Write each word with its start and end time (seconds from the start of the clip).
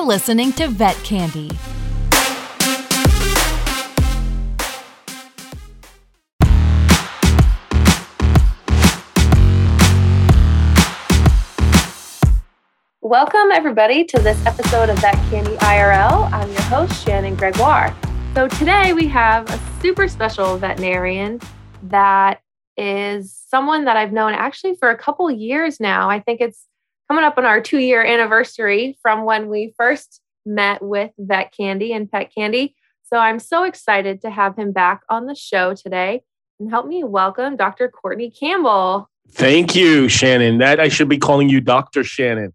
You're 0.00 0.06
listening 0.06 0.54
to 0.54 0.66
Vet 0.66 0.96
Candy. 1.04 1.50
Welcome, 13.02 13.50
everybody, 13.52 14.04
to 14.04 14.18
this 14.20 14.42
episode 14.46 14.88
of 14.88 14.98
Vet 15.00 15.16
Candy 15.28 15.56
IRL. 15.56 16.32
I'm 16.32 16.50
your 16.50 16.62
host, 16.62 17.04
Shannon 17.04 17.36
Gregoire. 17.36 17.94
So, 18.34 18.48
today 18.48 18.94
we 18.94 19.06
have 19.08 19.50
a 19.50 19.60
super 19.82 20.08
special 20.08 20.56
veterinarian 20.56 21.40
that 21.82 22.40
is 22.78 23.34
someone 23.34 23.84
that 23.84 23.98
I've 23.98 24.14
known 24.14 24.32
actually 24.32 24.76
for 24.76 24.88
a 24.88 24.96
couple 24.96 25.30
years 25.30 25.78
now. 25.78 26.08
I 26.08 26.20
think 26.20 26.40
it's 26.40 26.64
coming 27.10 27.24
up 27.24 27.36
on 27.38 27.44
our 27.44 27.60
two 27.60 27.78
year 27.78 28.04
anniversary 28.04 28.96
from 29.02 29.24
when 29.24 29.48
we 29.48 29.74
first 29.76 30.20
met 30.46 30.80
with 30.80 31.10
Vet 31.18 31.52
Candy 31.52 31.92
and 31.92 32.08
Pet 32.08 32.30
Candy. 32.32 32.76
So, 33.02 33.16
I'm 33.16 33.40
so 33.40 33.64
excited 33.64 34.22
to 34.22 34.30
have 34.30 34.54
him 34.56 34.70
back 34.70 35.00
on 35.08 35.26
the 35.26 35.34
show 35.34 35.74
today 35.74 36.22
and 36.60 36.70
help 36.70 36.86
me 36.86 37.02
welcome 37.02 37.56
Dr. 37.56 37.88
Courtney 37.88 38.30
Campbell. 38.30 39.10
Thank 39.32 39.74
you, 39.74 40.08
Shannon. 40.08 40.58
That 40.58 40.78
I 40.78 40.86
should 40.86 41.08
be 41.08 41.18
calling 41.18 41.48
you 41.48 41.60
Dr. 41.60 42.04
Shannon. 42.04 42.54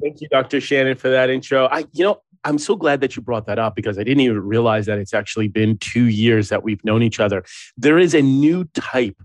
Thank 0.00 0.20
you, 0.20 0.28
Dr. 0.28 0.60
Shannon, 0.60 0.96
for 0.96 1.08
that 1.10 1.28
intro. 1.28 1.66
I, 1.66 1.84
you 1.92 2.04
know, 2.04 2.22
I'm 2.44 2.58
so 2.58 2.76
glad 2.76 3.00
that 3.00 3.16
you 3.16 3.22
brought 3.22 3.46
that 3.46 3.58
up 3.58 3.74
because 3.74 3.98
I 3.98 4.04
didn't 4.04 4.20
even 4.20 4.40
realize 4.40 4.86
that 4.86 4.98
it's 4.98 5.14
actually 5.14 5.48
been 5.48 5.78
two 5.78 6.04
years 6.04 6.48
that 6.50 6.62
we've 6.62 6.84
known 6.84 7.02
each 7.02 7.18
other. 7.18 7.44
There 7.76 7.98
is 7.98 8.14
a 8.14 8.22
new 8.22 8.66
type 8.66 9.20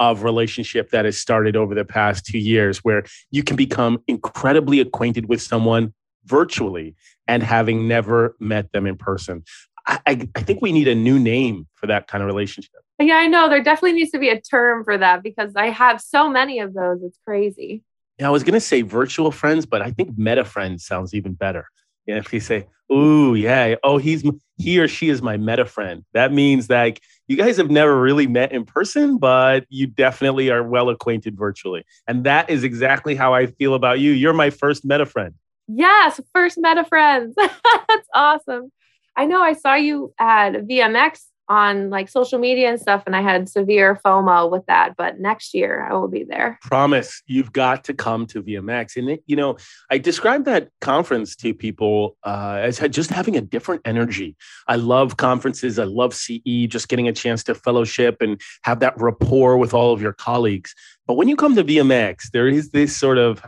of 0.00 0.22
relationship 0.22 0.90
that 0.90 1.04
has 1.04 1.18
started 1.18 1.56
over 1.56 1.74
the 1.74 1.84
past 1.84 2.24
two 2.26 2.38
years 2.38 2.78
where 2.78 3.04
you 3.30 3.42
can 3.42 3.56
become 3.56 4.02
incredibly 4.06 4.80
acquainted 4.80 5.28
with 5.28 5.42
someone 5.42 5.92
virtually 6.24 6.94
and 7.26 7.42
having 7.42 7.88
never 7.88 8.36
met 8.38 8.70
them 8.72 8.86
in 8.86 8.96
person. 8.96 9.44
I, 9.86 10.28
I, 10.34 10.42
think 10.42 10.60
we 10.60 10.70
need 10.70 10.86
a 10.86 10.94
new 10.94 11.18
name 11.18 11.66
for 11.74 11.86
that 11.86 12.08
kind 12.08 12.22
of 12.22 12.26
relationship. 12.26 12.72
Yeah, 12.98 13.16
I 13.16 13.26
know. 13.26 13.48
There 13.48 13.62
definitely 13.62 13.94
needs 13.94 14.10
to 14.10 14.18
be 14.18 14.28
a 14.28 14.38
term 14.38 14.84
for 14.84 14.98
that 14.98 15.22
because 15.22 15.52
I 15.56 15.70
have 15.70 16.00
so 16.00 16.28
many 16.28 16.58
of 16.58 16.74
those. 16.74 17.02
It's 17.02 17.18
crazy. 17.24 17.82
Yeah, 18.18 18.26
I 18.26 18.30
was 18.30 18.42
gonna 18.42 18.60
say 18.60 18.82
virtual 18.82 19.30
friends, 19.30 19.64
but 19.64 19.80
I 19.80 19.92
think 19.92 20.18
meta 20.18 20.44
friends 20.44 20.84
sounds 20.84 21.14
even 21.14 21.32
better. 21.34 21.66
Yeah, 22.06 22.16
if 22.16 22.32
you 22.32 22.40
say, 22.40 22.66
"Ooh, 22.92 23.34
yeah, 23.34 23.76
oh, 23.84 23.98
he's 23.98 24.24
he 24.58 24.80
or 24.80 24.88
she 24.88 25.08
is 25.08 25.22
my 25.22 25.36
meta 25.36 25.64
friend," 25.64 26.04
that 26.12 26.32
means 26.32 26.66
that 26.66 26.98
you 27.28 27.36
guys 27.36 27.58
have 27.58 27.70
never 27.70 28.00
really 28.00 28.26
met 28.26 28.52
in 28.52 28.64
person, 28.64 29.18
but 29.18 29.66
you 29.68 29.86
definitely 29.86 30.50
are 30.50 30.62
well 30.62 30.88
acquainted 30.88 31.36
virtually, 31.36 31.84
and 32.06 32.24
that 32.24 32.50
is 32.50 32.64
exactly 32.64 33.14
how 33.14 33.34
I 33.34 33.46
feel 33.46 33.74
about 33.74 34.00
you. 34.00 34.10
You're 34.12 34.32
my 34.32 34.50
first 34.50 34.84
meta 34.84 35.06
friend. 35.06 35.34
Yes, 35.68 36.20
first 36.34 36.58
meta 36.58 36.84
friends. 36.84 37.34
That's 37.38 38.08
awesome. 38.14 38.72
I 39.14 39.26
know 39.26 39.42
I 39.42 39.52
saw 39.52 39.74
you 39.74 40.14
at 40.18 40.52
VMX 40.52 41.24
on 41.48 41.90
like 41.90 42.08
social 42.08 42.38
media 42.38 42.68
and 42.68 42.80
stuff 42.80 43.02
and 43.06 43.16
i 43.16 43.22
had 43.22 43.48
severe 43.48 43.98
fomo 44.04 44.50
with 44.50 44.64
that 44.66 44.94
but 44.96 45.18
next 45.18 45.54
year 45.54 45.86
i 45.88 45.94
will 45.94 46.08
be 46.08 46.24
there. 46.24 46.58
Promise 46.62 47.22
you've 47.26 47.52
got 47.52 47.84
to 47.84 47.94
come 47.94 48.26
to 48.26 48.42
vmx 48.42 48.96
and 48.96 49.10
it, 49.10 49.22
you 49.26 49.36
know 49.36 49.56
i 49.90 49.98
described 49.98 50.44
that 50.44 50.68
conference 50.80 51.34
to 51.36 51.54
people 51.54 52.16
uh, 52.24 52.58
as 52.62 52.78
just 52.90 53.10
having 53.10 53.36
a 53.36 53.40
different 53.40 53.82
energy. 53.84 54.36
I 54.66 54.76
love 54.76 55.16
conferences 55.16 55.78
i 55.78 55.84
love 55.84 56.14
ce 56.14 56.40
just 56.68 56.88
getting 56.88 57.08
a 57.08 57.12
chance 57.12 57.42
to 57.44 57.54
fellowship 57.54 58.18
and 58.20 58.40
have 58.62 58.80
that 58.80 58.94
rapport 59.00 59.56
with 59.58 59.74
all 59.74 59.92
of 59.92 60.02
your 60.02 60.12
colleagues. 60.12 60.74
But 61.06 61.14
when 61.14 61.28
you 61.28 61.36
come 61.36 61.54
to 61.56 61.64
vmx 61.64 62.30
there 62.32 62.48
is 62.48 62.70
this 62.70 62.96
sort 62.96 63.18
of 63.18 63.42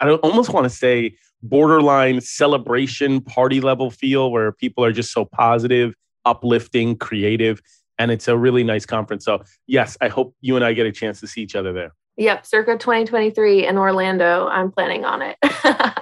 i 0.00 0.10
almost 0.10 0.52
want 0.52 0.64
to 0.64 0.70
say 0.70 1.16
borderline 1.42 2.20
celebration 2.20 3.20
party 3.20 3.60
level 3.60 3.90
feel 3.90 4.30
where 4.30 4.52
people 4.52 4.84
are 4.84 4.92
just 4.92 5.12
so 5.12 5.24
positive 5.24 5.94
uplifting, 6.24 6.96
creative, 6.96 7.60
and 7.98 8.10
it's 8.10 8.28
a 8.28 8.36
really 8.36 8.64
nice 8.64 8.86
conference. 8.86 9.24
So, 9.24 9.42
yes, 9.66 9.96
I 10.00 10.08
hope 10.08 10.34
you 10.40 10.56
and 10.56 10.64
I 10.64 10.72
get 10.72 10.86
a 10.86 10.92
chance 10.92 11.20
to 11.20 11.26
see 11.26 11.42
each 11.42 11.54
other 11.54 11.72
there. 11.72 11.92
Yep, 12.16 12.46
circa 12.46 12.76
2023 12.76 13.66
in 13.66 13.78
Orlando. 13.78 14.46
I'm 14.48 14.70
planning 14.70 15.04
on 15.04 15.22
it. 15.22 15.36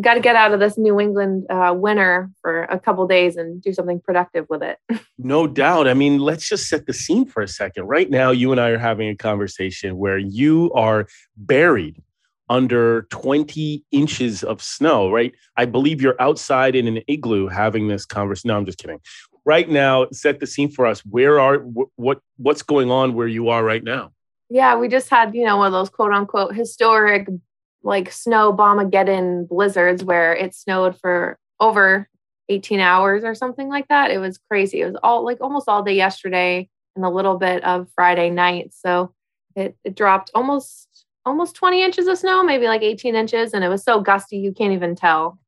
Got 0.00 0.14
to 0.14 0.20
get 0.20 0.34
out 0.34 0.52
of 0.52 0.60
this 0.60 0.78
New 0.78 0.98
England 0.98 1.46
uh, 1.50 1.74
winter 1.76 2.30
for 2.40 2.62
a 2.62 2.80
couple 2.80 3.06
days 3.06 3.36
and 3.36 3.60
do 3.60 3.72
something 3.72 4.00
productive 4.00 4.46
with 4.48 4.62
it. 4.62 4.78
no 5.18 5.46
doubt. 5.46 5.86
I 5.86 5.94
mean, 5.94 6.18
let's 6.18 6.48
just 6.48 6.68
set 6.68 6.86
the 6.86 6.94
scene 6.94 7.26
for 7.26 7.42
a 7.42 7.48
second. 7.48 7.84
Right 7.84 8.08
now, 8.10 8.30
you 8.30 8.50
and 8.52 8.60
I 8.60 8.70
are 8.70 8.78
having 8.78 9.08
a 9.10 9.14
conversation 9.14 9.98
where 9.98 10.18
you 10.18 10.72
are 10.72 11.06
buried 11.36 12.02
under 12.48 13.02
20 13.10 13.84
inches 13.92 14.42
of 14.42 14.62
snow, 14.62 15.10
right? 15.10 15.32
I 15.56 15.66
believe 15.66 16.00
you're 16.00 16.20
outside 16.20 16.74
in 16.74 16.88
an 16.88 17.02
igloo 17.06 17.48
having 17.48 17.88
this 17.88 18.04
conversation. 18.06 18.48
No, 18.48 18.56
I'm 18.56 18.66
just 18.66 18.78
kidding 18.78 19.00
right 19.44 19.68
now 19.68 20.06
set 20.12 20.40
the 20.40 20.46
scene 20.46 20.70
for 20.70 20.86
us. 20.86 21.00
Where 21.00 21.40
are 21.40 21.58
what 21.58 22.20
what's 22.36 22.62
going 22.62 22.90
on 22.90 23.14
where 23.14 23.28
you 23.28 23.48
are 23.48 23.64
right 23.64 23.82
now? 23.82 24.12
Yeah 24.48 24.76
we 24.76 24.88
just 24.88 25.08
had 25.08 25.34
you 25.34 25.44
know 25.44 25.56
one 25.56 25.66
of 25.66 25.72
those 25.72 25.90
quote 25.90 26.12
unquote 26.12 26.54
historic 26.54 27.28
like 27.82 28.12
snow 28.12 28.52
bombageddon 28.52 29.48
blizzards 29.48 30.04
where 30.04 30.34
it 30.34 30.54
snowed 30.54 30.98
for 31.00 31.38
over 31.58 32.08
18 32.48 32.80
hours 32.80 33.24
or 33.24 33.34
something 33.34 33.68
like 33.68 33.88
that. 33.88 34.10
It 34.10 34.18
was 34.18 34.38
crazy. 34.50 34.82
It 34.82 34.86
was 34.86 34.96
all 35.02 35.24
like 35.24 35.40
almost 35.40 35.68
all 35.68 35.82
day 35.82 35.94
yesterday 35.94 36.68
and 36.94 37.04
a 37.04 37.10
little 37.10 37.38
bit 37.38 37.64
of 37.64 37.88
friday 37.94 38.30
night. 38.30 38.72
So 38.74 39.14
it, 39.56 39.76
it 39.84 39.94
dropped 39.94 40.30
almost 40.34 40.88
almost 41.24 41.54
20 41.54 41.82
inches 41.82 42.08
of 42.08 42.18
snow 42.18 42.42
maybe 42.42 42.66
like 42.66 42.82
18 42.82 43.14
inches 43.14 43.54
and 43.54 43.62
it 43.62 43.68
was 43.68 43.84
so 43.84 44.00
gusty 44.00 44.38
you 44.38 44.52
can't 44.52 44.72
even 44.72 44.96
tell 44.96 45.38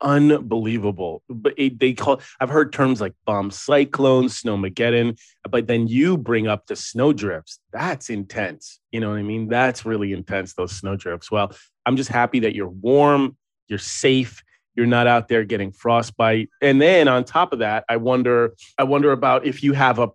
unbelievable. 0.00 1.22
But 1.28 1.54
it, 1.56 1.78
they 1.78 1.92
call 1.92 2.20
I've 2.40 2.48
heard 2.48 2.72
terms 2.72 3.00
like 3.00 3.14
bomb 3.24 3.50
cyclone, 3.50 4.26
snowmageddon, 4.26 5.18
but 5.48 5.66
then 5.66 5.88
you 5.88 6.16
bring 6.16 6.46
up 6.46 6.66
the 6.66 6.76
snow 6.76 7.12
drifts. 7.12 7.58
That's 7.72 8.10
intense. 8.10 8.80
You 8.92 9.00
know 9.00 9.10
what 9.10 9.18
I 9.18 9.22
mean? 9.22 9.48
That's 9.48 9.84
really 9.84 10.12
intense. 10.12 10.54
Those 10.54 10.72
snow 10.72 10.96
drifts. 10.96 11.30
Well, 11.30 11.52
I'm 11.84 11.96
just 11.96 12.10
happy 12.10 12.40
that 12.40 12.54
you're 12.54 12.68
warm, 12.68 13.36
you're 13.68 13.78
safe, 13.78 14.42
you're 14.74 14.86
not 14.86 15.06
out 15.06 15.28
there 15.28 15.44
getting 15.44 15.72
frostbite. 15.72 16.50
And 16.60 16.80
then 16.80 17.08
on 17.08 17.24
top 17.24 17.52
of 17.52 17.60
that, 17.60 17.84
I 17.88 17.96
wonder 17.96 18.54
I 18.78 18.84
wonder 18.84 19.12
about 19.12 19.46
if 19.46 19.62
you 19.62 19.72
have 19.72 19.98
a 19.98 20.08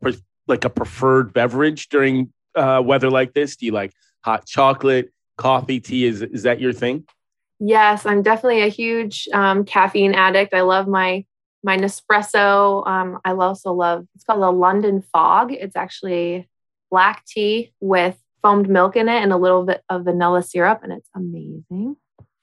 like 0.48 0.66
a 0.66 0.70
preferred 0.70 1.34
beverage 1.34 1.90
during 1.90 2.32
uh, 2.56 2.82
weather 2.84 3.10
like 3.10 3.34
this. 3.34 3.56
Do 3.56 3.66
you 3.66 3.72
like 3.72 3.94
hot 4.24 4.46
chocolate, 4.46 5.12
coffee, 5.38 5.80
tea? 5.80 6.06
Is 6.06 6.22
is 6.22 6.44
that 6.44 6.60
your 6.60 6.74
thing? 6.74 7.06
Yes, 7.64 8.08
I'm 8.08 8.24
definitely 8.24 8.64
a 8.64 8.70
huge 8.70 9.30
um, 9.34 9.66
caffeine 9.66 10.16
addict. 10.16 10.54
I 10.54 10.62
love 10.62 10.88
my 10.88 11.26
my 11.64 11.78
Nespresso. 11.78 12.86
Um, 12.88 13.20
I 13.24 13.34
also 13.34 13.72
love 13.72 14.08
it's 14.16 14.24
called 14.24 14.42
the 14.42 14.52
London 14.52 15.04
Fog. 15.14 15.54
It's 15.54 15.76
actually 15.76 16.50
black 16.90 17.24
tea 17.26 17.72
with 17.80 18.18
foamed 18.42 18.68
milk 18.68 18.96
in 18.96 19.08
it 19.08 19.22
and 19.22 19.32
a 19.32 19.38
little 19.38 19.64
bit 19.64 19.84
of 19.90 20.06
vanilla 20.06 20.42
syrup, 20.42 20.80
and 20.82 20.92
it's 20.92 21.08
amazing. 21.16 21.98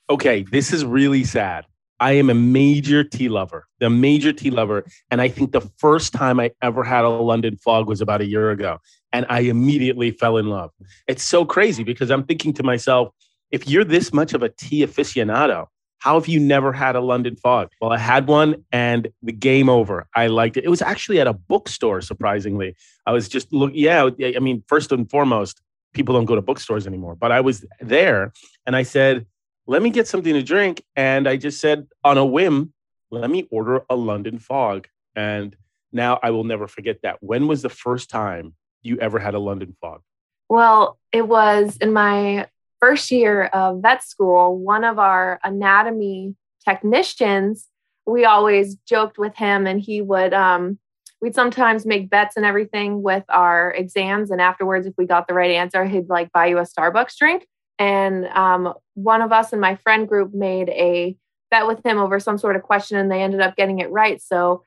Okay, 0.08 0.44
this 0.44 0.72
is 0.72 0.84
really 0.84 1.24
sad. 1.24 1.66
I 2.00 2.12
am 2.12 2.30
a 2.30 2.34
major 2.34 3.02
tea 3.02 3.28
lover, 3.28 3.66
the 3.80 3.90
major 3.90 4.32
tea 4.32 4.50
lover. 4.50 4.86
And 5.10 5.20
I 5.20 5.28
think 5.28 5.50
the 5.50 5.68
first 5.78 6.12
time 6.12 6.38
I 6.38 6.52
ever 6.62 6.84
had 6.84 7.04
a 7.04 7.08
London 7.08 7.56
fog 7.56 7.88
was 7.88 8.00
about 8.00 8.20
a 8.20 8.24
year 8.24 8.50
ago. 8.50 8.78
And 9.12 9.26
I 9.28 9.40
immediately 9.40 10.12
fell 10.12 10.36
in 10.36 10.46
love. 10.46 10.70
It's 11.08 11.24
so 11.24 11.44
crazy 11.44 11.82
because 11.82 12.10
I'm 12.10 12.24
thinking 12.24 12.52
to 12.54 12.62
myself, 12.62 13.08
if 13.50 13.68
you're 13.68 13.84
this 13.84 14.12
much 14.12 14.34
of 14.34 14.42
a 14.42 14.48
tea 14.48 14.84
aficionado, 14.84 15.66
how 15.98 16.14
have 16.14 16.28
you 16.28 16.38
never 16.38 16.72
had 16.72 16.94
a 16.94 17.00
London 17.00 17.36
fog? 17.36 17.70
Well, 17.80 17.92
I 17.92 17.98
had 17.98 18.28
one 18.28 18.64
and 18.70 19.08
the 19.22 19.32
game 19.32 19.68
over. 19.68 20.06
I 20.14 20.28
liked 20.28 20.56
it. 20.56 20.64
It 20.64 20.68
was 20.68 20.82
actually 20.82 21.20
at 21.20 21.26
a 21.26 21.32
bookstore, 21.32 22.00
surprisingly. 22.00 22.76
I 23.04 23.12
was 23.12 23.28
just 23.28 23.52
look, 23.52 23.72
yeah, 23.74 24.08
I 24.22 24.38
mean, 24.38 24.62
first 24.68 24.92
and 24.92 25.10
foremost, 25.10 25.60
people 25.94 26.14
don't 26.14 26.26
go 26.26 26.36
to 26.36 26.42
bookstores 26.42 26.86
anymore, 26.86 27.16
but 27.16 27.32
I 27.32 27.40
was 27.40 27.64
there 27.80 28.32
and 28.66 28.76
I 28.76 28.84
said, 28.84 29.26
let 29.66 29.82
me 29.82 29.90
get 29.90 30.06
something 30.06 30.34
to 30.34 30.42
drink. 30.42 30.82
And 30.94 31.28
I 31.28 31.36
just 31.36 31.60
said 31.60 31.88
on 32.04 32.16
a 32.16 32.24
whim, 32.24 32.72
let 33.10 33.28
me 33.28 33.48
order 33.50 33.82
a 33.90 33.96
London 33.96 34.38
fog. 34.38 34.86
And 35.16 35.56
now 35.92 36.20
I 36.22 36.30
will 36.30 36.44
never 36.44 36.68
forget 36.68 37.02
that. 37.02 37.16
When 37.20 37.48
was 37.48 37.62
the 37.62 37.68
first 37.68 38.08
time 38.08 38.54
you 38.82 38.98
ever 39.00 39.18
had 39.18 39.34
a 39.34 39.38
London 39.38 39.76
fog? 39.80 40.02
Well, 40.48 40.98
it 41.12 41.26
was 41.26 41.76
in 41.78 41.92
my 41.92 42.46
first 42.80 43.10
year 43.10 43.44
of 43.46 43.82
vet 43.82 44.02
school, 44.02 44.58
one 44.58 44.84
of 44.84 44.98
our 44.98 45.40
anatomy 45.44 46.34
technicians, 46.64 47.68
we 48.06 48.24
always 48.24 48.76
joked 48.88 49.18
with 49.18 49.36
him 49.36 49.66
and 49.66 49.80
he 49.80 50.00
would, 50.00 50.32
um, 50.32 50.78
we'd 51.20 51.34
sometimes 51.34 51.84
make 51.84 52.10
bets 52.10 52.36
and 52.36 52.46
everything 52.46 53.02
with 53.02 53.24
our 53.28 53.72
exams. 53.72 54.30
And 54.30 54.40
afterwards, 54.40 54.86
if 54.86 54.94
we 54.96 55.06
got 55.06 55.28
the 55.28 55.34
right 55.34 55.50
answer, 55.50 55.84
he'd 55.84 56.08
like 56.08 56.32
buy 56.32 56.46
you 56.46 56.58
a 56.58 56.62
Starbucks 56.62 57.16
drink. 57.16 57.46
And 57.78 58.26
um, 58.26 58.74
one 58.94 59.22
of 59.22 59.32
us 59.32 59.52
in 59.52 59.60
my 59.60 59.76
friend 59.76 60.08
group 60.08 60.34
made 60.34 60.68
a 60.70 61.16
bet 61.50 61.66
with 61.66 61.84
him 61.84 61.98
over 61.98 62.20
some 62.20 62.38
sort 62.38 62.56
of 62.56 62.62
question 62.62 62.98
and 62.98 63.10
they 63.10 63.22
ended 63.22 63.40
up 63.40 63.56
getting 63.56 63.78
it 63.78 63.90
right. 63.90 64.20
So 64.20 64.62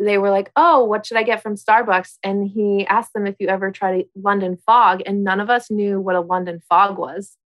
they 0.00 0.16
were 0.16 0.30
like, 0.30 0.50
Oh, 0.56 0.84
what 0.84 1.04
should 1.04 1.18
I 1.18 1.22
get 1.22 1.42
from 1.42 1.56
Starbucks? 1.56 2.16
And 2.22 2.48
he 2.48 2.86
asked 2.86 3.12
them 3.12 3.26
if 3.26 3.36
you 3.38 3.48
ever 3.48 3.70
tried 3.70 4.04
London 4.14 4.58
fog. 4.64 5.02
And 5.04 5.22
none 5.22 5.40
of 5.40 5.50
us 5.50 5.70
knew 5.70 6.00
what 6.00 6.16
a 6.16 6.20
London 6.20 6.60
fog 6.68 6.98
was 6.98 7.36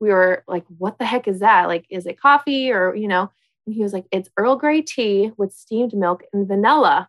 we 0.00 0.10
were 0.10 0.44
like, 0.46 0.64
what 0.78 0.98
the 0.98 1.04
heck 1.04 1.26
is 1.28 1.40
that? 1.40 1.68
Like, 1.68 1.86
is 1.90 2.06
it 2.06 2.20
coffee 2.20 2.70
or, 2.70 2.94
you 2.94 3.08
know? 3.08 3.30
And 3.66 3.74
he 3.74 3.82
was 3.82 3.92
like, 3.92 4.06
It's 4.10 4.30
Earl 4.36 4.56
Grey 4.56 4.82
tea 4.82 5.32
with 5.36 5.52
steamed 5.52 5.94
milk 5.94 6.22
and 6.32 6.46
vanilla. 6.46 7.08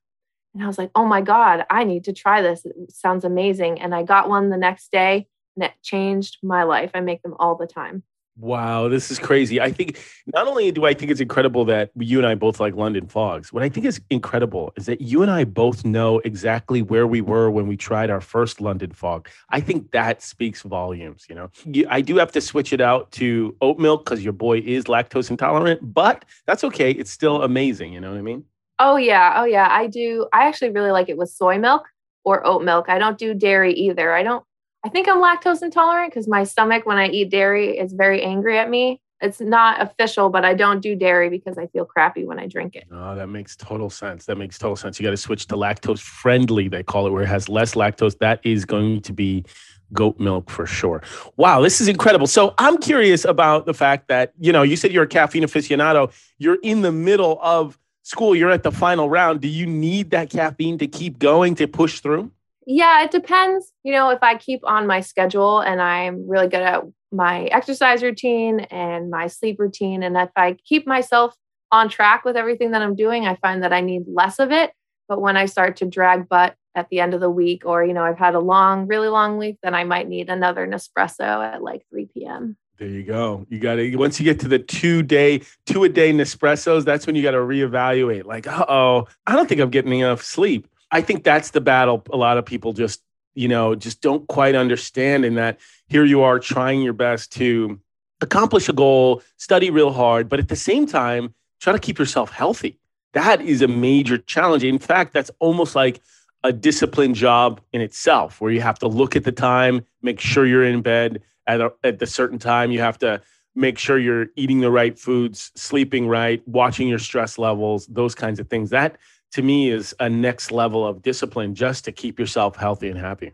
And 0.54 0.64
I 0.64 0.68
was 0.68 0.78
like, 0.78 0.92
Oh 0.96 1.06
my 1.06 1.22
God, 1.22 1.66
I 1.70 1.84
need 1.84 2.06
to 2.06 2.14
try 2.14 2.42
this. 2.42 2.66
It 2.66 2.92
sounds 2.92 3.24
amazing. 3.24 3.80
And 3.80 3.94
I 3.94 4.04
got 4.04 4.30
one 4.30 4.50
the 4.50 4.58
next 4.58 4.92
day 4.92 5.28
and 5.56 5.64
it 5.64 5.74
changed 5.84 6.38
my 6.42 6.64
life. 6.64 6.92
I 6.94 7.02
make 7.02 7.22
them 7.22 7.36
all 7.40 7.56
the 7.56 7.68
time. 7.68 8.04
Wow, 8.40 8.88
this 8.88 9.10
is 9.10 9.18
crazy. 9.18 9.60
I 9.60 9.72
think 9.72 10.00
not 10.28 10.48
only 10.48 10.72
do 10.72 10.86
I 10.86 10.94
think 10.94 11.10
it's 11.10 11.20
incredible 11.20 11.66
that 11.66 11.90
you 11.96 12.20
and 12.20 12.28
I 12.28 12.36
both 12.36 12.60
like 12.60 12.76
London 12.76 13.08
fogs, 13.08 13.52
what 13.52 13.64
I 13.64 13.70
think 13.70 13.88
is 13.88 14.00
incredible 14.12 14.74
is 14.76 14.86
that 14.86 15.02
you 15.02 15.24
and 15.24 15.32
I 15.32 15.44
both 15.44 15.84
know 15.84 16.20
exactly 16.20 16.84
where 16.84 17.08
we 17.08 17.20
were 17.20 17.50
when 17.50 17.66
we 17.66 17.76
tried 17.76 18.12
our 18.12 18.22
first 18.22 18.62
London 18.62 18.92
fog. 18.92 19.28
I 19.50 19.60
think 19.60 19.90
that 19.92 20.22
speaks 20.22 20.62
volumes, 20.62 21.26
you 21.28 21.34
know. 21.34 21.50
I 21.90 22.02
do 22.02 22.18
have 22.18 22.32
to 22.34 22.42
switch 22.42 22.74
it 22.74 22.82
out 22.82 23.12
to 23.14 23.56
oat 23.62 23.80
milk 23.80 24.06
because 24.06 24.24
your 24.24 24.34
boy 24.34 24.60
is 24.60 24.84
lactose 24.84 25.32
intolerant, 25.32 25.94
but 25.94 26.24
that's 26.46 26.64
okay. 26.64 26.92
It's 26.92 27.10
still 27.10 27.42
amazing, 27.42 27.92
you 27.92 28.00
know 28.00 28.12
what 28.12 28.20
I 28.20 28.22
mean? 28.22 28.44
Oh, 28.78 28.98
yeah. 28.98 29.34
Oh, 29.38 29.46
yeah. 29.46 29.68
I 29.72 29.88
do. 29.88 30.28
I 30.32 30.48
actually 30.48 30.70
really 30.70 30.92
like 30.92 31.10
it 31.10 31.18
with 31.18 31.32
soy 31.32 31.58
milk 31.58 31.88
or 32.24 32.46
oat 32.46 32.64
milk. 32.64 32.88
I 32.88 33.00
don't 33.00 33.18
do 33.18 33.34
dairy 33.34 33.74
either. 33.74 34.14
I 34.14 34.22
don't 34.22 34.44
I 34.88 34.90
think 34.90 35.10
I'm 35.10 35.18
lactose 35.18 35.62
intolerant 35.62 36.14
because 36.14 36.30
my 36.30 36.46
stomach, 36.46 36.86
when 36.86 36.98
I 36.98 37.10
eat 37.10 37.30
dairy, 37.30 37.78
is 37.78 37.92
very 37.92 38.24
angry 38.24 38.58
at 38.58 38.70
me. 38.70 39.02
It's 39.20 39.42
not 39.42 39.82
official, 39.82 40.30
but 40.30 40.46
I 40.46 40.54
don't 40.54 40.80
do 40.80 40.96
dairy 40.96 41.30
because 41.30 41.58
I 41.58 41.68
feel 41.68 41.84
crappy 41.84 42.24
when 42.24 42.40
I 42.40 42.48
drink 42.48 42.74
it. 42.78 42.86
Oh, 42.90 43.14
that 43.14 43.28
makes 43.28 43.58
total 43.58 43.90
sense. 43.90 44.24
That 44.28 44.38
makes 44.38 44.58
total 44.58 44.78
sense. 44.78 44.98
You 44.98 45.04
got 45.04 45.10
to 45.10 45.18
switch 45.18 45.46
to 45.48 45.56
lactose 45.56 46.00
friendly, 46.00 46.70
they 46.70 46.84
call 46.84 47.06
it, 47.06 47.10
where 47.10 47.24
it 47.24 47.28
has 47.28 47.50
less 47.50 47.76
lactose. 47.76 48.18
That 48.20 48.40
is 48.46 48.64
going 48.64 49.02
to 49.02 49.12
be 49.12 49.44
goat 49.92 50.22
milk 50.22 50.50
for 50.50 50.66
sure. 50.66 51.04
Wow, 51.36 51.60
this 51.60 51.82
is 51.82 51.90
incredible. 51.90 52.28
So 52.28 52.54
I'm 52.58 52.78
curious 52.78 53.26
about 53.26 53.66
the 53.66 53.74
fact 53.74 54.08
that, 54.08 54.32
you 54.40 54.54
know, 54.54 54.64
you 54.64 54.78
said 54.78 54.94
you're 54.94 55.04
a 55.04 55.08
caffeine 55.08 55.44
aficionado. 55.44 56.14
You're 56.38 56.60
in 56.64 56.82
the 56.82 56.94
middle 56.94 57.40
of 57.42 57.78
school, 58.04 58.38
you're 58.38 58.52
at 58.52 58.64
the 58.64 58.72
final 58.72 59.10
round. 59.10 59.42
Do 59.42 59.50
you 59.50 59.66
need 59.66 60.12
that 60.12 60.30
caffeine 60.30 60.78
to 60.78 60.88
keep 60.88 61.20
going 61.20 61.56
to 61.56 61.68
push 61.68 62.00
through? 62.00 62.32
Yeah, 62.70 63.02
it 63.02 63.12
depends. 63.12 63.72
You 63.84 63.94
know, 63.94 64.10
if 64.10 64.22
I 64.22 64.36
keep 64.36 64.60
on 64.66 64.88
my 64.88 65.00
schedule 65.00 65.62
and 65.62 65.82
I'm 65.82 66.30
really 66.30 66.50
good 66.50 66.62
at 66.62 66.84
my 67.14 67.46
exercise 67.46 68.04
routine 68.04 68.60
and 68.60 69.10
my 69.10 69.28
sleep 69.28 69.58
routine, 69.58 70.04
and 70.04 70.18
if 70.18 70.30
I 70.36 70.58
keep 70.66 70.86
myself 70.86 71.34
on 71.72 71.88
track 71.88 72.26
with 72.26 72.36
everything 72.36 72.72
that 72.72 72.82
I'm 72.82 72.94
doing, 72.94 73.26
I 73.26 73.36
find 73.36 73.64
that 73.64 73.72
I 73.72 73.80
need 73.80 74.04
less 74.06 74.38
of 74.38 74.52
it. 74.52 74.74
But 75.08 75.22
when 75.22 75.38
I 75.38 75.46
start 75.46 75.78
to 75.78 75.86
drag 75.86 76.28
butt 76.28 76.56
at 76.76 76.90
the 76.90 77.00
end 77.00 77.14
of 77.14 77.22
the 77.22 77.30
week, 77.30 77.66
or, 77.66 77.86
you 77.86 77.94
know, 77.94 78.04
I've 78.04 78.18
had 78.18 78.36
a 78.36 78.40
long, 78.40 78.86
really 78.86 79.08
long 79.08 79.38
week, 79.38 79.56
then 79.64 79.74
I 79.74 79.86
might 79.86 80.10
need 80.10 80.30
another 80.30 80.68
Nespresso 80.68 81.22
at 81.22 81.64
like 81.64 81.84
3 81.90 82.10
p.m. 82.14 82.58
There 82.80 82.90
you 82.90 83.04
go. 83.04 83.46
You 83.50 83.60
got 83.60 83.76
to, 83.76 83.96
once 83.96 84.20
you 84.20 84.26
get 84.26 84.42
to 84.42 84.50
the 84.50 84.60
two 84.60 85.04
day, 85.04 85.42
two 85.66 85.86
a 85.86 85.90
day 85.90 86.12
Nespressos, 86.12 86.84
that's 86.84 87.08
when 87.08 87.16
you 87.16 87.24
got 87.24 87.32
to 87.32 87.38
reevaluate. 87.38 88.26
Like, 88.26 88.46
oh, 88.46 89.08
I 89.26 89.38
don't 89.38 89.48
think 89.48 89.62
I'm 89.62 89.70
getting 89.70 89.98
enough 89.98 90.22
sleep. 90.22 90.68
I 90.92 91.02
think 91.02 91.24
that's 91.24 91.52
the 91.52 91.62
battle 91.62 92.04
a 92.12 92.18
lot 92.18 92.38
of 92.38 92.46
people 92.46 92.74
just, 92.74 93.02
you 93.36 93.48
know, 93.48 93.76
just 93.76 94.02
don't 94.02 94.28
quite 94.28 94.56
understand 94.56 95.26
in 95.26 95.36
that 95.36 95.60
here 95.88 96.06
you 96.06 96.22
are 96.22 96.40
trying 96.40 96.82
your 96.82 96.94
best 96.94 97.32
to 97.34 97.80
accomplish 98.22 98.68
a 98.68 98.74
goal, 98.74 99.22
study 99.38 99.70
real 99.70 99.92
hard, 99.92 100.30
but 100.30 100.40
at 100.40 100.48
the 100.48 100.56
same 100.56 100.88
time, 100.88 101.34
try 101.60 101.74
to 101.74 101.80
keep 101.80 102.00
yourself 102.00 102.32
healthy. 102.32 102.80
That 103.14 103.42
is 103.42 103.62
a 103.62 103.68
major 103.68 104.18
challenge. 104.18 104.64
In 104.64 104.80
fact, 104.80 105.14
that's 105.14 105.32
almost 105.40 105.76
like 105.76 106.02
a 106.44 106.54
disciplined 106.54 107.16
job 107.16 107.62
in 107.74 107.82
itself 107.82 108.40
where 108.40 108.52
you 108.52 108.62
have 108.62 108.80
to 108.80 108.88
look 108.88 109.16
at 109.16 109.24
the 109.24 109.32
time, 109.32 109.86
make 110.02 110.20
sure 110.20 110.46
you're 110.46 110.64
in 110.64 110.82
bed 110.82 111.22
at 111.46 111.62
a, 111.62 111.74
at 111.84 112.00
the 112.00 112.06
certain 112.06 112.40
time. 112.40 112.72
You 112.72 112.80
have 112.80 112.98
to 113.00 113.22
make 113.56 113.80
sure 113.80 113.98
you're 113.98 114.28
eating 114.36 114.60
the 114.62 114.72
right 114.72 114.98
foods, 114.98 115.52
sleeping 115.56 116.08
right, 116.08 116.48
watching 116.48 116.88
your 116.88 117.00
stress 117.00 117.38
levels, 117.38 117.88
those 117.88 118.14
kinds 118.14 118.40
of 118.40 118.48
things. 118.50 118.70
That 118.70 118.98
to 119.34 119.42
me 119.42 119.70
is 119.70 119.94
a 120.00 120.10
next 120.10 120.52
level 120.52 120.86
of 120.86 121.02
discipline 121.02 121.56
just 121.56 121.86
to 121.86 121.92
keep 121.92 122.20
yourself 122.20 122.56
healthy 122.56 122.90
and 122.90 123.00
happy. 123.00 123.34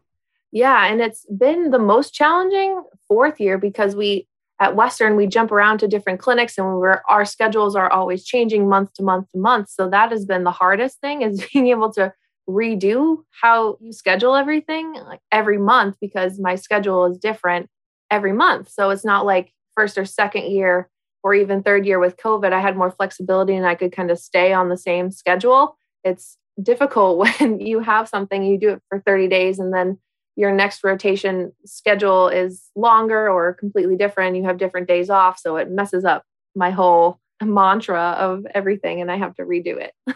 Yeah, 0.51 0.85
and 0.85 1.01
it's 1.01 1.25
been 1.25 1.71
the 1.71 1.79
most 1.79 2.13
challenging 2.13 2.83
fourth 3.07 3.39
year 3.39 3.57
because 3.57 3.95
we 3.95 4.27
at 4.59 4.75
Western 4.75 5.15
we 5.15 5.25
jump 5.25 5.51
around 5.51 5.79
to 5.79 5.87
different 5.87 6.19
clinics 6.19 6.57
and 6.57 6.67
we're 6.77 7.01
our 7.09 7.25
schedules 7.25 7.75
are 7.75 7.91
always 7.91 8.23
changing 8.23 8.69
month 8.69 8.93
to 8.93 9.03
month 9.03 9.31
to 9.31 9.39
month. 9.39 9.69
So 9.69 9.89
that 9.89 10.11
has 10.11 10.25
been 10.25 10.43
the 10.43 10.51
hardest 10.51 10.99
thing 11.01 11.21
is 11.21 11.45
being 11.53 11.67
able 11.67 11.91
to 11.93 12.13
redo 12.47 13.23
how 13.41 13.77
you 13.81 13.91
schedule 13.93 14.35
everything 14.35 14.93
like 14.93 15.21
every 15.31 15.57
month 15.57 15.95
because 15.99 16.39
my 16.39 16.55
schedule 16.55 17.05
is 17.05 17.17
different 17.17 17.69
every 18.11 18.33
month. 18.33 18.69
So 18.69 18.89
it's 18.89 19.05
not 19.05 19.25
like 19.25 19.51
first 19.75 19.97
or 19.97 20.05
second 20.05 20.51
year 20.51 20.89
or 21.23 21.33
even 21.33 21.63
third 21.63 21.85
year 21.85 21.99
with 21.99 22.17
COVID, 22.17 22.51
I 22.51 22.59
had 22.59 22.75
more 22.75 22.91
flexibility 22.91 23.55
and 23.55 23.65
I 23.65 23.75
could 23.75 23.93
kind 23.93 24.11
of 24.11 24.19
stay 24.19 24.51
on 24.51 24.69
the 24.69 24.77
same 24.77 25.09
schedule 25.09 25.77
it's 26.03 26.37
difficult 26.61 27.17
when 27.39 27.59
you 27.59 27.79
have 27.79 28.07
something 28.07 28.43
you 28.43 28.57
do 28.59 28.69
it 28.69 28.81
for 28.89 29.01
30 29.05 29.27
days 29.27 29.59
and 29.59 29.73
then 29.73 29.97
your 30.35 30.51
next 30.51 30.83
rotation 30.83 31.51
schedule 31.65 32.27
is 32.27 32.71
longer 32.75 33.29
or 33.29 33.53
completely 33.53 33.95
different 33.95 34.35
you 34.35 34.43
have 34.43 34.57
different 34.57 34.87
days 34.87 35.09
off. 35.09 35.39
So 35.39 35.57
it 35.57 35.69
messes 35.69 36.05
up 36.05 36.23
my 36.55 36.71
whole 36.71 37.19
mantra 37.43 38.15
of 38.19 38.45
everything 38.53 39.01
and 39.01 39.11
i 39.11 39.17
have 39.17 39.35
to 39.35 39.43
redo 39.43 39.77
it 39.77 39.93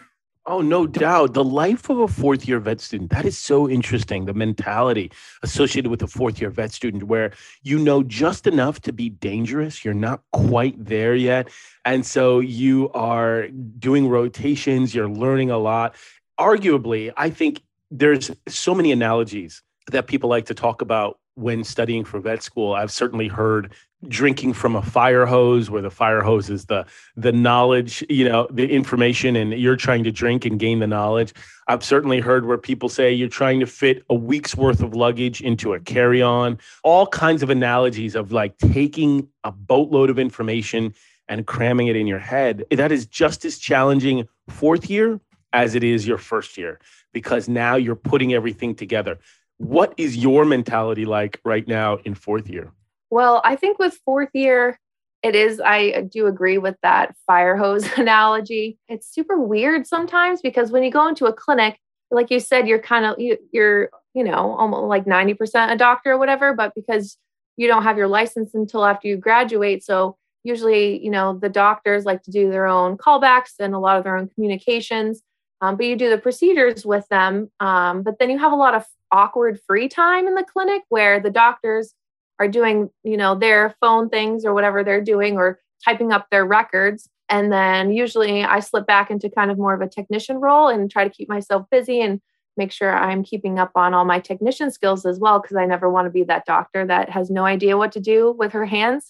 Oh, 0.50 0.62
no 0.62 0.88
doubt. 0.88 1.34
The 1.34 1.44
life 1.44 1.90
of 1.90 2.00
a 2.00 2.08
fourth 2.08 2.48
year 2.48 2.62
vet 2.62 2.80
student, 2.80 3.10
that 3.10 3.26
is 3.26 3.38
so 3.38 3.70
interesting. 3.70 4.24
The 4.24 4.34
mentality 4.34 5.12
associated 5.44 5.92
with 5.92 6.02
a 6.02 6.08
fourth 6.08 6.40
year 6.40 6.50
vet 6.50 6.72
student, 6.72 7.04
where 7.04 7.34
you 7.64 7.78
know 7.78 8.02
just 8.02 8.48
enough 8.48 8.80
to 8.84 8.94
be 8.94 9.10
dangerous. 9.10 9.84
You're 9.84 9.94
not 9.94 10.22
quite 10.32 10.86
there 10.86 11.16
yet. 11.16 11.50
And 11.84 12.06
so 12.06 12.40
you 12.40 12.90
are 12.94 13.50
doing 13.50 14.08
rotations, 14.08 14.96
you're 14.96 15.10
learning 15.10 15.52
a 15.52 15.58
lot. 15.58 15.96
Arguably, 16.40 17.12
I 17.18 17.30
think 17.30 17.62
there's 17.92 18.32
so 18.48 18.74
many 18.74 18.94
analogies 18.94 19.62
that 19.92 20.08
people 20.08 20.30
like 20.30 20.46
to 20.46 20.54
talk 20.54 20.82
about 20.82 21.20
when 21.36 21.66
studying 21.66 22.06
for 22.06 22.22
vet 22.22 22.42
school. 22.42 22.74
I've 22.74 22.92
certainly 22.92 23.28
heard 23.28 23.74
drinking 24.08 24.54
from 24.54 24.76
a 24.76 24.82
fire 24.82 25.26
hose 25.26 25.70
where 25.70 25.82
the 25.82 25.90
fire 25.90 26.22
hose 26.22 26.50
is 26.50 26.66
the 26.66 26.86
the 27.16 27.32
knowledge 27.32 28.06
you 28.10 28.30
know 28.30 28.48
the 28.52 28.70
information 28.70 29.36
and 29.36 29.54
you're 29.54 29.76
trying 29.76 30.04
to 30.04 30.12
drink 30.12 30.46
and 30.46 30.60
gain 30.60 30.80
the 30.80 30.88
knowledge. 30.88 31.34
I've 31.68 31.84
certainly 31.84 32.20
heard 32.20 32.46
where 32.46 32.58
people 32.58 32.90
say 32.90 33.12
you're 33.12 33.28
trying 33.28 33.60
to 33.60 33.66
fit 33.66 34.04
a 34.10 34.16
week's 34.16 34.56
worth 34.56 34.82
of 34.82 34.94
luggage 34.94 35.42
into 35.42 35.74
a 35.74 35.80
carry-on. 35.80 36.60
All 36.84 37.08
kinds 37.08 37.44
of 37.44 37.50
analogies 37.50 38.16
of 38.16 38.32
like 38.32 38.58
taking 38.58 39.28
a 39.44 39.52
boatload 39.52 40.10
of 40.10 40.20
information 40.20 40.94
and 41.27 41.46
cramming 41.46 41.88
it 41.88 41.96
in 41.96 42.08
your 42.08 42.20
head. 42.20 42.63
That 42.72 42.92
is 42.92 43.06
just 43.06 43.44
as 43.46 43.58
challenging 43.58 44.27
fourth 44.48 44.89
year 44.89 45.20
as 45.54 45.75
it 45.75 45.84
is 45.84 46.08
your 46.08 46.18
first 46.18 46.58
year 46.58 46.80
because 47.13 47.50
now 47.50 47.75
you're 47.75 47.96
putting 47.96 48.34
everything 48.34 48.75
together. 48.75 49.18
What 49.58 49.94
is 49.98 50.16
your 50.16 50.46
mentality 50.46 51.06
like 51.06 51.42
right 51.44 51.68
now 51.68 51.98
in 52.06 52.13
fourth 52.13 52.48
year 52.48 52.72
well, 53.10 53.42
I 53.44 53.56
think 53.56 53.80
with 53.80 54.00
fourth 54.06 54.30
year, 54.34 54.80
it 55.24 55.36
is, 55.36 55.60
I 55.60 56.02
do 56.02 56.28
agree 56.28 56.58
with 56.58 56.76
that 56.84 57.16
fire 57.26 57.58
hose 57.58 57.88
analogy. 57.98 58.78
It's 58.88 59.12
super 59.12 59.40
weird 59.40 59.88
sometimes 59.88 60.42
because 60.42 60.72
when 60.72 60.84
you 60.84 60.92
go 60.92 61.08
into 61.08 61.26
a 61.26 61.34
clinic, 61.34 61.80
like 62.12 62.32
you 62.32 62.40
said, 62.40 62.68
you're 62.68 62.80
kind 62.80 63.06
of, 63.06 63.20
you, 63.20 63.38
you're, 63.52 63.90
you 64.14 64.24
know, 64.24 64.56
almost 64.58 64.84
like 64.84 65.06
90% 65.06 65.72
a 65.72 65.76
doctor 65.76 66.14
or 66.14 66.18
whatever, 66.18 66.54
but 66.54 66.74
because 66.76 67.18
you 67.58 67.68
don't 67.68 67.84
have 67.84 67.98
your 67.98 68.08
license 68.08 68.54
until 68.54 68.86
after 68.86 69.08
you 69.08 69.18
graduate. 69.18 69.84
So 69.84 70.16
usually, 70.44 71.04
you 71.04 71.12
know, 71.12 71.38
the 71.38 71.50
doctors 71.50 72.06
like 72.06 72.24
to 72.24 72.32
do 72.32 72.50
their 72.50 72.68
own 72.68 72.98
callbacks 72.98 73.54
and 73.60 73.74
a 73.74 73.80
lot 73.80 73.98
of 73.98 74.04
their 74.04 74.16
own 74.16 74.30
communications. 74.30 75.22
Um, 75.60 75.76
but 75.76 75.88
you 75.88 75.96
do 75.96 76.10
the 76.10 76.20
procedures 76.20 76.86
with 76.86 77.08
them. 77.10 77.52
Um, 77.60 78.04
but 78.04 78.20
then 78.20 78.30
you 78.30 78.38
have 78.38 78.52
a 78.52 78.56
lot 78.56 78.76
of 78.76 78.86
awkward 79.12 79.60
free 79.66 79.90
time 79.90 80.28
in 80.28 80.36
the 80.36 80.44
clinic 80.44 80.84
where 80.90 81.20
the 81.20 81.32
doctors 81.32 81.94
are 82.39 82.48
doing, 82.48 82.89
you 83.03 83.17
know, 83.17 83.36
their 83.36 83.75
phone 83.82 84.10
things 84.10 84.46
or 84.46 84.53
whatever 84.53 84.84
they're 84.84 85.03
doing 85.03 85.38
or 85.38 85.60
typing 85.84 86.12
up 86.12 86.27
their 86.29 86.46
records. 86.46 87.10
And 87.29 87.51
then 87.51 87.91
usually 87.91 88.44
I 88.44 88.60
slip 88.62 88.88
back 88.88 89.12
into 89.12 89.29
kind 89.29 89.51
of 89.51 89.58
more 89.58 89.74
of 89.74 89.82
a 89.82 89.89
technician 89.89 90.38
role 90.38 90.67
and 90.67 90.89
try 90.89 91.03
to 91.03 91.10
keep 91.10 91.27
myself 91.27 91.65
busy 91.70 92.01
and 92.01 92.22
make 92.56 92.72
sure 92.72 92.96
I'm 92.96 93.24
keeping 93.24 93.60
up 93.60 93.72
on 93.75 93.94
all 93.94 94.06
my 94.06 94.20
technician 94.20 94.72
skills 94.72 95.06
as 95.06 95.20
well, 95.20 95.39
because 95.39 95.58
I 95.58 95.65
never 95.65 95.89
want 95.89 96.06
to 96.06 96.10
be 96.10 96.24
that 96.24 96.46
doctor 96.46 96.86
that 96.86 97.10
has 97.10 97.29
no 97.29 97.46
idea 97.46 97.77
what 97.77 97.91
to 97.91 98.00
do 98.00 98.32
with 98.32 98.53
her 98.53 98.65
hands. 98.65 99.10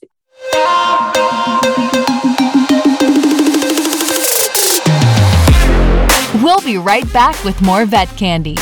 We'll 6.43 6.61
be 6.61 6.77
right 6.77 7.11
back 7.13 7.43
with 7.43 7.61
more 7.61 7.85
vet 7.85 8.09
candy. 8.17 8.55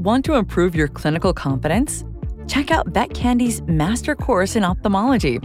Want 0.00 0.24
to 0.24 0.36
improve 0.36 0.74
your 0.74 0.88
clinical 0.88 1.34
confidence? 1.34 2.06
Check 2.48 2.70
out 2.70 2.86
Vet 2.86 3.12
Candy's 3.12 3.60
Master 3.64 4.14
Course 4.14 4.56
in 4.56 4.64
Ophthalmology. 4.64 5.40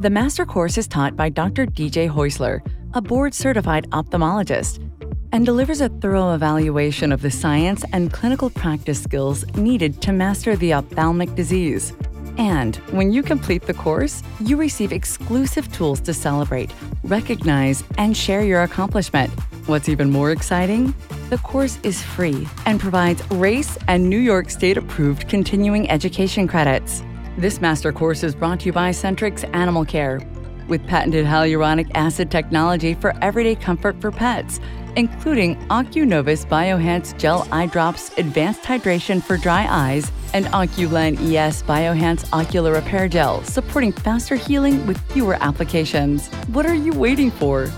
The 0.00 0.10
Master 0.10 0.44
Course 0.44 0.76
is 0.76 0.86
taught 0.86 1.16
by 1.16 1.30
Dr. 1.30 1.64
DJ 1.64 2.10
Haeussler, 2.10 2.60
a 2.92 3.00
board 3.00 3.32
certified 3.32 3.88
ophthalmologist. 3.92 4.86
and 5.32 5.46
delivers 5.46 5.80
a 5.80 5.88
thorough 5.88 6.34
evaluation 6.34 7.12
of 7.12 7.22
the 7.22 7.30
science 7.30 7.82
and 7.94 8.12
clinical 8.12 8.50
practice 8.50 9.02
skills 9.02 9.42
needed 9.56 10.02
to 10.02 10.12
master 10.12 10.54
the 10.54 10.74
ophthalmic 10.74 11.34
disease. 11.34 11.94
And 12.36 12.76
when 12.92 13.10
you 13.10 13.22
complete 13.22 13.62
the 13.62 13.72
course, 13.72 14.22
you 14.38 14.58
receive 14.58 14.92
exclusive 14.92 15.72
tools 15.72 16.00
to 16.02 16.12
celebrate, 16.12 16.70
recognize, 17.04 17.82
and 17.96 18.14
share 18.14 18.44
your 18.44 18.64
accomplishment. 18.64 19.32
What's 19.66 19.88
even 19.88 20.10
more 20.10 20.30
exciting? 20.30 20.94
The 21.30 21.38
course 21.38 21.78
is 21.82 22.02
free 22.02 22.46
and 22.66 22.78
provides 22.78 23.22
RACE 23.30 23.78
and 23.88 24.10
New 24.10 24.18
York 24.18 24.50
State 24.50 24.76
approved 24.76 25.26
continuing 25.26 25.88
education 25.88 26.46
credits. 26.46 27.02
This 27.38 27.62
master 27.62 27.90
course 27.90 28.22
is 28.22 28.34
brought 28.34 28.60
to 28.60 28.66
you 28.66 28.74
by 28.74 28.90
Sentrx 28.90 29.48
Animal 29.54 29.86
Care, 29.86 30.20
with 30.68 30.86
patented 30.86 31.24
hyaluronic 31.24 31.90
acid 31.94 32.30
technology 32.30 32.92
for 32.92 33.14
everyday 33.22 33.54
comfort 33.54 33.98
for 34.02 34.10
pets, 34.10 34.60
including 34.96 35.56
OcuNovus 35.68 36.46
BioHance 36.46 37.16
Gel 37.18 37.48
Eye 37.50 37.66
Drops 37.66 38.10
Advanced 38.18 38.64
Hydration 38.64 39.22
for 39.22 39.38
Dry 39.38 39.66
Eyes 39.70 40.12
and 40.34 40.44
OcuLen 40.46 41.16
ES 41.16 41.62
BioHance 41.62 42.28
Ocular 42.34 42.74
Repair 42.74 43.08
Gel, 43.08 43.42
supporting 43.44 43.92
faster 43.92 44.36
healing 44.36 44.86
with 44.86 45.00
fewer 45.12 45.38
applications. 45.40 46.28
What 46.48 46.66
are 46.66 46.74
you 46.74 46.92
waiting 46.92 47.30
for? 47.30 47.72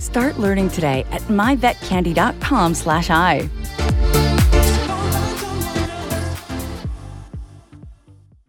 Start 0.00 0.38
learning 0.38 0.70
today 0.70 1.04
at 1.10 1.20
myvetcandy.com 1.22 2.74
slash 2.74 3.10
I. 3.10 3.50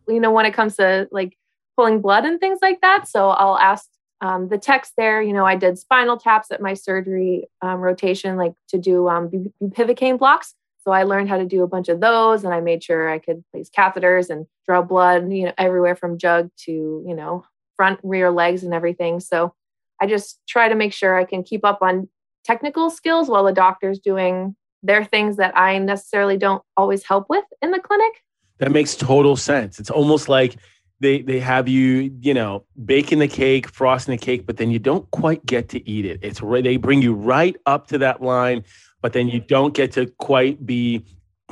You 0.08 0.20
know, 0.22 0.32
when 0.32 0.46
it 0.46 0.54
comes 0.54 0.78
to 0.78 1.10
like 1.12 1.38
pulling 1.76 2.00
blood 2.00 2.26
and 2.26 2.40
things 2.40 2.60
like 2.62 2.80
that, 2.82 3.08
so 3.10 3.30
I'll 3.30 3.58
ask 3.58 3.90
um, 4.22 4.48
the 4.48 4.58
techs 4.58 4.94
there. 4.98 5.22
You 5.22 5.34
know, 5.34 5.46
I 5.46 5.58
did 5.58 5.78
spinal 5.78 6.18
taps 6.18 6.52
at 6.52 6.62
my 6.62 6.74
surgery 6.74 7.50
um, 7.62 7.80
rotation, 7.82 8.38
like 8.38 8.54
to 8.70 8.78
do 8.78 9.10
um, 9.10 9.30
bupivacaine 9.62 10.18
blocks. 10.18 10.56
So 10.84 10.92
I 10.92 11.04
learned 11.04 11.28
how 11.28 11.38
to 11.38 11.46
do 11.46 11.64
a 11.64 11.68
bunch 11.68 11.90
of 11.90 12.00
those, 12.00 12.46
and 12.46 12.54
I 12.54 12.62
made 12.62 12.82
sure 12.82 13.10
I 13.10 13.20
could 13.20 13.44
place 13.52 13.70
catheters 13.70 14.30
and 14.30 14.48
draw 14.66 14.82
blood, 14.82 15.32
you 15.32 15.46
know, 15.46 15.54
everywhere 15.58 15.96
from 15.96 16.18
jug 16.18 16.50
to 16.66 16.72
you 16.72 17.14
know 17.14 17.44
front, 17.76 18.00
rear 18.04 18.32
legs, 18.32 18.64
and 18.64 18.74
everything. 18.74 19.20
So 19.20 19.54
I 20.02 20.08
just 20.08 20.42
try 20.48 20.68
to 20.68 20.76
make 20.76 20.94
sure 20.94 21.18
I 21.18 21.26
can 21.26 21.44
keep 21.44 21.64
up 21.64 21.80
on 21.82 22.10
technical 22.44 22.90
skills 22.90 23.30
while 23.30 23.44
the 23.44 23.54
doctor's 23.54 24.00
doing 24.00 24.56
their 24.84 25.06
things 25.06 25.38
that 25.38 25.56
I 25.56 25.78
necessarily 25.78 26.38
don't 26.38 26.64
always 26.76 27.04
help 27.04 27.28
with 27.30 27.46
in 27.62 27.72
the 27.72 27.80
clinic. 27.80 28.24
That 28.58 28.72
makes 28.72 28.96
total 28.96 29.36
sense. 29.36 29.80
It's 29.80 29.92
almost 29.92 30.28
like 30.28 30.56
they 31.00 31.22
they 31.22 31.40
have 31.40 31.68
you, 31.68 32.16
you 32.22 32.34
know, 32.34 32.66
baking 32.86 33.20
the 33.20 33.28
cake, 33.28 33.70
frosting 33.70 34.14
the 34.14 34.24
cake, 34.24 34.46
but 34.46 34.58
then 34.58 34.72
you 34.72 34.80
don't 34.80 35.10
quite 35.12 35.46
get 35.46 35.70
to 35.70 35.90
eat 35.90 36.06
it. 36.06 36.20
It's 36.22 36.42
they 36.42 36.78
bring 36.78 37.02
you 37.02 37.14
right 37.14 37.56
up 37.66 37.88
to 37.88 37.98
that 38.00 38.22
line 38.22 38.64
but 39.02 39.14
then 39.14 39.28
you 39.28 39.40
don't 39.40 39.74
get 39.74 39.92
to 39.94 40.08
quite 40.20 40.66
be 40.66 41.04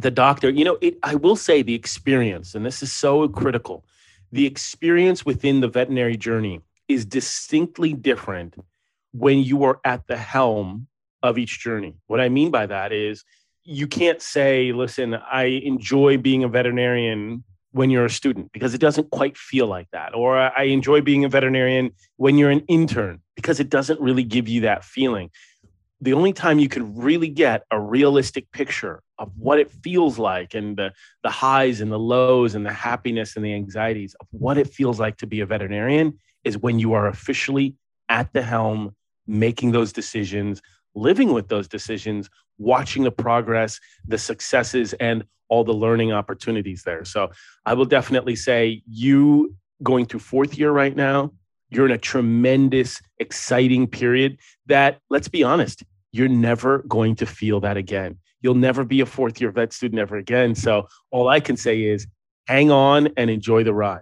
the 0.01 0.11
doctor. 0.11 0.49
You 0.49 0.63
know, 0.63 0.77
it, 0.81 0.97
I 1.03 1.15
will 1.15 1.35
say 1.35 1.61
the 1.61 1.73
experience, 1.73 2.55
and 2.55 2.65
this 2.65 2.81
is 2.81 2.91
so 2.91 3.27
critical 3.27 3.83
the 4.31 4.45
experience 4.45 5.25
within 5.25 5.59
the 5.59 5.67
veterinary 5.67 6.15
journey 6.15 6.61
is 6.89 7.05
distinctly 7.05 7.93
different 7.93 8.55
when 9.13 9.39
you 9.39 9.63
are 9.63 9.79
at 9.85 10.05
the 10.07 10.17
helm 10.17 10.87
of 11.23 11.37
each 11.37 11.59
journey. 11.59 11.95
What 12.07 12.19
I 12.19 12.29
mean 12.29 12.51
by 12.51 12.65
that 12.65 12.91
is 12.91 13.23
you 13.63 13.87
can't 13.87 14.21
say, 14.21 14.71
listen, 14.73 15.13
I 15.13 15.43
enjoy 15.43 16.17
being 16.17 16.43
a 16.43 16.47
veterinarian 16.47 17.43
when 17.71 17.91
you're 17.91 18.05
a 18.05 18.09
student 18.09 18.51
because 18.51 18.73
it 18.73 18.81
doesn't 18.81 19.11
quite 19.11 19.37
feel 19.37 19.67
like 19.67 19.87
that. 19.91 20.15
Or 20.15 20.37
I 20.37 20.63
enjoy 20.63 21.01
being 21.01 21.23
a 21.23 21.29
veterinarian 21.29 21.91
when 22.17 22.37
you're 22.37 22.49
an 22.49 22.65
intern 22.67 23.21
because 23.35 23.59
it 23.59 23.69
doesn't 23.69 24.01
really 24.01 24.23
give 24.23 24.47
you 24.47 24.61
that 24.61 24.83
feeling 24.83 25.29
the 26.01 26.13
only 26.13 26.33
time 26.33 26.59
you 26.59 26.69
can 26.69 26.95
really 26.95 27.27
get 27.27 27.63
a 27.71 27.79
realistic 27.79 28.49
picture 28.51 29.03
of 29.17 29.31
what 29.37 29.59
it 29.59 29.69
feels 29.69 30.17
like 30.17 30.53
and 30.53 30.77
the, 30.77 30.93
the 31.23 31.29
highs 31.29 31.81
and 31.81 31.91
the 31.91 31.99
lows 31.99 32.55
and 32.55 32.65
the 32.65 32.71
happiness 32.71 33.35
and 33.35 33.43
the 33.43 33.53
anxieties 33.53 34.15
of 34.19 34.27
what 34.31 34.57
it 34.57 34.69
feels 34.69 34.99
like 34.99 35.17
to 35.17 35.27
be 35.27 35.41
a 35.41 35.45
veterinarian 35.45 36.17
is 36.43 36.57
when 36.57 36.79
you 36.79 36.93
are 36.93 37.07
officially 37.07 37.75
at 38.09 38.31
the 38.33 38.41
helm 38.41 38.95
making 39.27 39.71
those 39.71 39.93
decisions 39.93 40.61
living 40.95 41.33
with 41.33 41.47
those 41.49 41.67
decisions 41.67 42.29
watching 42.57 43.03
the 43.03 43.11
progress 43.11 43.79
the 44.07 44.17
successes 44.17 44.93
and 44.93 45.23
all 45.49 45.63
the 45.63 45.73
learning 45.73 46.11
opportunities 46.11 46.83
there 46.83 47.05
so 47.05 47.29
i 47.65 47.73
will 47.73 47.85
definitely 47.85 48.35
say 48.35 48.81
you 48.89 49.53
going 49.83 50.05
through 50.05 50.19
fourth 50.19 50.57
year 50.57 50.71
right 50.71 50.95
now 50.95 51.31
you're 51.69 51.85
in 51.85 51.91
a 51.91 51.97
tremendous, 51.97 53.01
exciting 53.19 53.87
period 53.87 54.37
that, 54.65 54.99
let's 55.09 55.27
be 55.27 55.43
honest, 55.43 55.83
you're 56.11 56.27
never 56.27 56.79
going 56.87 57.15
to 57.17 57.25
feel 57.25 57.59
that 57.61 57.77
again. 57.77 58.17
You'll 58.41 58.55
never 58.55 58.83
be 58.83 59.01
a 59.01 59.05
fourth 59.05 59.39
year 59.39 59.51
vet 59.51 59.73
student 59.73 59.99
ever 59.99 60.17
again. 60.17 60.55
So 60.55 60.87
all 61.11 61.27
I 61.27 61.39
can 61.39 61.57
say 61.57 61.83
is 61.83 62.07
hang 62.47 62.71
on 62.71 63.09
and 63.17 63.29
enjoy 63.29 63.63
the 63.63 63.73
ride. 63.73 64.01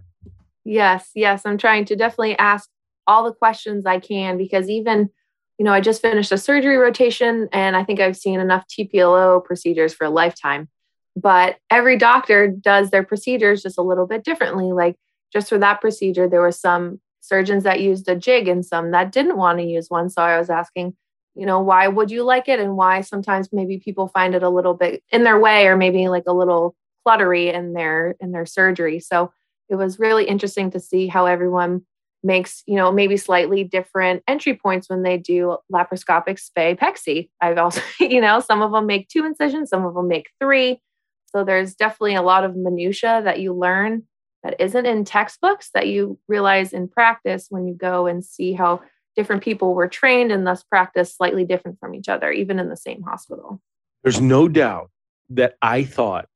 Yes, 0.67 1.11
yes. 1.15 1.43
I'm 1.45 1.57
trying 1.57 1.85
to 1.85 1.95
definitely 1.95 2.37
ask 2.37 2.69
all 3.07 3.23
the 3.23 3.33
questions 3.33 3.85
I 3.85 3.99
can 3.99 4.37
because 4.37 4.69
even, 4.69 5.09
you 5.57 5.63
know, 5.63 5.71
I 5.71 5.79
just 5.79 6.01
finished 6.01 6.33
a 6.33 6.37
surgery 6.37 6.75
rotation 6.75 7.47
and 7.53 7.77
I 7.77 7.85
think 7.85 8.01
I've 8.01 8.17
seen 8.17 8.41
enough 8.41 8.65
TPLO 8.67 9.45
procedures 9.45 9.93
for 9.93 10.03
a 10.03 10.09
lifetime. 10.09 10.67
But 11.15 11.55
every 11.71 11.97
doctor 11.97 12.49
does 12.49 12.89
their 12.89 13.03
procedures 13.03 13.63
just 13.63 13.77
a 13.77 13.81
little 13.81 14.05
bit 14.05 14.25
differently. 14.25 14.73
Like 14.73 14.97
just 15.31 15.47
for 15.47 15.57
that 15.57 15.79
procedure, 15.79 16.27
there 16.27 16.41
were 16.41 16.51
some 16.51 16.99
surgeons 17.21 17.63
that 17.63 17.79
used 17.79 18.09
a 18.09 18.15
jig 18.15 18.49
and 18.49 18.65
some 18.65 18.91
that 18.91 19.13
didn't 19.13 19.37
want 19.37 19.59
to 19.59 19.65
use 19.65 19.89
one. 19.89 20.09
So 20.09 20.21
I 20.21 20.37
was 20.37 20.49
asking, 20.49 20.97
you 21.33 21.45
know, 21.45 21.61
why 21.61 21.87
would 21.87 22.11
you 22.11 22.23
like 22.23 22.49
it? 22.49 22.59
And 22.59 22.75
why 22.75 23.01
sometimes 23.01 23.53
maybe 23.53 23.79
people 23.79 24.09
find 24.09 24.35
it 24.35 24.43
a 24.43 24.49
little 24.49 24.73
bit 24.73 25.01
in 25.13 25.23
their 25.23 25.39
way 25.39 25.67
or 25.67 25.77
maybe 25.77 26.09
like 26.09 26.25
a 26.27 26.33
little 26.33 26.75
cluttery 27.07 27.53
in 27.53 27.71
their 27.71 28.17
in 28.19 28.33
their 28.33 28.45
surgery. 28.45 28.99
So 28.99 29.31
it 29.69 29.75
was 29.75 29.99
really 29.99 30.25
interesting 30.25 30.71
to 30.71 30.79
see 30.79 31.07
how 31.07 31.25
everyone 31.25 31.85
makes, 32.23 32.63
you 32.65 32.75
know, 32.75 32.91
maybe 32.91 33.17
slightly 33.17 33.63
different 33.63 34.23
entry 34.27 34.55
points 34.55 34.89
when 34.89 35.03
they 35.03 35.17
do 35.17 35.57
laparoscopic 35.71 36.39
spay 36.39 36.77
pexy. 36.77 37.29
I've 37.41 37.57
also, 37.57 37.81
you 37.99 38.21
know, 38.21 38.39
some 38.39 38.61
of 38.61 38.71
them 38.71 38.85
make 38.85 39.07
two 39.07 39.25
incisions, 39.25 39.69
some 39.69 39.85
of 39.85 39.93
them 39.93 40.07
make 40.07 40.29
three. 40.39 40.81
So 41.27 41.43
there's 41.43 41.75
definitely 41.75 42.15
a 42.15 42.21
lot 42.21 42.43
of 42.43 42.55
minutia 42.55 43.21
that 43.23 43.39
you 43.39 43.53
learn 43.53 44.03
that 44.43 44.59
isn't 44.59 44.85
in 44.85 45.03
textbooks 45.03 45.69
that 45.73 45.87
you 45.87 46.19
realize 46.27 46.73
in 46.73 46.87
practice 46.87 47.47
when 47.49 47.67
you 47.67 47.73
go 47.73 48.07
and 48.07 48.23
see 48.23 48.53
how 48.53 48.81
different 49.15 49.43
people 49.43 49.73
were 49.73 49.87
trained 49.87 50.31
and 50.31 50.45
thus 50.45 50.63
practice 50.63 51.15
slightly 51.15 51.43
different 51.43 51.79
from 51.79 51.95
each 51.95 52.07
other, 52.07 52.31
even 52.31 52.59
in 52.59 52.69
the 52.69 52.77
same 52.77 53.01
hospital. 53.01 53.61
There's 54.03 54.21
no 54.21 54.47
doubt 54.47 54.91
that 55.31 55.57
I 55.61 55.83
thought 55.83 56.27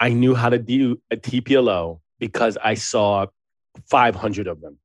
I 0.00 0.10
knew 0.10 0.34
how 0.34 0.48
to 0.48 0.58
do 0.58 1.00
a 1.10 1.16
TPLO 1.16 2.00
because 2.18 2.56
I 2.62 2.74
saw 2.74 3.26
500 3.86 4.46
of 4.46 4.60
them. 4.60 4.78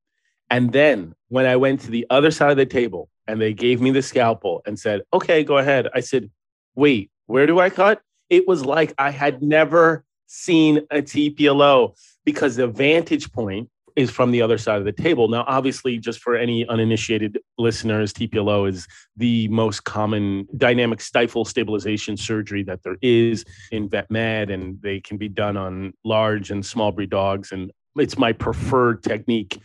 And 0.50 0.72
then 0.72 1.16
when 1.30 1.46
I 1.46 1.56
went 1.56 1.82
to 1.82 1.92
the 1.92 2.06
other 2.10 2.32
side 2.32 2.52
of 2.52 2.58
the 2.58 2.66
table 2.66 3.10
and 3.28 3.42
they 3.42 3.54
gave 3.54 3.82
me 3.82 3.92
the 3.92 4.02
scalpel 4.02 4.62
and 4.66 4.78
said, 4.80 5.02
okay, 5.14 5.44
go 5.44 5.58
ahead, 5.58 5.88
I 5.94 6.02
said, 6.02 6.30
wait, 6.76 7.10
where 7.26 7.48
do 7.48 7.60
I 7.60 7.70
cut? 7.70 8.02
It 8.30 8.48
was 8.48 8.66
like 8.66 8.94
I 8.98 9.10
had 9.10 9.42
never 9.42 10.04
seen 10.28 10.80
a 10.92 11.02
TPLO 11.02 11.96
because 12.26 12.56
the 12.56 12.68
vantage 12.68 13.32
point 13.32 13.70
is 13.96 14.10
from 14.10 14.32
the 14.32 14.42
other 14.42 14.58
side 14.58 14.78
of 14.78 14.86
the 14.86 14.92
table. 14.92 15.28
Now, 15.28 15.44
obviously, 15.48 15.98
just 15.98 16.20
for 16.20 16.36
any 16.36 16.68
uninitiated 16.68 17.40
listeners, 17.58 18.14
TPLO 18.14 18.70
is 18.70 18.88
the 19.16 19.48
most 19.50 19.84
common 19.84 20.48
dynamic 20.58 21.02
stifle 21.02 21.46
stabilization 21.46 22.18
surgery 22.18 22.64
that 22.64 22.84
there 22.84 22.98
is 23.02 23.46
in 23.72 23.90
vet 23.90 24.10
med, 24.10 24.50
and 24.50 24.82
they 24.82 25.00
can 25.00 25.18
be 25.18 25.30
done 25.30 25.58
on 25.58 25.94
large 26.04 26.52
and 26.52 26.66
small 26.66 26.92
breed 26.92 27.10
dogs. 27.10 27.52
And 27.52 27.72
it's 27.96 28.18
my 28.18 28.34
preferred 28.34 29.04
technique, 29.04 29.60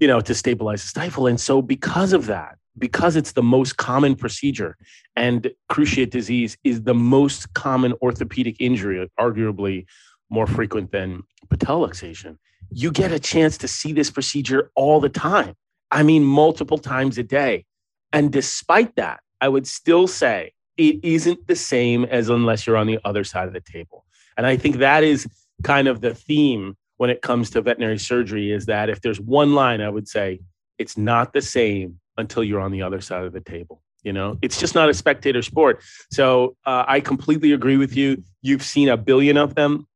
you 0.00 0.06
know, 0.06 0.20
to 0.20 0.34
stabilize 0.34 0.82
the 0.82 0.88
stifle. 0.88 1.26
And 1.26 1.40
so, 1.40 1.60
because 1.60 2.12
of 2.12 2.26
that, 2.26 2.56
because 2.78 3.16
it's 3.16 3.32
the 3.32 3.42
most 3.42 3.76
common 3.76 4.16
procedure 4.16 4.76
and 5.16 5.50
cruciate 5.70 6.10
disease 6.10 6.56
is 6.64 6.82
the 6.82 6.94
most 6.94 7.52
common 7.54 7.94
orthopedic 8.02 8.56
injury, 8.58 9.08
arguably 9.18 9.86
more 10.34 10.46
frequent 10.46 10.90
than 10.90 11.22
patella 11.48 11.88
luxation, 11.88 12.36
you 12.70 12.90
get 12.90 13.12
a 13.12 13.18
chance 13.18 13.56
to 13.58 13.68
see 13.68 13.92
this 13.92 14.10
procedure 14.10 14.70
all 14.74 15.00
the 15.00 15.08
time. 15.08 15.54
I 15.90 16.02
mean, 16.02 16.24
multiple 16.24 16.78
times 16.78 17.16
a 17.18 17.22
day. 17.22 17.64
And 18.12 18.32
despite 18.32 18.96
that, 18.96 19.20
I 19.40 19.48
would 19.48 19.66
still 19.66 20.06
say 20.06 20.52
it 20.76 20.96
isn't 21.04 21.46
the 21.46 21.56
same 21.56 22.04
as 22.04 22.28
unless 22.28 22.66
you're 22.66 22.76
on 22.76 22.88
the 22.88 22.98
other 23.04 23.24
side 23.24 23.46
of 23.46 23.54
the 23.54 23.60
table. 23.60 24.04
And 24.36 24.46
I 24.46 24.56
think 24.56 24.76
that 24.78 25.04
is 25.04 25.26
kind 25.62 25.86
of 25.86 26.00
the 26.00 26.14
theme 26.14 26.76
when 26.96 27.10
it 27.10 27.22
comes 27.22 27.50
to 27.50 27.62
veterinary 27.62 27.98
surgery 27.98 28.50
is 28.50 28.66
that 28.66 28.90
if 28.90 29.00
there's 29.00 29.20
one 29.20 29.54
line, 29.54 29.80
I 29.80 29.88
would 29.88 30.08
say 30.08 30.40
it's 30.78 30.96
not 30.96 31.32
the 31.32 31.42
same 31.42 32.00
until 32.16 32.42
you're 32.42 32.60
on 32.60 32.72
the 32.72 32.82
other 32.82 33.00
side 33.00 33.24
of 33.24 33.32
the 33.32 33.40
table. 33.40 33.82
You 34.02 34.12
know, 34.12 34.38
it's 34.42 34.60
just 34.60 34.74
not 34.74 34.90
a 34.90 34.94
spectator 34.94 35.42
sport. 35.42 35.82
So 36.10 36.56
uh, 36.66 36.84
I 36.86 37.00
completely 37.00 37.52
agree 37.52 37.78
with 37.78 37.96
you. 37.96 38.22
You've 38.42 38.62
seen 38.62 38.88
a 38.88 38.96
billion 38.96 39.36
of 39.36 39.54
them. 39.54 39.86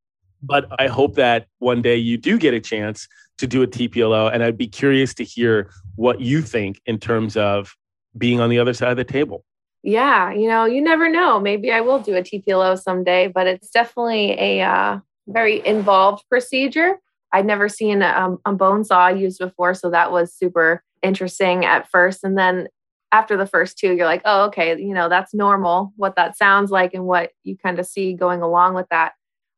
But 0.43 0.67
I 0.79 0.87
hope 0.87 1.15
that 1.17 1.47
one 1.59 1.83
day 1.83 1.97
you 1.97 2.17
do 2.17 2.39
get 2.39 2.55
a 2.55 2.61
chance 2.61 3.09
to 3.39 3.47
do 3.47 3.63
a 3.63 3.67
TPLO. 3.67 4.33
And 4.33 4.43
I'd 4.43 4.59
be 4.59 4.69
curious 4.69 5.15
to 5.15 5.25
hear 5.25 5.71
what 5.97 6.21
you 6.21 6.43
think 6.43 6.81
in 6.87 6.99
terms 6.99 7.37
of 7.37 7.75
being 8.17 8.41
on 8.41 8.51
the 8.51 8.59
other 8.59 8.75
side 8.75 8.91
of 8.91 8.97
the 8.97 9.05
table. 9.05 9.45
Yeah, 9.83 10.33
you 10.33 10.49
know, 10.49 10.65
you 10.65 10.81
never 10.81 11.09
know. 11.09 11.39
Maybe 11.39 11.71
I 11.71 11.81
will 11.81 12.01
do 12.01 12.17
a 12.17 12.23
TPLO 12.23 12.81
someday, 12.81 13.29
but 13.29 13.47
it's 13.47 13.71
definitely 13.71 14.33
a 14.33 14.63
uh, 14.63 14.99
very 15.29 15.65
involved 15.65 16.25
procedure. 16.29 16.99
I'd 17.33 17.47
never 17.47 17.69
seen 17.69 18.03
a, 18.03 18.37
a 18.45 18.53
bone 18.53 18.85
saw 18.85 19.09
used 19.09 19.39
before, 19.39 19.75
so 19.75 19.91
that 19.91 20.11
was 20.11 20.35
super 20.35 20.83
interesting 21.03 21.65
at 21.65 21.89
first. 21.91 22.25
And 22.25 22.37
then 22.37 22.69
after 23.13 23.37
the 23.37 23.47
first 23.47 23.79
two, 23.79 23.95
you're 23.95 24.07
like, 24.07 24.23
oh, 24.25 24.47
okay, 24.47 24.79
you 24.79 24.95
know, 24.95 25.09
that's 25.09 25.33
normal, 25.33 25.93
what 25.97 26.17
that 26.17 26.37
sounds 26.37 26.71
like 26.71 26.93
and 26.93 27.05
what 27.05 27.31
you 27.45 27.57
kind 27.57 27.79
of 27.79 27.87
see 27.87 28.15
going 28.15 28.43
along 28.43 28.75
with 28.75 28.87
that. 28.91 29.13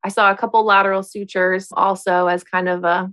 I 0.05 0.09
saw 0.09 0.31
a 0.31 0.37
couple 0.37 0.65
lateral 0.65 1.03
sutures 1.03 1.69
also 1.73 2.27
as 2.27 2.43
kind 2.43 2.69
of 2.69 2.85
a, 2.85 3.13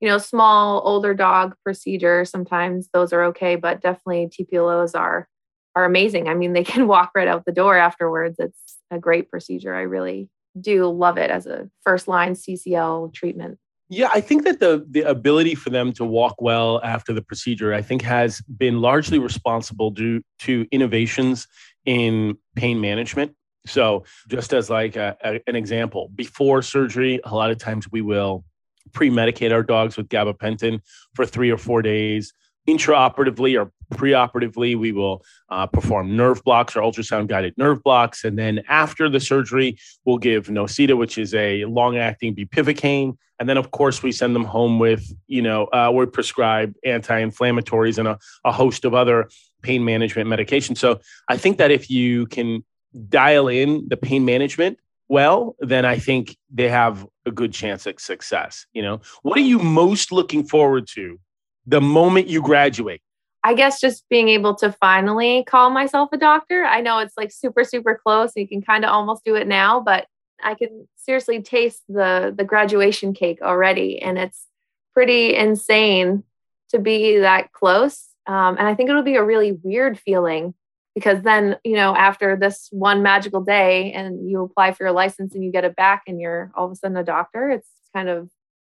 you 0.00 0.08
know, 0.08 0.18
small 0.18 0.82
older 0.84 1.14
dog 1.14 1.54
procedure. 1.64 2.24
Sometimes 2.24 2.88
those 2.92 3.12
are 3.12 3.24
okay, 3.24 3.56
but 3.56 3.80
definitely 3.80 4.28
TPLOs 4.28 4.98
are 4.98 5.28
are 5.76 5.84
amazing. 5.84 6.28
I 6.28 6.34
mean, 6.34 6.52
they 6.52 6.64
can 6.72 6.86
walk 6.86 7.12
right 7.14 7.28
out 7.28 7.44
the 7.44 7.52
door 7.52 7.76
afterwards. 7.76 8.36
It's 8.38 8.78
a 8.90 8.98
great 8.98 9.30
procedure. 9.30 9.74
I 9.74 9.82
really 9.82 10.28
do 10.60 10.90
love 10.90 11.16
it 11.16 11.30
as 11.30 11.46
a 11.46 11.68
first 11.84 12.08
line 12.08 12.34
CCL 12.34 13.14
treatment. 13.14 13.58
Yeah, 13.92 14.08
I 14.14 14.20
think 14.20 14.44
that 14.44 14.60
the 14.60 14.86
the 14.88 15.02
ability 15.02 15.56
for 15.56 15.70
them 15.70 15.92
to 15.94 16.04
walk 16.04 16.36
well 16.40 16.80
after 16.84 17.12
the 17.12 17.22
procedure, 17.22 17.74
I 17.74 17.82
think, 17.82 18.02
has 18.02 18.40
been 18.42 18.80
largely 18.80 19.18
responsible 19.18 19.90
due 19.90 20.22
to 20.40 20.66
innovations 20.70 21.48
in 21.84 22.38
pain 22.54 22.80
management. 22.80 23.34
So, 23.66 24.04
just 24.28 24.52
as 24.52 24.70
like 24.70 24.96
a, 24.96 25.16
a, 25.22 25.40
an 25.46 25.56
example, 25.56 26.10
before 26.14 26.62
surgery, 26.62 27.20
a 27.24 27.34
lot 27.34 27.50
of 27.50 27.58
times 27.58 27.90
we 27.90 28.00
will 28.00 28.44
pre-medicate 28.92 29.52
our 29.52 29.62
dogs 29.62 29.96
with 29.96 30.08
gabapentin 30.08 30.80
for 31.14 31.26
three 31.26 31.50
or 31.50 31.58
four 31.58 31.82
days 31.82 32.32
intraoperatively 32.68 33.60
or 33.60 33.72
preoperatively, 33.94 34.76
we 34.78 34.92
will 34.92 35.24
uh, 35.48 35.66
perform 35.66 36.16
nerve 36.16 36.42
blocks 36.44 36.76
or 36.76 36.80
ultrasound 36.80 37.26
guided 37.26 37.54
nerve 37.56 37.82
blocks. 37.82 38.24
And 38.24 38.38
then 38.38 38.62
after 38.68 39.08
the 39.08 39.20
surgery, 39.20 39.76
we'll 40.04 40.18
give 40.18 40.46
Nocita, 40.46 40.96
which 40.96 41.18
is 41.18 41.34
a 41.34 41.64
long 41.64 41.96
acting 41.96 42.34
bupivacaine. 42.34 43.16
And 43.38 43.48
then, 43.48 43.56
of 43.56 43.70
course, 43.70 44.02
we 44.02 44.12
send 44.12 44.34
them 44.34 44.44
home 44.44 44.78
with, 44.78 45.02
you 45.26 45.42
know, 45.42 45.64
uh, 45.66 45.90
we 45.92 46.06
prescribe 46.06 46.74
anti 46.84 47.24
inflammatories 47.24 47.98
and 47.98 48.06
a, 48.06 48.18
a 48.44 48.52
host 48.52 48.84
of 48.84 48.94
other 48.94 49.28
pain 49.62 49.84
management 49.84 50.28
medications. 50.28 50.78
So 50.78 51.00
I 51.28 51.36
think 51.36 51.58
that 51.58 51.70
if 51.70 51.90
you 51.90 52.26
can 52.26 52.64
dial 53.08 53.48
in 53.48 53.88
the 53.88 53.96
pain 53.96 54.24
management 54.24 54.78
well, 55.10 55.56
then 55.58 55.84
I 55.84 55.98
think 55.98 56.36
they 56.54 56.68
have 56.68 57.04
a 57.26 57.32
good 57.32 57.52
chance 57.52 57.84
at 57.88 57.98
success. 57.98 58.66
You 58.72 58.82
know, 58.82 59.00
what 59.22 59.36
are 59.38 59.42
you 59.42 59.58
most 59.58 60.12
looking 60.12 60.44
forward 60.44 60.86
to 60.94 61.18
the 61.66 61.80
moment 61.80 62.28
you 62.28 62.40
graduate? 62.40 63.02
I 63.42 63.54
guess 63.54 63.80
just 63.80 64.08
being 64.08 64.28
able 64.28 64.54
to 64.56 64.70
finally 64.70 65.42
call 65.48 65.70
myself 65.70 66.10
a 66.12 66.16
doctor. 66.16 66.62
I 66.62 66.80
know 66.80 67.00
it's 67.00 67.16
like 67.16 67.32
super, 67.32 67.64
super 67.64 68.00
close. 68.00 68.30
You 68.36 68.46
can 68.46 68.62
kind 68.62 68.84
of 68.84 68.92
almost 68.92 69.24
do 69.24 69.34
it 69.34 69.48
now, 69.48 69.80
but 69.80 70.06
I 70.40 70.54
can 70.54 70.86
seriously 70.94 71.42
taste 71.42 71.82
the 71.88 72.32
the 72.36 72.44
graduation 72.44 73.12
cake 73.12 73.40
already, 73.42 74.00
and 74.00 74.16
it's 74.16 74.46
pretty 74.94 75.34
insane 75.34 76.22
to 76.68 76.78
be 76.78 77.18
that 77.18 77.50
close. 77.50 78.06
Um, 78.28 78.56
and 78.58 78.68
I 78.68 78.76
think 78.76 78.88
it'll 78.88 79.02
be 79.02 79.16
a 79.16 79.24
really 79.24 79.50
weird 79.50 79.98
feeling 79.98 80.54
because 81.00 81.22
then 81.22 81.56
you 81.64 81.74
know 81.74 81.94
after 81.94 82.36
this 82.36 82.68
one 82.70 83.02
magical 83.02 83.40
day, 83.40 83.92
and 83.92 84.28
you 84.28 84.42
apply 84.42 84.72
for 84.72 84.84
your 84.84 84.92
license 84.92 85.34
and 85.34 85.44
you 85.44 85.50
get 85.50 85.64
it 85.64 85.76
back, 85.76 86.02
and 86.06 86.20
you're 86.20 86.52
all 86.54 86.66
of 86.66 86.72
a 86.72 86.76
sudden 86.76 86.96
a 86.96 87.04
doctor. 87.04 87.50
It's 87.50 87.68
kind 87.94 88.08
of 88.08 88.28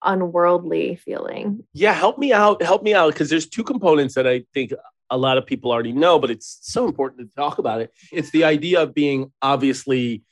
unworldly 0.03 0.96
feeling. 0.98 1.63
Yeah, 1.74 1.94
help 1.94 2.17
me 2.17 2.34
out. 2.34 2.62
Help 2.62 2.84
me 2.84 2.94
out 2.94 3.13
because 3.13 3.29
there's 3.29 3.48
two 3.48 3.63
components 3.63 4.15
that 4.15 4.27
I 4.27 4.44
think 4.53 4.74
a 5.10 5.17
lot 5.17 5.38
of 5.38 5.46
people 5.46 5.72
already 5.72 5.94
know, 5.94 6.20
but 6.20 6.32
it's 6.32 6.60
so 6.62 6.86
important 6.86 7.29
to 7.29 7.36
talk 7.36 7.58
about 7.58 7.82
it. 7.82 7.94
It's 8.12 8.32
the 8.32 8.44
idea 8.44 8.82
of 8.82 8.94
being 8.94 9.32
obviously 9.41 10.24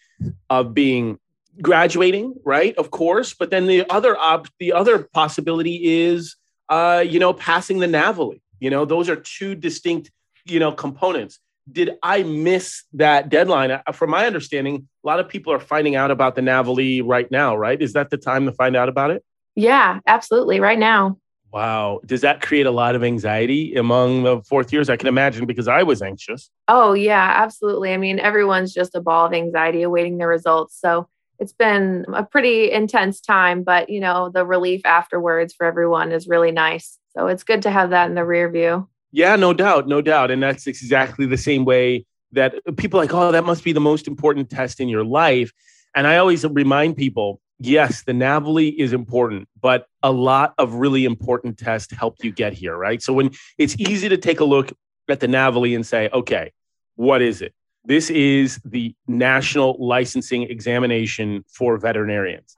of 0.50 0.74
being 0.74 1.20
graduating, 1.62 2.36
right? 2.44 2.76
Of 2.78 2.92
course, 2.92 3.34
but 3.34 3.52
then 3.52 3.68
the 3.68 3.90
other 3.90 4.18
op- 4.18 4.48
the 4.60 4.74
other 4.74 5.00
possibility 5.14 6.04
is 6.04 6.36
uh, 6.70 7.04
you 7.08 7.20
know, 7.20 7.34
passing 7.34 7.80
the 7.80 7.88
NAVLE. 7.88 8.36
You 8.60 8.70
know, 8.70 8.86
those 8.86 9.10
are 9.10 9.16
two 9.16 9.56
distinct, 9.56 10.12
you 10.46 10.60
know, 10.60 10.72
components. 10.72 11.40
Did 11.72 11.92
I 12.04 12.24
miss 12.24 12.84
that 12.94 13.30
deadline? 13.30 13.72
Uh, 13.72 13.82
from 13.94 14.10
my 14.10 14.26
understanding, 14.26 14.88
a 15.04 15.08
lot 15.08 15.20
of 15.20 15.30
people 15.30 15.54
are 15.54 15.60
finding 15.60 15.96
out 15.96 16.12
about 16.12 16.36
the 16.36 16.42
NAVLE 16.42 17.02
right 17.04 17.30
now, 17.32 17.56
right? 17.56 17.82
Is 17.82 17.94
that 17.94 18.10
the 18.10 18.18
time 18.18 18.46
to 18.46 18.52
find 18.52 18.76
out 18.76 18.90
about 18.90 19.12
it? 19.12 19.24
Yeah, 19.56 20.00
absolutely. 20.06 20.60
Right 20.60 20.80
now. 20.80 21.18
Wow. 21.54 22.02
Does 22.06 22.22
that 22.22 22.42
create 22.42 22.66
a 22.66 22.72
lot 22.72 22.96
of 22.96 23.04
anxiety 23.04 23.76
among 23.76 24.24
the 24.24 24.42
fourth 24.42 24.74
years? 24.74 24.90
I 24.90 24.98
can 24.98 25.08
imagine 25.08 25.46
because 25.46 25.68
I 25.68 25.84
was 25.84 26.02
anxious. 26.02 26.50
Oh, 26.68 26.94
yeah, 26.94 27.34
absolutely. 27.36 27.94
I 27.94 27.98
mean, 27.98 28.18
everyone's 28.20 28.74
just 28.74 28.96
a 28.96 29.02
ball 29.02 29.28
of 29.28 29.34
anxiety 29.34 29.84
awaiting 29.84 30.18
the 30.18 30.26
results. 30.26 30.80
So 30.80 31.08
it's 31.38 31.54
been 31.54 32.06
a 32.12 32.24
pretty 32.24 32.72
intense 32.72 33.22
time, 33.22 33.64
but 33.64 33.90
you 33.90 34.00
know, 34.00 34.30
the 34.30 34.46
relief 34.46 34.82
afterwards 34.84 35.54
for 35.54 35.66
everyone 35.68 36.12
is 36.12 36.28
really 36.28 36.52
nice. 36.52 36.98
So 37.16 37.28
it's 37.28 37.44
good 37.44 37.62
to 37.64 37.72
have 37.72 37.92
that 37.92 38.10
in 38.10 38.16
the 38.16 38.26
rear 38.26 38.50
view. 38.50 38.90
Yeah, 39.16 39.36
no 39.36 39.54
doubt, 39.54 39.88
no 39.88 40.02
doubt. 40.02 40.32
And 40.32 40.42
that's 40.42 40.66
exactly 40.66 41.28
the 41.28 41.38
same 41.38 41.66
way 41.66 42.06
that 42.32 42.56
people 42.78 43.00
like, 43.00 43.14
oh, 43.14 43.32
that 43.32 43.46
must 43.46 43.64
be 43.64 43.72
the 43.72 43.80
most 43.80 44.08
important 44.08 44.50
test 44.50 44.80
in 44.80 44.90
your 44.90 45.06
life. 45.06 45.52
And 45.96 46.08
I 46.08 46.18
always 46.18 46.44
remind 46.44 46.98
people 46.98 47.40
yes, 47.60 48.04
the 48.04 48.12
NAVLE 48.12 48.76
is 48.78 48.92
important, 48.92 49.48
but 49.62 49.86
a 50.02 50.12
lot 50.12 50.56
of 50.58 50.74
really 50.74 51.06
important 51.06 51.58
tests 51.58 51.94
helped 51.94 52.24
you 52.24 52.32
get 52.32 52.52
here, 52.52 52.76
right? 52.76 53.02
So 53.02 53.14
when 53.14 53.30
it's 53.58 53.80
easy 53.80 54.10
to 54.10 54.18
take 54.18 54.40
a 54.40 54.44
look 54.44 54.74
at 55.08 55.20
the 55.20 55.28
NAVLE 55.28 55.76
and 55.76 55.86
say, 55.86 56.10
okay, 56.12 56.52
what 56.96 57.22
is 57.22 57.42
it? 57.42 57.54
This 57.86 58.10
is 58.10 58.60
the 58.66 58.96
national 59.08 59.78
licensing 59.80 60.44
examination 60.44 61.46
for 61.48 61.78
veterinarians. 61.78 62.58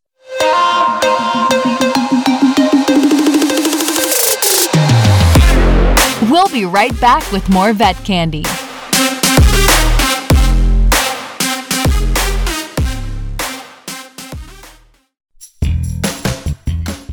We'll 6.36 6.50
be 6.50 6.66
right 6.66 6.92
back 7.00 7.32
with 7.32 7.48
more 7.48 7.72
vet 7.72 7.96
candy. 8.04 8.44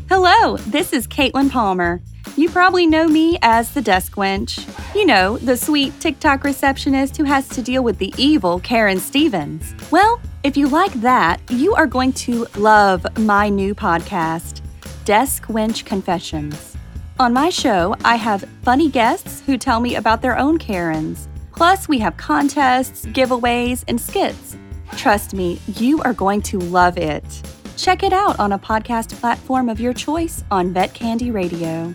Hello, 0.09 0.57
this 0.57 0.93
is 0.93 1.07
Caitlin 1.07 1.53
Palmer. 1.53 2.03
You 2.37 2.51
probably 2.51 2.89
know 2.89 3.07
me 3.07 3.39
as 3.43 3.73
the 3.73 3.81
desk 3.81 4.15
wench. 4.17 4.69
You 4.93 5.07
know, 5.07 5.39
the 5.39 5.57
sweet 5.57 6.01
TikTok 6.01 6.43
receptionist 6.43 7.17
who 7.17 7.23
has 7.23 7.49
to 7.51 7.63
deal 7.63 7.85
with 7.85 7.99
the 7.99 8.13
evil 8.19 8.59
Karen 8.59 8.99
Stevens. 8.99 9.73
Well, 9.93 10.21
if 10.43 10.57
you 10.57 10.67
like 10.67 10.95
that, 10.95 11.41
you 11.49 11.77
are 11.77 11.87
going 11.87 12.13
to 12.15 12.49
love 12.57 13.07
my 13.21 13.49
new 13.49 13.73
podcast, 13.73 14.63
Desk 15.05 15.45
Wench 15.45 15.85
Confessions. 15.85 16.72
On 17.23 17.33
my 17.33 17.51
show, 17.51 17.95
I 18.05 18.17
have 18.17 18.49
funny 18.65 18.91
guests 18.91 19.45
who 19.47 19.57
tell 19.57 19.79
me 19.79 19.95
about 19.95 20.23
their 20.23 20.37
own 20.37 20.59
Karens. 20.59 21.29
Plus, 21.55 21.87
we 21.87 22.01
have 22.01 22.17
contests, 22.17 23.07
giveaways, 23.07 23.85
and 23.87 24.01
skits. 24.01 24.57
Trust 24.97 25.33
me, 25.33 25.61
you 25.69 26.03
are 26.03 26.15
going 26.15 26.43
to 26.43 26.59
love 26.59 26.99
it. 26.99 27.23
Check 27.77 28.03
it 28.03 28.13
out 28.13 28.41
on 28.41 28.51
a 28.51 28.59
podcast 28.59 29.13
platform 29.21 29.69
of 29.69 29.79
your 29.79 29.93
choice 29.93 30.43
on 30.51 30.73
Vet 30.73 30.95
Candy 30.95 31.31
Radio. 31.31 31.95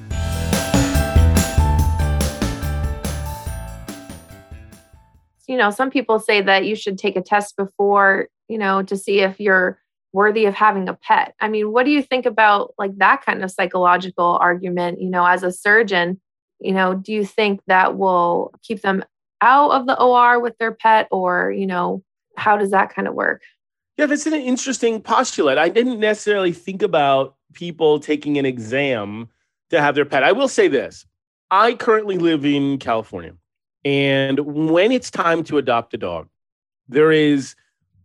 You 5.45 5.57
know, 5.57 5.71
some 5.71 5.89
people 5.91 6.19
say 6.19 6.39
that 6.39 6.63
you 6.63 6.73
should 6.73 6.97
take 6.97 7.17
a 7.17 7.21
test 7.21 7.57
before, 7.57 8.29
you 8.47 8.57
know, 8.57 8.81
to 8.81 8.95
see 8.95 9.19
if 9.19 9.41
you're 9.41 9.77
worthy 10.17 10.45
of 10.45 10.56
having 10.56 10.89
a 10.89 10.95
pet. 10.95 11.36
I 11.39 11.47
mean, 11.47 11.71
what 11.71 11.86
do 11.86 11.91
you 11.91 12.01
think 12.01 12.25
about 12.25 12.73
like 12.80 12.97
that 12.97 13.23
kind 13.23 13.43
of 13.43 13.51
psychological 13.51 14.39
argument, 14.41 14.99
you 14.99 15.12
know, 15.12 15.23
as 15.23 15.43
a 15.43 15.51
surgeon, 15.51 16.19
you 16.60 16.71
know, 16.71 16.95
do 16.95 17.13
you 17.13 17.23
think 17.23 17.62
that 17.67 17.99
will 17.99 18.51
keep 18.63 18.82
them 18.82 19.06
out 19.41 19.69
of 19.69 19.86
the 19.86 20.01
OR 20.01 20.39
with 20.39 20.58
their 20.58 20.71
pet 20.71 21.08
or, 21.12 21.51
you 21.51 21.67
know, 21.67 22.03
how 22.36 22.58
does 22.58 22.71
that 22.71 22.91
kind 22.95 23.08
of 23.08 23.13
work? 23.13 23.43
Yeah, 23.95 24.08
that's 24.08 24.25
an 24.25 24.34
interesting 24.34 25.03
postulate. 25.03 25.60
I 25.60 25.69
didn't 25.69 25.99
necessarily 25.99 26.51
think 26.51 26.82
about 26.82 27.36
people 27.53 27.99
taking 27.99 28.39
an 28.39 28.45
exam 28.45 29.30
to 29.69 29.80
have 29.80 29.93
their 29.93 30.06
pet. 30.06 30.23
I 30.23 30.32
will 30.32 30.47
say 30.47 30.67
this 30.67 31.06
I 31.51 31.75
currently 31.75 32.17
live 32.17 32.43
in 32.43 32.80
California. 32.80 33.34
And 33.86 34.39
when 34.39 34.91
it's 34.91 35.12
time 35.12 35.43
to 35.43 35.60
adopt 35.60 35.93
a 35.93 35.97
dog, 35.97 36.27
there 36.89 37.12
is, 37.12 37.56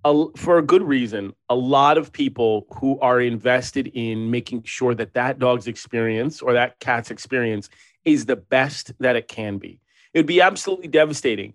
a, 0.05 0.27
for 0.37 0.59
a 0.59 0.63
good 0.63 0.83
reason, 0.83 1.35
a 1.49 1.55
lot 1.55 1.99
of 1.99 2.13
people 2.13 2.67
who 2.77 2.99
are 3.01 3.21
invested 3.21 3.91
in 3.95 4.31
making 4.31 4.65
sure 4.65 4.95
that 4.95 5.15
that 5.15 5.39
dog's 5.39 5.67
experience 5.67 6.43
or 6.43 6.53
that 6.55 6.81
cat's 6.81 7.11
experience 7.11 7.69
is 8.05 8.27
the 8.27 8.37
best 8.37 8.93
that 8.99 9.17
it 9.17 9.29
can 9.29 9.59
be. 9.59 9.81
It 10.13 10.19
would 10.19 10.27
be 10.27 10.41
absolutely 10.41 10.89
devastating 10.89 11.55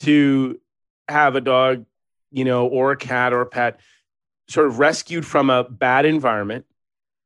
to 0.00 0.60
have 1.08 1.34
a 1.34 1.40
dog 1.40 1.84
you 2.30 2.44
know, 2.44 2.66
or 2.66 2.92
a 2.92 2.96
cat 2.96 3.32
or 3.32 3.40
a 3.40 3.46
pet, 3.46 3.80
sort 4.48 4.66
of 4.66 4.78
rescued 4.78 5.26
from 5.26 5.50
a 5.50 5.64
bad 5.64 6.04
environment. 6.04 6.66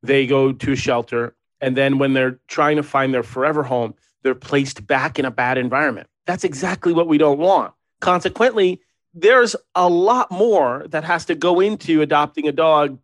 They 0.03 0.27
go 0.27 0.53
to 0.53 0.73
a 0.73 0.77
shelter. 0.77 1.35
And 1.61 1.77
then 1.77 1.99
when 1.99 2.13
they're 2.13 2.41
trying 2.49 2.77
to 2.77 2.83
find 2.83 3.15
their 3.15 3.23
forever 3.23 3.63
home, 3.63 3.95
they're 4.23 4.35
placed 4.35 4.87
back 4.87 5.19
in 5.19 5.25
a 5.25 5.31
bad 5.31 5.59
environment. 5.59 6.09
That's 6.27 6.45
exactly 6.45 6.93
what 6.93 7.09
we 7.09 7.19
don't 7.19 7.39
want. 7.39 7.75
consequently, 8.01 8.81
there's 9.15 9.55
a 9.75 9.89
lot 9.89 10.31
more 10.31 10.87
that 10.89 11.05
has 11.05 11.27
to 11.27 11.35
go 11.35 11.61
into 11.61 12.03
adopting 12.03 12.49
a 12.49 12.53
dog 12.53 12.99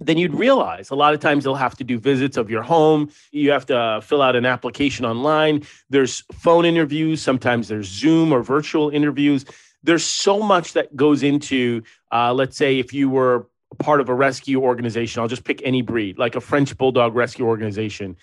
than 0.00 0.18
you'd 0.18 0.34
realize. 0.34 0.90
A 0.90 0.94
lot 0.94 1.14
of 1.14 1.20
times 1.20 1.44
they'll 1.44 1.54
have 1.54 1.76
to 1.76 1.84
do 1.84 1.98
visits 1.98 2.36
of 2.36 2.50
your 2.50 2.62
home. 2.62 3.10
You 3.30 3.50
have 3.52 3.66
to 3.66 4.00
fill 4.02 4.22
out 4.22 4.36
an 4.36 4.44
application 4.44 5.06
online. 5.06 5.62
There's 5.88 6.24
phone 6.32 6.64
interviews. 6.64 7.22
Sometimes 7.22 7.68
there's 7.68 7.88
Zoom 7.88 8.32
or 8.32 8.42
virtual 8.42 8.90
interviews. 8.90 9.44
There's 9.82 10.04
so 10.04 10.40
much 10.40 10.72
that 10.72 10.94
goes 10.96 11.22
into, 11.22 11.82
uh, 12.12 12.34
let's 12.34 12.56
say, 12.56 12.78
if 12.78 12.92
you 12.92 13.08
were 13.08 13.46
part 13.78 14.00
of 14.00 14.08
a 14.08 14.14
rescue 14.14 14.60
organization, 14.60 15.20
I'll 15.20 15.28
just 15.28 15.44
pick 15.44 15.60
any 15.64 15.82
breed, 15.82 16.18
like 16.18 16.36
a 16.36 16.40
French 16.40 16.76
Bulldog 16.76 17.14
rescue 17.14 17.46
organization. 17.46 18.16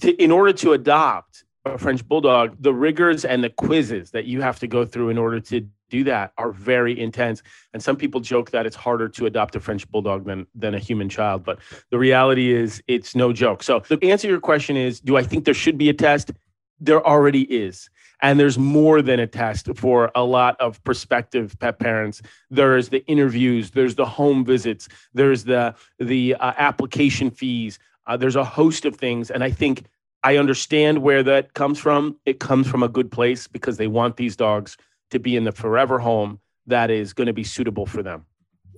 To, 0.00 0.10
in 0.22 0.30
order 0.30 0.52
to 0.54 0.72
adopt 0.72 1.44
a 1.64 1.78
French 1.78 2.06
Bulldog, 2.06 2.56
the 2.60 2.72
rigors 2.72 3.24
and 3.24 3.42
the 3.42 3.50
quizzes 3.50 4.10
that 4.12 4.26
you 4.26 4.42
have 4.42 4.58
to 4.60 4.66
go 4.66 4.84
through 4.84 5.08
in 5.08 5.18
order 5.18 5.40
to 5.40 5.66
do 5.88 6.04
that 6.04 6.32
are 6.38 6.52
very 6.52 6.98
intense. 6.98 7.42
And 7.72 7.82
some 7.82 7.96
people 7.96 8.20
joke 8.20 8.50
that 8.50 8.66
it's 8.66 8.76
harder 8.76 9.08
to 9.10 9.26
adopt 9.26 9.56
a 9.56 9.60
French 9.60 9.88
bulldog 9.90 10.24
than 10.24 10.46
than 10.54 10.74
a 10.74 10.78
human 10.78 11.08
child, 11.08 11.44
but 11.44 11.58
the 11.90 11.98
reality 11.98 12.52
is 12.52 12.82
it's 12.86 13.14
no 13.14 13.32
joke. 13.32 13.62
So 13.62 13.82
the 13.88 14.10
answer 14.10 14.28
to 14.28 14.32
your 14.32 14.40
question 14.40 14.76
is, 14.76 15.00
do 15.00 15.16
I 15.16 15.22
think 15.22 15.44
there 15.44 15.54
should 15.54 15.78
be 15.78 15.88
a 15.88 15.94
test? 15.94 16.32
There 16.80 17.04
already 17.06 17.42
is. 17.42 17.88
And 18.22 18.40
there's 18.40 18.58
more 18.58 19.02
than 19.02 19.20
a 19.20 19.26
test 19.26 19.68
for 19.76 20.10
a 20.14 20.24
lot 20.24 20.58
of 20.58 20.82
prospective 20.84 21.58
pet 21.58 21.78
parents. 21.78 22.22
There's 22.50 22.88
the 22.88 23.04
interviews, 23.06 23.72
there's 23.72 23.94
the 23.94 24.06
home 24.06 24.44
visits, 24.44 24.88
there's 25.12 25.44
the 25.44 25.74
the 25.98 26.34
uh, 26.34 26.52
application 26.56 27.30
fees. 27.30 27.78
Uh, 28.06 28.16
there's 28.16 28.36
a 28.36 28.44
host 28.44 28.84
of 28.84 28.96
things, 28.96 29.30
and 29.30 29.42
I 29.42 29.50
think 29.50 29.84
I 30.22 30.38
understand 30.38 31.02
where 31.02 31.22
that 31.24 31.54
comes 31.54 31.78
from. 31.78 32.16
It 32.24 32.40
comes 32.40 32.66
from 32.68 32.82
a 32.82 32.88
good 32.88 33.10
place 33.10 33.46
because 33.46 33.76
they 33.76 33.86
want 33.86 34.16
these 34.16 34.36
dogs 34.36 34.76
to 35.10 35.18
be 35.18 35.36
in 35.36 35.44
the 35.44 35.52
forever 35.52 35.98
home 35.98 36.40
that 36.66 36.90
is 36.90 37.12
going 37.12 37.26
to 37.26 37.32
be 37.32 37.44
suitable 37.44 37.86
for 37.86 38.02
them. 38.02 38.26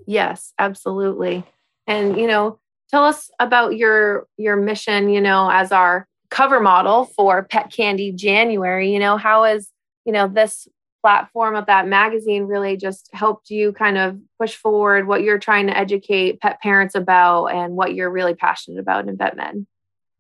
Yes, 0.07 0.53
absolutely. 0.59 1.45
And 1.87 2.17
you 2.19 2.27
know, 2.27 2.59
tell 2.91 3.05
us 3.05 3.31
about 3.39 3.77
your 3.77 4.27
your 4.37 4.57
mission, 4.57 5.09
you 5.11 5.21
know, 5.21 5.51
as 5.51 5.73
our 5.73 6.07
cover 6.31 6.61
model 6.61 7.05
for 7.05 7.43
Pet 7.45 7.73
Candy 7.73 8.13
January, 8.13 8.93
you 8.93 8.99
know, 8.99 9.17
how 9.17 9.45
has, 9.45 9.71
you 10.05 10.13
know, 10.13 10.29
this 10.29 10.69
platform 11.03 11.55
of 11.55 11.67
that 11.67 11.87
magazine 11.87 12.45
really 12.45 12.77
just 12.77 13.09
helped 13.13 13.51
you 13.51 13.73
kind 13.73 13.97
of 13.97 14.19
push 14.39 14.57
forward 14.57 15.07
what 15.07 15.23
you're 15.23 15.39
trying 15.39 15.67
to 15.69 15.77
educate 15.77 16.41
pet 16.41 16.61
parents 16.61 16.95
about 16.95 17.47
and 17.47 17.75
what 17.77 17.95
you're 17.95 18.11
really 18.11 18.35
passionate 18.35 18.81
about 18.81 19.09
in 19.09 19.17
VetMed? 19.17 19.67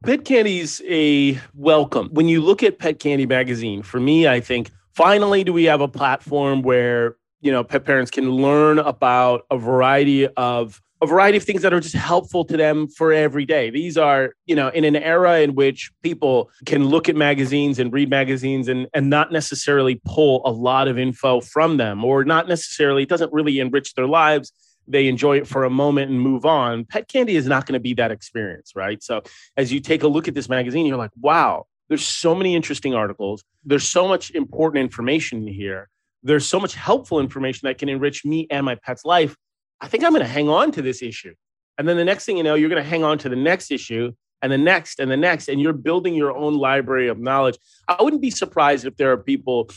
Pet 0.05 0.25
Candy's 0.25 0.81
a 0.89 1.39
welcome. 1.55 2.09
When 2.13 2.29
you 2.29 2.41
look 2.41 2.63
at 2.63 2.79
Pet 2.79 3.01
Candy 3.01 3.27
magazine, 3.27 3.83
for 3.83 3.99
me, 3.99 4.29
I 4.29 4.39
think 4.41 4.71
finally 4.99 5.45
do 5.45 5.53
we 5.53 5.63
have 5.63 5.81
a 5.81 5.87
platform 5.87 6.61
where 6.61 7.17
you 7.41 7.53
know 7.53 7.63
pet 7.63 7.85
parents 7.85 8.11
can 8.11 8.29
learn 8.29 8.81
about 8.81 9.47
a 9.49 9.57
variety 9.57 10.27
of 10.27 10.83
a 11.01 11.07
variety 11.07 11.39
of 11.39 11.45
things 11.45 11.63
that 11.63 11.73
are 11.73 11.79
just 11.79 11.95
helpful 11.95 12.45
to 12.45 12.57
them 12.57 12.89
for 12.89 13.13
every 13.13 13.47
day. 13.47 13.71
These 13.71 13.97
are, 13.97 14.35
you 14.47 14.57
know, 14.57 14.67
in 14.71 14.83
an 14.83 14.97
era 14.97 15.39
in 15.39 15.55
which 15.55 15.93
people 16.03 16.51
can 16.67 16.87
look 16.87 17.09
at 17.09 17.15
magazines 17.15 17.79
and 17.79 17.93
read 17.93 18.11
magazines 18.11 18.67
and, 18.67 18.89
and 18.93 19.09
not 19.09 19.31
necessarily 19.31 20.01
pull 20.05 20.43
a 20.45 20.51
lot 20.51 20.89
of 20.89 20.99
info 20.99 21.41
from 21.41 21.77
them, 21.77 22.05
or 22.05 22.25
not 22.25 22.49
necessarily, 22.49 23.05
it 23.05 23.09
doesn't 23.09 23.33
really 23.33 23.61
enrich 23.61 23.95
their 23.95 24.09
lives. 24.09 24.53
They 24.89 25.07
enjoy 25.07 25.37
it 25.37 25.47
for 25.47 25.63
a 25.63 25.71
moment 25.71 26.11
and 26.11 26.21
move 26.21 26.45
on. 26.45 26.85
Pet 26.85 27.07
candy 27.07 27.37
is 27.37 27.47
not 27.47 27.65
going 27.65 27.75
to 27.75 27.81
be 27.81 27.95
that 27.95 28.11
experience, 28.11 28.73
right? 28.75 29.01
So 29.01 29.23
as 29.57 29.73
you 29.73 29.79
take 29.79 30.03
a 30.03 30.09
look 30.09 30.27
at 30.27 30.35
this 30.35 30.49
magazine, 30.49 30.85
you're 30.85 30.97
like, 30.97 31.13
wow, 31.21 31.67
there's 31.89 32.07
so 32.07 32.35
many 32.35 32.55
interesting 32.55 32.95
articles. 32.95 33.43
There's 33.65 33.87
so 33.89 34.07
much 34.07 34.31
important 34.31 34.83
information 34.83 35.47
here. 35.47 35.89
There's 36.23 36.47
so 36.47 36.61
much 36.61 36.75
helpful 36.75 37.21
information 37.21 37.67
that 37.67 37.79
can 37.79 37.89
enrich 37.89 38.25
me 38.25 38.47
and 38.51 38.65
my 38.65 38.75
pet's 38.75 39.05
life. 39.05 39.37
I 39.81 39.89
think 39.89 40.05
I'm 40.05 40.11
going 40.11 40.23
to 40.23 40.29
hang 40.29 40.49
on 40.49 40.73
to 40.73 40.83
this 40.83 41.03
issue. 41.03 41.35
And 41.79 41.89
then 41.89 41.97
the 41.97 42.05
next 42.05 42.25
thing 42.25 42.37
you 42.37 42.43
know, 42.43 42.55
you're 42.55 42.69
going 42.69 42.83
to 42.83 42.89
hang 42.89 43.05
on 43.05 43.19
to 43.19 43.29
the 43.29 43.37
next 43.37 43.71
issue 43.71 44.13
and 44.43 44.53
the 44.53 44.59
next 44.59 44.99
and 44.99 45.11
the 45.11 45.17
next, 45.17 45.49
and 45.49 45.61
you're 45.61 45.73
building 45.73 46.15
your 46.15 46.37
own 46.37 46.55
library 46.55 47.09
of 47.09 47.19
knowledge. 47.19 47.57
I 47.87 48.03
wouldn't 48.03 48.23
be 48.23 48.31
surprised 48.31 48.85
if 48.85 48.97
there 48.97 49.13
are 49.13 49.17
people 49.17 49.71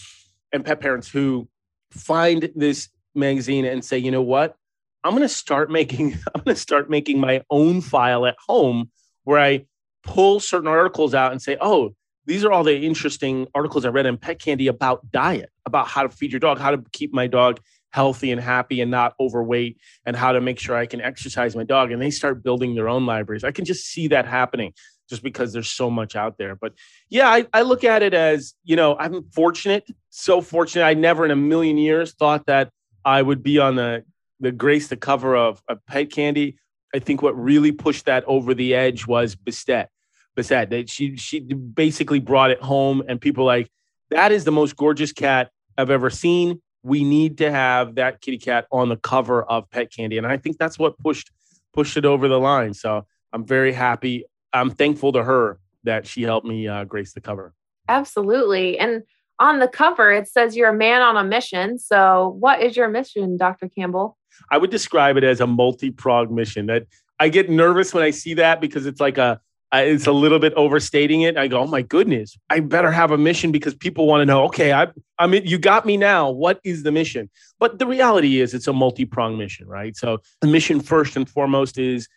and 0.52 0.65
pet 0.65 0.80
parents 0.80 1.08
who 1.08 1.47
find 1.91 2.52
this 2.56 2.89
magazine 3.15 3.65
and 3.65 3.86
say, 3.86 3.97
you 3.97 4.12
know 4.12 4.21
what? 4.21 4.56
I'm 5.04 5.12
going 5.12 5.24
to 5.24 5.30
start 5.30 5.71
making 5.71 6.13
I'm 6.36 6.43
going 6.43 6.56
to 6.56 6.62
start 6.62 6.89
making 6.89 7.19
my 7.19 7.43
own 7.50 7.82
file 7.82 8.26
at 8.26 8.36
home 8.47 8.91
where 9.24 9.39
I 9.39 9.65
pull 10.04 10.39
certain 10.39 10.67
articles 10.67 11.13
out 11.13 11.32
and 11.32 11.41
say, 11.41 11.58
oh, 11.62 11.93
these 12.25 12.43
are 12.45 12.51
all 12.51 12.63
the 12.63 12.77
interesting 12.77 13.47
articles 13.55 13.86
I 13.86 13.89
read 13.89 14.05
in 14.05 14.17
Pet 14.17 14.39
Candy 14.39 14.67
about 14.67 15.12
diet, 15.12 15.49
about 15.65 15.88
how 15.88 16.03
to 16.03 16.10
feed 16.10 16.31
your 16.31 16.39
dog, 16.39 16.60
how 16.60 16.71
to 16.71 16.84
keep 16.91 17.13
my 17.13 17.27
dog 17.27 17.60
healthy 17.91 18.31
and 18.31 18.39
happy 18.39 18.79
and 18.79 18.89
not 18.89 19.13
overweight, 19.19 19.77
and 20.05 20.15
how 20.15 20.31
to 20.31 20.39
make 20.39 20.60
sure 20.60 20.75
I 20.75 20.86
can 20.86 21.01
exercise 21.01 21.55
my 21.55 21.63
dog. 21.63 21.91
And 21.91 22.01
they 22.01 22.12
start 22.12 22.43
building 22.43 22.75
their 22.75 22.88
own 22.88 23.05
libraries. 23.05 23.43
I 23.43 23.51
can 23.51 23.65
just 23.65 23.86
see 23.86 24.07
that 24.10 24.25
happening 24.25 24.73
just 25.10 25.23
because 25.23 25.51
there's 25.51 25.69
so 25.69 25.89
much 25.89 26.15
out 26.15 26.38
there. 26.38 26.55
But 26.55 26.73
yeah, 27.10 27.27
I, 27.27 27.45
I 27.53 27.63
look 27.63 27.84
at 27.84 28.01
it 28.01 28.13
as, 28.13 28.53
you 28.63 28.77
know, 28.77 28.95
I'm 28.97 29.23
fortunate, 29.31 29.86
so 30.10 30.39
fortunate. 30.39 30.86
I 30.86 30.93
never 30.93 31.25
in 31.25 31.31
a 31.31 31.36
million 31.36 31.77
years 31.77 32.13
thought 32.13 32.45
that 32.45 32.69
I 33.03 33.21
would 33.21 33.43
be 33.43 33.60
on 33.60 33.75
the, 33.75 34.05
the 34.39 34.53
grace 34.53 34.88
the 34.88 34.95
cover 34.95 35.36
of, 35.36 35.62
of 35.67 35.86
Pet 35.86 36.12
Candy. 36.12 36.57
I 36.95 36.99
think 36.99 37.21
what 37.21 37.38
really 37.38 37.73
pushed 37.73 38.05
that 38.05 38.23
over 38.25 38.53
the 38.53 38.73
edge 38.73 39.05
was 39.05 39.36
Bastet 39.36 39.88
Basset. 40.35 40.69
That 40.69 40.89
she 40.89 41.15
she 41.17 41.39
basically 41.39 42.19
brought 42.19 42.51
it 42.51 42.61
home, 42.61 43.03
and 43.07 43.19
people 43.19 43.45
like 43.45 43.69
that 44.09 44.31
is 44.31 44.43
the 44.43 44.51
most 44.51 44.75
gorgeous 44.75 45.11
cat 45.11 45.51
I've 45.77 45.89
ever 45.89 46.09
seen. 46.09 46.61
We 46.83 47.03
need 47.03 47.37
to 47.39 47.51
have 47.51 47.95
that 47.95 48.21
kitty 48.21 48.37
cat 48.37 48.65
on 48.71 48.89
the 48.89 48.97
cover 48.97 49.43
of 49.43 49.69
Pet 49.69 49.91
Candy, 49.91 50.17
and 50.17 50.27
I 50.27 50.37
think 50.37 50.57
that's 50.57 50.79
what 50.79 50.97
pushed 50.99 51.31
pushed 51.73 51.97
it 51.97 52.05
over 52.05 52.27
the 52.27 52.39
line. 52.39 52.73
So 52.73 53.05
I'm 53.33 53.45
very 53.45 53.73
happy. 53.73 54.25
I'm 54.53 54.71
thankful 54.71 55.13
to 55.13 55.23
her 55.23 55.59
that 55.83 56.05
she 56.05 56.23
helped 56.23 56.45
me 56.45 56.67
uh, 56.67 56.83
grace 56.83 57.13
the 57.13 57.21
cover. 57.21 57.53
Absolutely, 57.87 58.77
and 58.79 59.03
on 59.39 59.59
the 59.59 59.67
cover 59.67 60.11
it 60.11 60.27
says 60.27 60.55
you're 60.55 60.69
a 60.69 60.73
man 60.73 61.01
on 61.01 61.17
a 61.17 61.23
mission. 61.23 61.79
So 61.79 62.35
what 62.39 62.61
is 62.61 62.77
your 62.77 62.87
mission, 62.87 63.37
Dr. 63.37 63.69
Campbell? 63.69 64.17
I 64.49 64.57
would 64.57 64.69
describe 64.69 65.17
it 65.17 65.23
as 65.23 65.41
a 65.41 65.47
multi-pronged 65.47 66.31
mission. 66.31 66.67
That 66.67 66.87
I 67.19 67.29
get 67.29 67.49
nervous 67.49 67.93
when 67.93 68.03
I 68.03 68.11
see 68.11 68.35
that 68.35 68.61
because 68.61 68.85
it's 68.85 68.99
like 68.99 69.17
a 69.17 69.39
I, 69.71 69.84
it's 69.84 70.07
a 70.07 70.12
little 70.12 70.39
bit 70.39 70.53
overstating 70.55 71.21
it. 71.21 71.38
I 71.38 71.47
go, 71.47 71.62
oh 71.62 71.67
my 71.67 71.81
goodness, 71.81 72.38
I 72.49 72.60
better 72.60 72.91
have 72.91 73.12
a 73.12 73.17
mission 73.17 73.51
because 73.51 73.73
people 73.73 74.05
want 74.05 74.21
to 74.21 74.25
know. 74.25 74.43
Okay, 74.45 74.73
I, 74.73 74.88
I 75.17 75.27
mean, 75.27 75.45
you 75.45 75.57
got 75.57 75.86
me 75.86 75.95
now. 75.95 76.29
What 76.29 76.60
is 76.63 76.84
the 76.84 76.91
mission? 76.91 77.29
But 77.60 77.79
the 77.79 77.88
reality 77.88 78.41
is, 78.41 78.53
it's 78.53 78.67
a 78.67 78.73
multi-pronged 78.73 79.38
mission, 79.38 79.67
right? 79.67 79.95
So 79.95 80.19
the 80.41 80.47
mission 80.47 80.81
first 80.81 81.15
and 81.15 81.29
foremost 81.29 81.77
is 81.77 82.07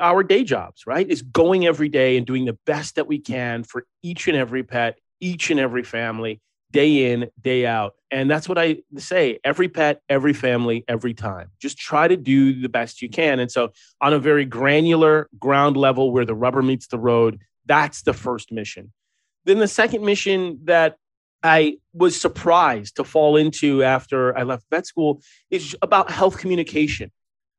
our 0.00 0.22
day 0.22 0.44
jobs, 0.44 0.86
right? 0.86 1.08
Is 1.08 1.22
going 1.22 1.66
every 1.66 1.88
day 1.88 2.16
and 2.16 2.26
doing 2.26 2.44
the 2.44 2.58
best 2.66 2.94
that 2.96 3.06
we 3.06 3.18
can 3.18 3.62
for 3.64 3.84
each 4.02 4.28
and 4.28 4.36
every 4.36 4.62
pet, 4.62 4.98
each 5.20 5.50
and 5.50 5.60
every 5.60 5.82
family, 5.82 6.40
day 6.72 7.12
in, 7.12 7.30
day 7.40 7.66
out. 7.66 7.94
And 8.10 8.30
that's 8.30 8.48
what 8.48 8.58
I 8.58 8.78
say 8.96 9.38
every 9.44 9.68
pet, 9.68 10.00
every 10.08 10.32
family, 10.32 10.84
every 10.88 11.14
time. 11.14 11.50
Just 11.60 11.78
try 11.78 12.08
to 12.08 12.16
do 12.16 12.60
the 12.60 12.68
best 12.68 13.02
you 13.02 13.08
can. 13.08 13.38
And 13.38 13.50
so, 13.50 13.72
on 14.00 14.12
a 14.12 14.18
very 14.18 14.44
granular 14.44 15.28
ground 15.38 15.76
level 15.76 16.10
where 16.12 16.24
the 16.24 16.34
rubber 16.34 16.62
meets 16.62 16.88
the 16.88 16.98
road, 16.98 17.40
that's 17.66 18.02
the 18.02 18.12
first 18.12 18.50
mission. 18.50 18.92
Then 19.44 19.58
the 19.58 19.68
second 19.68 20.04
mission 20.04 20.60
that 20.64 20.96
I 21.42 21.78
was 21.92 22.20
surprised 22.20 22.96
to 22.96 23.04
fall 23.04 23.36
into 23.36 23.82
after 23.82 24.36
I 24.36 24.44
left 24.44 24.64
vet 24.70 24.86
school 24.86 25.22
is 25.50 25.76
about 25.82 26.10
health 26.10 26.38
communication 26.38 27.10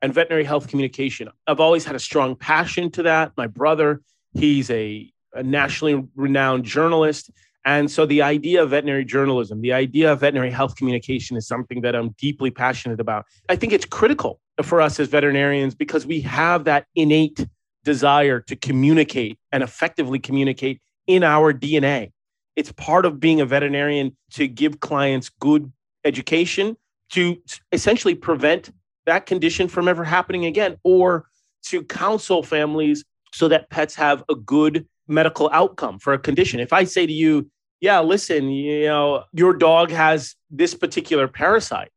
and 0.01 0.13
veterinary 0.13 0.45
health 0.45 0.67
communication. 0.67 1.29
I've 1.47 1.59
always 1.59 1.85
had 1.85 1.95
a 1.95 1.99
strong 1.99 2.35
passion 2.35 2.91
to 2.91 3.03
that. 3.03 3.33
My 3.35 3.47
brother, 3.47 4.01
he's 4.33 4.69
a, 4.69 5.11
a 5.33 5.43
nationally 5.43 6.05
renowned 6.15 6.63
journalist 6.63 7.31
and 7.65 7.89
so 7.89 8.05
the 8.05 8.21
idea 8.21 8.61
of 8.61 8.71
veterinary 8.71 9.05
journalism, 9.05 9.61
the 9.61 9.73
idea 9.73 10.11
of 10.11 10.19
veterinary 10.19 10.51
health 10.51 10.75
communication 10.75 11.37
is 11.37 11.47
something 11.47 11.81
that 11.81 11.95
I'm 11.95 12.09
deeply 12.11 12.51
passionate 12.51 12.99
about. 12.99 13.25
I 13.49 13.55
think 13.55 13.71
it's 13.71 13.85
critical 13.85 14.41
for 14.61 14.81
us 14.81 14.99
as 14.99 15.07
veterinarians 15.07 15.73
because 15.73 16.05
we 16.05 16.21
have 16.21 16.65
that 16.65 16.85
innate 16.95 17.45
desire 17.83 18.39
to 18.41 18.55
communicate 18.55 19.39
and 19.51 19.63
effectively 19.63 20.19
communicate 20.19 20.81
in 21.07 21.23
our 21.23 21.53
DNA. 21.53 22.11
It's 22.55 22.71
part 22.71 23.05
of 23.05 23.19
being 23.19 23.41
a 23.41 23.45
veterinarian 23.45 24.15
to 24.31 24.47
give 24.47 24.79
clients 24.79 25.29
good 25.39 25.71
education 26.05 26.77
to 27.11 27.41
essentially 27.71 28.15
prevent 28.15 28.71
that 29.05 29.25
condition 29.25 29.67
from 29.67 29.87
ever 29.87 30.03
happening 30.03 30.45
again 30.45 30.77
or 30.83 31.27
to 31.63 31.83
counsel 31.83 32.43
families 32.43 33.03
so 33.31 33.47
that 33.47 33.69
pets 33.69 33.95
have 33.95 34.23
a 34.29 34.35
good 34.35 34.87
medical 35.07 35.49
outcome 35.51 35.99
for 35.99 36.13
a 36.13 36.19
condition. 36.19 36.59
If 36.59 36.73
I 36.73 36.83
say 36.83 37.05
to 37.05 37.13
you, 37.13 37.49
yeah, 37.81 37.99
listen, 37.99 38.49
you 38.49 38.85
know, 38.85 39.25
your 39.33 39.53
dog 39.53 39.91
has 39.91 40.35
this 40.49 40.73
particular 40.73 41.27
parasite, 41.27 41.91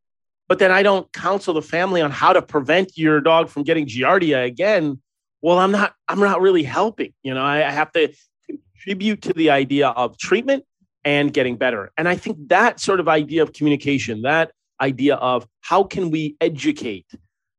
but 0.49 0.59
then 0.59 0.73
I 0.73 0.83
don't 0.83 1.13
counsel 1.13 1.55
the 1.55 1.63
family 1.63 2.01
on 2.03 2.11
how 2.11 2.33
to 2.33 2.43
prevent 2.43 2.99
your 2.99 3.21
dog 3.21 3.49
from 3.49 3.63
getting 3.63 3.87
Giardia 3.87 4.45
again. 4.45 5.01
Well, 5.43 5.59
I'm 5.59 5.71
not, 5.71 5.95
I'm 6.09 6.19
not 6.19 6.41
really 6.41 6.65
helping. 6.65 7.13
You 7.23 7.35
know, 7.35 7.43
I, 7.43 7.67
I 7.67 7.71
have 7.71 7.93
to 7.93 8.13
contribute 8.47 9.23
to 9.23 9.33
the 9.33 9.51
idea 9.51 9.89
of 9.89 10.19
treatment 10.19 10.65
and 11.05 11.33
getting 11.33 11.57
better. 11.57 11.93
And 11.97 12.09
I 12.09 12.17
think 12.17 12.49
that 12.49 12.81
sort 12.81 12.99
of 12.99 13.09
idea 13.09 13.43
of 13.43 13.53
communication, 13.53 14.23
that 14.23 14.51
idea 14.81 15.15
of 15.15 15.47
how 15.61 15.85
can 15.85 16.11
we 16.11 16.37
educate 16.41 17.07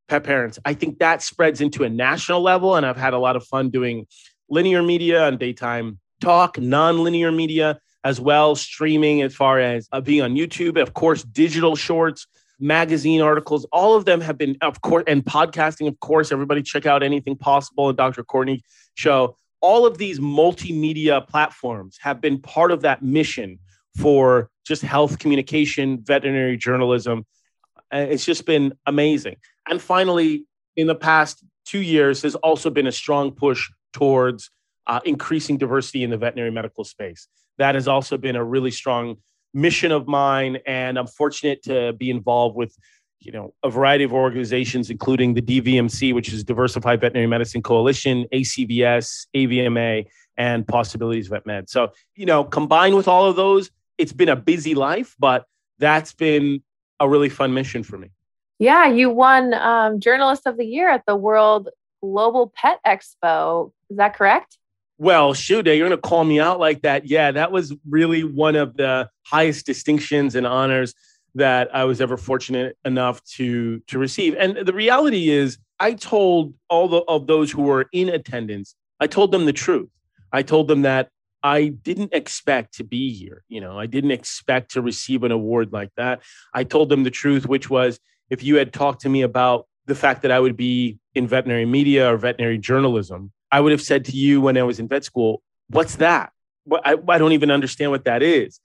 pet 0.10 0.24
parents. 0.24 0.60
I 0.66 0.74
think 0.74 1.00
that 1.00 1.22
spreads 1.22 1.62
into 1.62 1.84
a 1.84 1.90
national 1.90 2.42
level, 2.42 2.76
and 2.76 2.86
I've 2.86 2.98
had 2.98 3.14
a 3.14 3.20
lot 3.20 3.36
of 3.36 3.46
fun 3.46 3.70
doing 3.70 4.06
linear 4.50 4.84
media 4.84 5.28
and 5.28 5.40
daytime 5.40 6.00
talk, 6.22 6.60
non-linear 6.60 7.32
media 7.32 7.80
as 8.04 8.20
well, 8.22 8.56
streaming 8.56 9.22
as 9.22 9.36
far 9.36 9.60
as 9.60 9.88
uh, 9.92 10.02
being 10.02 10.22
on 10.22 10.36
YouTube, 10.36 10.82
of 10.82 10.94
course, 10.94 11.24
digital 11.24 11.76
shorts, 11.76 12.28
magazine 12.60 13.22
articles. 13.22 13.66
All 13.72 13.96
of 13.96 14.06
them 14.06 14.22
have 14.22 14.38
been, 14.38 14.58
of 14.62 14.82
course, 14.82 15.04
and 15.08 15.24
podcasting, 15.24 15.88
of 15.88 16.00
course. 16.00 16.32
Everybody 16.32 16.64
check 16.64 16.86
out 16.86 17.04
anything 17.04 17.36
possible 17.36 17.90
and 17.90 17.98
Dr. 17.98 18.24
Courtney 18.24 18.64
show. 18.96 19.36
All 19.62 19.86
of 19.86 19.98
these 19.98 20.20
multimedia 20.20 21.28
platforms 21.28 21.98
have 22.02 22.22
been 22.22 22.40
part 22.40 22.72
of 22.72 22.82
that 22.82 23.02
mission 23.02 23.60
for 23.98 24.50
just 24.66 24.84
health 24.84 25.20
communication, 25.20 26.00
veterinary 26.04 26.58
journalism. 26.58 27.26
It's 27.92 28.26
just 28.26 28.46
been 28.46 28.74
amazing. 28.86 29.38
And 29.68 29.82
finally, 29.82 30.46
in 30.76 30.88
the 30.88 30.96
past 30.96 31.44
two 31.66 31.82
years, 31.82 32.22
has 32.22 32.36
also 32.36 32.70
been 32.70 32.88
a 32.88 32.92
strong 32.92 33.32
push 33.32 33.70
towards 33.98 34.52
uh, 34.86 35.00
increasing 35.06 35.58
diversity 35.58 36.04
in 36.04 36.10
the 36.12 36.18
veterinary 36.18 36.52
medical 36.52 36.84
space. 36.84 37.28
That 37.58 37.76
has 37.76 37.88
also 37.88 38.18
been 38.18 38.36
a 38.36 38.44
really 38.44 38.72
strong 38.72 39.18
mission 39.54 39.92
of 39.92 40.08
mine, 40.08 40.60
and 40.68 41.00
I'm 41.00 41.08
fortunate 41.08 41.64
to 41.64 41.94
be 41.94 42.10
involved 42.10 42.56
with 42.56 42.76
you 43.20 43.32
know 43.32 43.54
a 43.64 43.70
variety 43.70 44.04
of 44.04 44.14
organizations, 44.14 44.92
including 44.92 45.34
the 45.34 45.42
DVMC, 45.42 46.14
which 46.14 46.32
is 46.32 46.44
Diversified 46.44 47.02
Veterinary 47.02 47.28
Medicine 47.28 47.64
Coalition, 47.64 48.26
ACVS, 48.32 49.26
AVMA, 49.36 50.06
and 50.38 50.68
Possibilities 50.68 51.28
Vet 51.28 51.46
Med. 51.48 51.70
So 51.70 51.92
you 52.16 52.28
know, 52.28 52.44
combined 52.44 52.96
with 52.96 53.08
all 53.08 53.26
of 53.26 53.36
those, 53.36 53.72
it's 53.98 54.14
been 54.14 54.30
a 54.30 54.36
busy 54.36 54.76
life, 54.76 55.16
but 55.18 55.46
that's 55.80 56.14
been 56.14 56.62
a 57.00 57.10
really 57.10 57.30
fun 57.30 57.54
mission 57.54 57.82
for 57.84 57.98
me. 57.98 58.10
Yeah, 58.60 58.88
you 58.88 59.10
won 59.10 59.54
um, 59.56 60.00
Journalist 60.00 60.46
of 60.46 60.58
the 60.58 60.66
Year 60.66 60.90
at 60.90 61.04
the 61.08 61.16
World 61.16 61.70
Global 62.02 62.54
Pet 62.56 62.80
Expo. 62.86 63.72
Is 63.90 63.98
that 63.98 64.16
correct? 64.16 64.58
Well, 64.98 65.34
shoot, 65.34 65.66
you're 65.68 65.78
going 65.78 65.92
to 65.92 65.98
call 65.98 66.24
me 66.24 66.40
out 66.40 66.60
like 66.60 66.82
that. 66.82 67.08
Yeah, 67.08 67.32
that 67.32 67.52
was 67.52 67.74
really 67.88 68.24
one 68.24 68.56
of 68.56 68.78
the 68.78 69.10
highest 69.26 69.66
distinctions 69.66 70.34
and 70.36 70.48
honors 70.48 70.96
that 71.36 71.74
I 71.74 71.84
was 71.84 72.02
ever 72.02 72.18
fortunate 72.18 72.78
enough 72.84 73.24
to 73.36 73.80
to 73.88 74.00
receive. 74.00 74.36
And 74.36 74.58
the 74.58 74.74
reality 74.74 75.30
is, 75.30 75.60
I 75.80 75.94
told 75.94 76.56
all 76.70 76.88
the, 76.88 76.98
of 77.08 77.28
those 77.28 77.52
who 77.52 77.62
were 77.62 77.86
in 77.94 78.10
attendance, 78.10 78.76
I 79.00 79.08
told 79.08 79.32
them 79.32 79.46
the 79.46 79.54
truth. 79.54 79.90
I 80.34 80.42
told 80.42 80.68
them 80.68 80.82
that 80.82 81.10
I 81.44 81.68
didn't 81.68 82.14
expect 82.14 82.74
to 82.76 82.84
be 82.84 83.14
here. 83.14 83.44
You 83.48 83.62
know, 83.62 83.80
I 83.80 83.86
didn't 83.86 84.12
expect 84.12 84.72
to 84.72 84.82
receive 84.82 85.24
an 85.24 85.32
award 85.32 85.72
like 85.72 85.92
that. 85.96 86.22
I 86.54 86.64
told 86.64 86.90
them 86.90 87.04
the 87.04 87.12
truth, 87.12 87.46
which 87.46 87.70
was 87.70 88.00
if 88.32 88.44
you 88.44 88.56
had 88.56 88.74
talked 88.74 89.02
to 89.02 89.10
me 89.10 89.22
about 89.22 89.68
the 89.86 89.96
fact 89.96 90.24
that 90.24 90.32
I 90.32 90.40
would 90.40 90.58
be 90.58 90.98
in 91.14 91.28
veterinary 91.28 91.66
media 91.66 92.12
or 92.12 92.18
veterinary 92.18 92.58
journalism, 92.58 93.32
I 93.52 93.60
would 93.60 93.72
have 93.72 93.82
said 93.82 94.06
to 94.06 94.12
you 94.12 94.42
when 94.42 94.58
I 94.58 94.64
was 94.64 94.80
in 94.80 94.88
vet 94.88 95.04
school, 95.04 95.42
What's 95.70 95.98
that? 95.98 96.32
I, 96.84 96.96
I 97.08 97.18
don't 97.18 97.34
even 97.34 97.52
understand 97.52 97.92
what 97.92 98.06
that 98.06 98.24
is. 98.24 98.60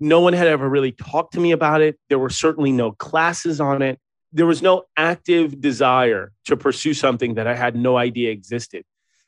No 0.00 0.20
one 0.20 0.32
had 0.32 0.46
ever 0.46 0.68
really 0.68 0.92
talked 0.92 1.34
to 1.34 1.40
me 1.40 1.52
about 1.52 1.80
it. 1.80 1.98
There 2.08 2.18
were 2.18 2.30
certainly 2.30 2.72
no 2.72 2.92
classes 2.92 3.60
on 3.60 3.82
it. 3.82 3.98
There 4.32 4.46
was 4.46 4.62
no 4.62 4.84
active 4.96 5.60
desire 5.60 6.32
to 6.46 6.56
pursue 6.56 6.94
something 6.94 7.34
that 7.34 7.46
I 7.46 7.54
had 7.54 7.76
no 7.76 7.96
idea 7.96 8.30
existed. 8.30 8.84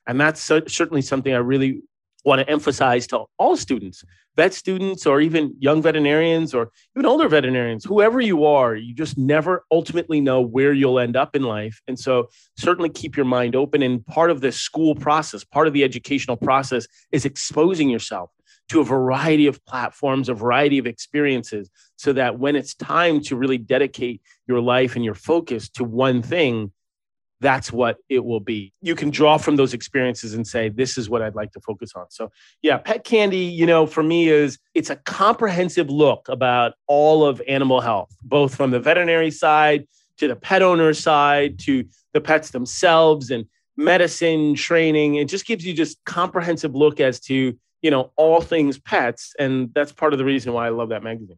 And 0.06 0.20
that's 0.20 0.40
certainly 0.40 1.02
something 1.02 1.32
I 1.32 1.38
really 1.38 1.82
want 2.26 2.40
to 2.40 2.50
emphasize 2.50 3.06
to 3.06 3.24
all 3.38 3.56
students, 3.56 4.04
vet 4.34 4.52
students, 4.52 5.06
or 5.06 5.20
even 5.20 5.54
young 5.58 5.80
veterinarians, 5.80 6.52
or 6.52 6.72
even 6.96 7.06
older 7.06 7.28
veterinarians, 7.28 7.84
whoever 7.84 8.20
you 8.20 8.44
are, 8.44 8.74
you 8.74 8.92
just 8.92 9.16
never 9.16 9.64
ultimately 9.70 10.20
know 10.20 10.40
where 10.40 10.72
you'll 10.72 10.98
end 10.98 11.16
up 11.16 11.36
in 11.36 11.42
life. 11.42 11.80
And 11.86 11.98
so, 11.98 12.28
certainly 12.58 12.90
keep 12.90 13.16
your 13.16 13.24
mind 13.24 13.54
open. 13.54 13.80
And 13.80 14.04
part 14.04 14.30
of 14.30 14.40
the 14.40 14.52
school 14.52 14.94
process, 14.96 15.44
part 15.44 15.68
of 15.68 15.72
the 15.72 15.84
educational 15.84 16.36
process 16.36 16.86
is 17.12 17.24
exposing 17.24 17.88
yourself 17.88 18.30
to 18.68 18.80
a 18.80 18.84
variety 18.84 19.46
of 19.46 19.64
platforms, 19.64 20.28
a 20.28 20.34
variety 20.34 20.78
of 20.78 20.86
experiences, 20.86 21.70
so 21.94 22.12
that 22.12 22.38
when 22.38 22.56
it's 22.56 22.74
time 22.74 23.20
to 23.20 23.36
really 23.36 23.58
dedicate 23.58 24.20
your 24.48 24.60
life 24.60 24.96
and 24.96 25.04
your 25.04 25.14
focus 25.14 25.68
to 25.68 25.84
one 25.84 26.22
thing, 26.22 26.72
that's 27.40 27.72
what 27.72 27.98
it 28.08 28.24
will 28.24 28.40
be. 28.40 28.72
You 28.80 28.94
can 28.94 29.10
draw 29.10 29.36
from 29.36 29.56
those 29.56 29.74
experiences 29.74 30.34
and 30.34 30.46
say, 30.46 30.68
this 30.68 30.96
is 30.96 31.10
what 31.10 31.22
I'd 31.22 31.34
like 31.34 31.52
to 31.52 31.60
focus 31.60 31.92
on. 31.94 32.06
So, 32.10 32.30
yeah, 32.62 32.78
Pet 32.78 33.04
Candy, 33.04 33.38
you 33.38 33.66
know, 33.66 33.86
for 33.86 34.02
me 34.02 34.28
is 34.28 34.58
it's 34.74 34.90
a 34.90 34.96
comprehensive 34.96 35.90
look 35.90 36.28
about 36.28 36.74
all 36.86 37.26
of 37.26 37.42
animal 37.46 37.80
health, 37.80 38.16
both 38.22 38.54
from 38.54 38.70
the 38.70 38.80
veterinary 38.80 39.30
side 39.30 39.86
to 40.18 40.28
the 40.28 40.36
pet 40.36 40.62
owner 40.62 40.94
side 40.94 41.58
to 41.60 41.84
the 42.14 42.20
pets 42.20 42.50
themselves 42.50 43.30
and 43.30 43.46
medicine 43.76 44.54
training. 44.54 45.16
It 45.16 45.28
just 45.28 45.46
gives 45.46 45.64
you 45.66 45.74
just 45.74 46.02
comprehensive 46.04 46.74
look 46.74 47.00
as 47.00 47.20
to, 47.20 47.58
you 47.82 47.90
know, 47.90 48.12
all 48.16 48.40
things 48.40 48.78
pets. 48.78 49.34
And 49.38 49.72
that's 49.74 49.92
part 49.92 50.14
of 50.14 50.18
the 50.18 50.24
reason 50.24 50.54
why 50.54 50.66
I 50.66 50.70
love 50.70 50.88
that 50.88 51.02
magazine. 51.02 51.36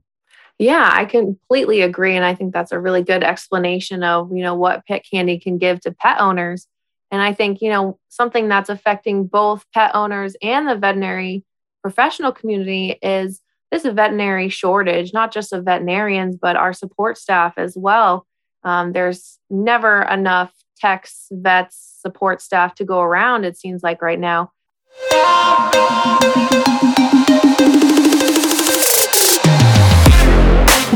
Yeah, 0.59 0.91
I 0.93 1.05
completely 1.05 1.83
agree. 1.83 2.17
And 2.17 2.25
I 2.25 2.35
think 2.35 2.53
that's 2.53 2.73
a 2.73 2.81
really 2.81 3.03
good 3.03 3.23
explanation 3.23 4.03
of, 4.03 4.31
you 4.33 4.43
know, 4.43 4.57
what 4.57 4.85
pet 4.87 5.05
candy 5.09 5.39
can 5.39 5.57
give 5.57 5.81
to 5.83 5.93
pet 5.93 6.21
owners. 6.21 6.67
And 7.11 7.23
I 7.23 7.33
think, 7.33 7.63
you 7.63 7.71
know, 7.71 7.99
something 8.09 8.49
that's 8.49 8.69
affecting 8.69 9.27
both 9.27 9.65
pet 9.73 9.93
owners 9.95 10.37
and 10.43 10.69
the 10.69 10.75
veterinary 10.75 11.45
professional 11.81 12.33
community 12.33 12.99
is 13.03 13.41
this 13.71 13.85
veterinary 13.85 14.49
shortage, 14.49 15.13
not 15.13 15.33
just 15.33 15.53
of 15.53 15.65
veterinarians, 15.65 16.37
but 16.37 16.57
our 16.57 16.73
support 16.73 17.19
staff 17.19 17.55
as 17.57 17.77
well. 17.77 18.27
Um, 18.65 18.93
there's 18.93 19.39
never 19.49 20.03
enough 20.03 20.53
techs, 20.77 21.29
vets, 21.31 21.99
support 22.01 22.43
staff 22.43 22.75
to 22.77 22.85
go 22.85 23.01
around, 23.01 23.45
it 23.45 23.57
seems 23.57 23.83
like 23.83 24.03
right 24.03 24.19
now. 24.19 24.53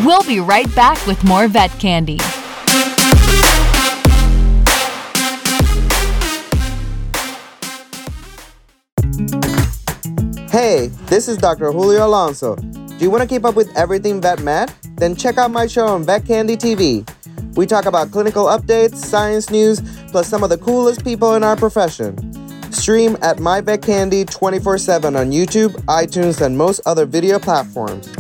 We'll 0.04 0.24
be 0.24 0.40
right 0.40 0.72
back 0.74 1.06
with 1.06 1.22
more 1.22 1.46
vet 1.46 1.70
candy. 1.78 2.18
Hey, 10.50 10.88
this 11.06 11.28
is 11.28 11.38
Dr. 11.38 11.70
Julio 11.70 12.04
Alonso. 12.04 12.56
Do 12.56 12.96
you 12.98 13.12
want 13.12 13.22
to 13.22 13.28
keep 13.28 13.44
up 13.44 13.54
with 13.54 13.74
everything 13.76 14.20
Vet 14.20 14.40
Med? 14.40 14.74
Then 14.96 15.14
check 15.14 15.38
out 15.38 15.52
my 15.52 15.68
show 15.68 15.86
on 15.86 16.02
Vet 16.02 16.26
Candy 16.26 16.56
TV. 16.56 17.08
We 17.56 17.64
talk 17.64 17.86
about 17.86 18.10
clinical 18.10 18.46
updates, 18.46 18.96
science 18.96 19.50
news, 19.50 19.80
plus 20.10 20.26
some 20.26 20.42
of 20.42 20.50
the 20.50 20.58
coolest 20.58 21.04
people 21.04 21.36
in 21.36 21.44
our 21.44 21.56
profession. 21.56 22.16
Stream 22.72 23.16
at 23.22 23.38
My 23.38 23.60
Vet 23.60 23.82
Candy 23.82 24.24
24 24.24 24.78
7 24.78 25.14
on 25.14 25.30
YouTube, 25.30 25.70
iTunes, 25.84 26.40
and 26.40 26.58
most 26.58 26.80
other 26.86 27.06
video 27.06 27.38
platforms. 27.38 28.12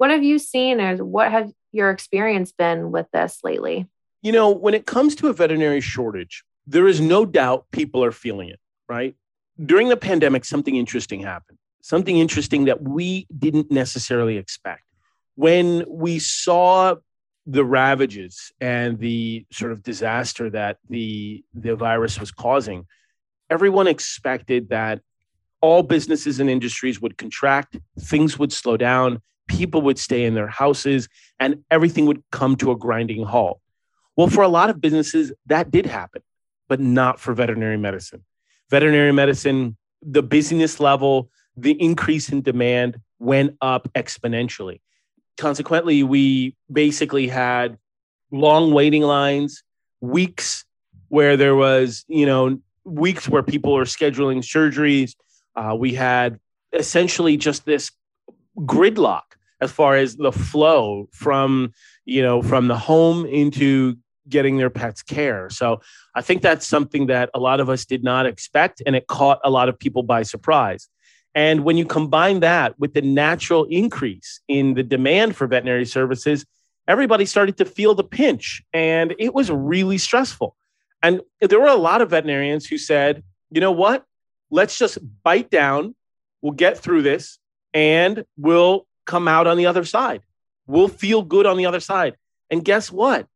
What 0.00 0.10
have 0.10 0.24
you 0.24 0.38
seen 0.38 0.80
or 0.80 0.96
what 1.04 1.30
have 1.30 1.52
your 1.72 1.90
experience 1.90 2.52
been 2.52 2.90
with 2.90 3.06
this 3.12 3.40
lately? 3.44 3.86
You 4.22 4.32
know, 4.32 4.48
when 4.48 4.72
it 4.72 4.86
comes 4.86 5.14
to 5.16 5.28
a 5.28 5.34
veterinary 5.34 5.82
shortage, 5.82 6.42
there 6.66 6.88
is 6.88 7.02
no 7.02 7.26
doubt 7.26 7.66
people 7.70 8.02
are 8.02 8.10
feeling 8.10 8.48
it, 8.48 8.58
right? 8.88 9.14
During 9.62 9.90
the 9.90 9.98
pandemic, 9.98 10.46
something 10.46 10.74
interesting 10.74 11.20
happened, 11.20 11.58
something 11.82 12.16
interesting 12.16 12.64
that 12.64 12.80
we 12.80 13.26
didn't 13.38 13.70
necessarily 13.70 14.38
expect. 14.38 14.84
When 15.34 15.84
we 15.86 16.18
saw 16.18 16.94
the 17.46 17.66
ravages 17.66 18.52
and 18.58 18.98
the 18.98 19.44
sort 19.52 19.70
of 19.70 19.82
disaster 19.82 20.48
that 20.48 20.78
the, 20.88 21.44
the 21.52 21.76
virus 21.76 22.18
was 22.18 22.30
causing, 22.30 22.86
everyone 23.50 23.86
expected 23.86 24.70
that 24.70 25.02
all 25.60 25.82
businesses 25.82 26.40
and 26.40 26.48
industries 26.48 27.02
would 27.02 27.18
contract, 27.18 27.76
things 27.98 28.38
would 28.38 28.50
slow 28.50 28.78
down, 28.78 29.20
people 29.50 29.82
would 29.82 29.98
stay 29.98 30.24
in 30.24 30.34
their 30.34 30.46
houses 30.46 31.08
and 31.40 31.64
everything 31.70 32.06
would 32.06 32.22
come 32.30 32.54
to 32.56 32.70
a 32.70 32.76
grinding 32.76 33.24
halt. 33.24 33.60
Well, 34.16 34.28
for 34.28 34.42
a 34.42 34.48
lot 34.48 34.70
of 34.70 34.80
businesses, 34.80 35.32
that 35.46 35.72
did 35.72 35.86
happen, 35.86 36.22
but 36.68 36.78
not 36.78 37.18
for 37.18 37.34
veterinary 37.34 37.76
medicine. 37.76 38.24
Veterinary 38.70 39.12
medicine, 39.12 39.76
the 40.02 40.22
busyness 40.22 40.78
level, 40.78 41.30
the 41.56 41.72
increase 41.72 42.28
in 42.28 42.42
demand 42.42 43.00
went 43.18 43.56
up 43.60 43.88
exponentially. 43.94 44.80
Consequently, 45.36 46.04
we 46.04 46.54
basically 46.70 47.26
had 47.26 47.76
long 48.30 48.72
waiting 48.72 49.02
lines, 49.02 49.64
weeks 50.00 50.64
where 51.08 51.36
there 51.36 51.56
was, 51.56 52.04
you 52.06 52.24
know, 52.24 52.60
weeks 52.84 53.28
where 53.28 53.42
people 53.42 53.76
are 53.76 53.84
scheduling 53.84 54.38
surgeries. 54.38 55.16
Uh, 55.56 55.74
we 55.74 55.92
had 55.94 56.38
essentially 56.72 57.36
just 57.36 57.64
this 57.64 57.90
gridlock 58.58 59.22
as 59.60 59.70
far 59.70 59.96
as 59.96 60.16
the 60.16 60.32
flow 60.32 61.08
from 61.12 61.72
you 62.04 62.22
know 62.22 62.42
from 62.42 62.68
the 62.68 62.76
home 62.76 63.26
into 63.26 63.96
getting 64.28 64.58
their 64.58 64.70
pets 64.70 65.02
care 65.02 65.50
so 65.50 65.80
i 66.14 66.20
think 66.22 66.42
that's 66.42 66.66
something 66.66 67.06
that 67.06 67.30
a 67.34 67.40
lot 67.40 67.60
of 67.60 67.68
us 67.68 67.84
did 67.84 68.02
not 68.04 68.26
expect 68.26 68.82
and 68.86 68.94
it 68.94 69.06
caught 69.06 69.40
a 69.44 69.50
lot 69.50 69.68
of 69.68 69.78
people 69.78 70.02
by 70.02 70.22
surprise 70.22 70.88
And 71.34 71.64
when 71.64 71.76
you 71.76 71.86
combine 71.86 72.40
that 72.40 72.78
with 72.78 72.94
the 72.94 73.02
natural 73.02 73.64
increase 73.70 74.40
in 74.48 74.74
the 74.74 74.82
demand 74.82 75.36
for 75.36 75.46
veterinary 75.46 75.86
services, 75.86 76.44
everybody 76.88 77.24
started 77.24 77.56
to 77.58 77.64
feel 77.64 77.94
the 77.94 78.04
pinch 78.04 78.62
and 78.72 79.14
it 79.18 79.32
was 79.32 79.50
really 79.50 79.98
stressful. 79.98 80.56
And 81.02 81.20
there 81.40 81.60
were 81.60 81.68
a 81.68 81.76
lot 81.76 82.02
of 82.02 82.10
veterinarians 82.10 82.66
who 82.66 82.78
said, 82.78 83.22
you 83.50 83.60
know 83.60 83.72
what? 83.72 84.04
Let's 84.50 84.76
just 84.76 84.98
bite 85.22 85.50
down. 85.50 85.94
We'll 86.42 86.52
get 86.52 86.78
through 86.78 87.02
this 87.02 87.38
and 87.72 88.24
we'll 88.36 88.86
come 89.06 89.28
out 89.28 89.46
on 89.46 89.56
the 89.56 89.66
other 89.66 89.84
side. 89.84 90.22
We'll 90.66 90.88
feel 90.88 91.22
good 91.22 91.46
on 91.46 91.56
the 91.56 91.66
other 91.66 91.80
side. 91.80 92.16
And 92.50 92.64
guess 92.64 92.90
what? 92.90 93.26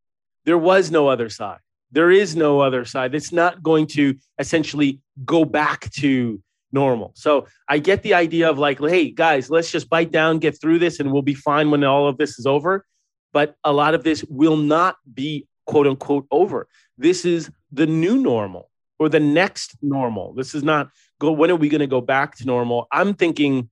There 0.44 0.59
was 0.59 0.90
no 0.90 1.09
other 1.09 1.29
side. 1.29 1.59
There 1.90 2.11
is 2.11 2.35
no 2.37 2.61
other 2.61 2.85
side. 2.85 3.14
It's 3.14 3.33
not 3.33 3.62
going 3.62 3.87
to 3.88 4.16
essentially 4.38 5.00
go 5.24 5.44
back 5.44 5.90
to 5.92 6.42
normal. 6.72 7.12
So 7.14 7.46
I 7.68 7.79
get 7.79 8.03
the 8.03 8.14
idea 8.14 8.50
of 8.50 8.59
like, 8.59 8.81
hey, 8.81 9.11
guys, 9.11 9.48
let's 9.48 9.70
just 9.70 9.88
bite 9.88 10.11
down, 10.11 10.40
get 10.40 10.61
through 10.61 10.81
this, 10.81 11.00
and 11.00 11.12
we'll 11.12 11.22
be 11.22 11.35
fine 11.35 11.70
when 11.70 11.85
all 11.85 12.09
of 12.09 12.18
this 12.18 12.38
is 12.38 12.46
over. 12.46 12.85
But 13.33 13.57
a 13.64 13.72
lot 13.72 13.94
of 13.94 14.05
this 14.05 14.24
will 14.24 14.57
not 14.57 14.96
be 15.12 15.46
quote 15.66 15.87
unquote 15.87 16.27
over. 16.31 16.68
This 16.98 17.24
is 17.24 17.50
the 17.72 17.87
new 17.87 18.18
normal 18.18 18.70
or 18.98 19.09
the 19.09 19.20
next 19.20 19.77
normal. 19.83 20.35
This 20.35 20.55
is 20.55 20.62
not 20.62 20.90
go. 21.20 21.33
When 21.33 21.50
are 21.50 21.57
we 21.57 21.68
going 21.68 21.81
to 21.81 21.87
go 21.87 22.00
back 22.00 22.37
to 22.37 22.46
normal? 22.46 22.87
I'm 22.92 23.14
thinking, 23.14 23.70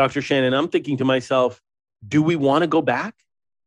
Dr. 0.00 0.22
Shannon, 0.22 0.54
I'm 0.54 0.68
thinking 0.68 0.96
to 0.96 1.04
myself, 1.04 1.60
do 2.08 2.22
we 2.22 2.34
want 2.34 2.62
to 2.62 2.66
go 2.66 2.80
back? 2.80 3.14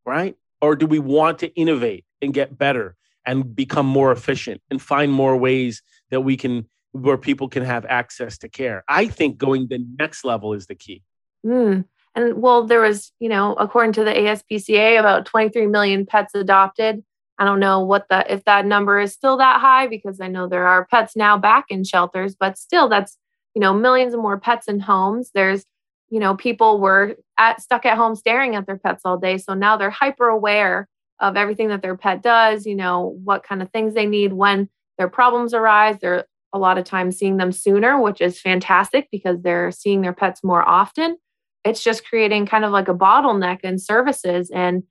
Right. 0.03 0.35
Or 0.61 0.75
do 0.75 0.87
we 0.87 0.97
want 0.97 1.37
to 1.39 1.53
innovate 1.53 2.05
and 2.23 2.33
get 2.33 2.57
better 2.57 2.95
and 3.23 3.55
become 3.55 3.85
more 3.85 4.11
efficient 4.11 4.59
and 4.71 4.81
find 4.81 5.13
more 5.13 5.37
ways 5.37 5.83
that 6.09 6.21
we 6.21 6.35
can 6.35 6.65
where 6.93 7.19
people 7.19 7.49
can 7.49 7.63
have 7.63 7.85
access 7.85 8.39
to 8.39 8.49
care. 8.49 8.83
I 8.89 9.05
think 9.05 9.37
going 9.37 9.67
the 9.67 9.85
next 9.99 10.25
level 10.25 10.53
is 10.53 10.65
the 10.65 10.73
key. 10.73 11.03
Mm. 11.45 11.85
And 12.15 12.41
well, 12.41 12.65
there 12.65 12.81
was, 12.81 13.11
you 13.19 13.29
know, 13.29 13.53
according 13.53 13.93
to 13.93 14.03
the 14.03 14.11
ASPCA, 14.11 14.99
about 14.99 15.27
23 15.27 15.67
million 15.67 16.03
pets 16.07 16.33
adopted. 16.33 17.03
I 17.37 17.45
don't 17.45 17.59
know 17.59 17.79
what 17.81 18.07
the 18.09 18.25
if 18.31 18.43
that 18.45 18.65
number 18.65 18.99
is 18.99 19.13
still 19.13 19.37
that 19.37 19.61
high 19.61 19.85
because 19.85 20.19
I 20.19 20.29
know 20.29 20.47
there 20.47 20.65
are 20.65 20.87
pets 20.87 21.15
now 21.15 21.37
back 21.37 21.65
in 21.69 21.83
shelters, 21.83 22.35
but 22.35 22.57
still 22.57 22.89
that's, 22.89 23.19
you 23.53 23.59
know, 23.59 23.73
millions 23.75 24.15
of 24.15 24.19
more 24.19 24.39
pets 24.39 24.67
in 24.67 24.79
homes. 24.79 25.29
There's, 25.35 25.65
you 26.13 26.19
know, 26.19 26.35
people 26.35 26.79
were 26.79 27.15
at 27.39 27.59
stuck 27.59 27.87
at 27.87 27.97
home 27.97 28.13
staring 28.13 28.55
at 28.55 28.67
their 28.67 28.77
pets 28.77 29.01
all 29.03 29.17
day. 29.17 29.39
So 29.39 29.55
now 29.55 29.77
they're 29.77 29.89
hyper 29.89 30.27
aware 30.27 30.87
of 31.19 31.35
everything 31.35 31.69
that 31.69 31.81
their 31.81 31.97
pet 31.97 32.21
does, 32.21 32.67
you 32.67 32.75
know, 32.75 33.17
what 33.23 33.43
kind 33.43 33.63
of 33.63 33.71
things 33.71 33.95
they 33.95 34.05
need 34.05 34.31
when 34.31 34.69
their 34.99 35.09
problems 35.09 35.55
arise. 35.55 35.97
They're 35.99 36.25
a 36.53 36.59
lot 36.59 36.77
of 36.77 36.85
times 36.85 37.17
seeing 37.17 37.37
them 37.37 37.51
sooner, 37.51 37.99
which 37.99 38.21
is 38.21 38.39
fantastic 38.39 39.07
because 39.11 39.41
they're 39.41 39.71
seeing 39.71 40.01
their 40.01 40.13
pets 40.13 40.43
more 40.43 40.61
often. 40.61 41.17
It's 41.65 41.83
just 41.83 42.05
creating 42.05 42.45
kind 42.45 42.63
of 42.63 42.71
like 42.71 42.89
a 42.89 42.93
bottleneck 42.93 43.61
in 43.61 43.79
services. 43.79 44.51
And 44.53 44.83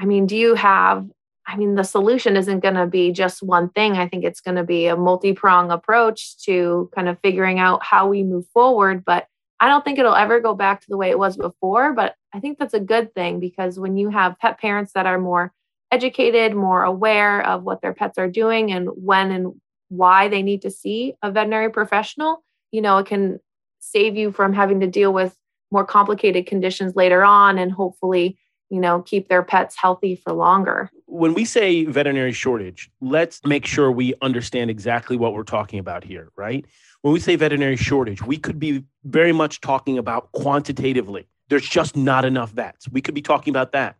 I 0.00 0.04
mean, 0.04 0.26
do 0.26 0.36
you 0.36 0.56
have, 0.56 1.06
I 1.46 1.56
mean, 1.56 1.76
the 1.76 1.84
solution 1.84 2.36
isn't 2.36 2.58
going 2.58 2.74
to 2.74 2.88
be 2.88 3.12
just 3.12 3.40
one 3.40 3.68
thing. 3.68 3.92
I 3.92 4.08
think 4.08 4.24
it's 4.24 4.40
going 4.40 4.56
to 4.56 4.64
be 4.64 4.88
a 4.88 4.96
multi 4.96 5.32
prong 5.32 5.70
approach 5.70 6.42
to 6.44 6.90
kind 6.92 7.08
of 7.08 7.20
figuring 7.22 7.60
out 7.60 7.84
how 7.84 8.08
we 8.08 8.24
move 8.24 8.46
forward. 8.52 9.04
But 9.04 9.28
I 9.60 9.68
don't 9.68 9.84
think 9.84 9.98
it'll 9.98 10.14
ever 10.14 10.40
go 10.40 10.54
back 10.54 10.80
to 10.82 10.86
the 10.88 10.96
way 10.96 11.10
it 11.10 11.18
was 11.18 11.36
before. 11.36 11.92
But 11.92 12.14
I 12.34 12.40
think 12.40 12.58
that's 12.58 12.74
a 12.74 12.80
good 12.80 13.14
thing 13.14 13.40
because 13.40 13.78
when 13.78 13.96
you 13.96 14.10
have 14.10 14.38
pet 14.38 14.60
parents 14.60 14.92
that 14.92 15.06
are 15.06 15.18
more 15.18 15.52
educated, 15.90 16.54
more 16.54 16.82
aware 16.82 17.44
of 17.46 17.62
what 17.62 17.80
their 17.80 17.94
pets 17.94 18.18
are 18.18 18.28
doing 18.28 18.72
and 18.72 18.88
when 18.94 19.30
and 19.30 19.54
why 19.88 20.28
they 20.28 20.42
need 20.42 20.62
to 20.62 20.70
see 20.70 21.14
a 21.22 21.30
veterinary 21.30 21.70
professional, 21.70 22.44
you 22.72 22.82
know, 22.82 22.98
it 22.98 23.06
can 23.06 23.38
save 23.78 24.16
you 24.16 24.32
from 24.32 24.52
having 24.52 24.80
to 24.80 24.86
deal 24.86 25.12
with 25.12 25.36
more 25.70 25.84
complicated 25.84 26.46
conditions 26.46 26.96
later 26.96 27.24
on 27.24 27.58
and 27.58 27.72
hopefully, 27.72 28.38
you 28.68 28.80
know, 28.80 29.00
keep 29.02 29.28
their 29.28 29.42
pets 29.42 29.76
healthy 29.76 30.16
for 30.16 30.32
longer. 30.32 30.90
When 31.06 31.34
we 31.34 31.44
say 31.44 31.84
veterinary 31.84 32.32
shortage, 32.32 32.90
let's 33.00 33.40
make 33.44 33.64
sure 33.64 33.90
we 33.90 34.14
understand 34.22 34.70
exactly 34.70 35.16
what 35.16 35.34
we're 35.34 35.44
talking 35.44 35.78
about 35.78 36.02
here, 36.04 36.30
right? 36.36 36.66
When 37.06 37.12
we 37.12 37.20
say 37.20 37.36
veterinary 37.36 37.76
shortage, 37.76 38.20
we 38.20 38.36
could 38.36 38.58
be 38.58 38.82
very 39.04 39.30
much 39.30 39.60
talking 39.60 39.96
about 39.96 40.32
quantitatively. 40.32 41.28
There's 41.48 41.64
just 41.64 41.96
not 41.96 42.24
enough 42.24 42.50
vets. 42.50 42.88
We 42.88 43.00
could 43.00 43.14
be 43.14 43.22
talking 43.22 43.52
about 43.52 43.70
that. 43.70 43.94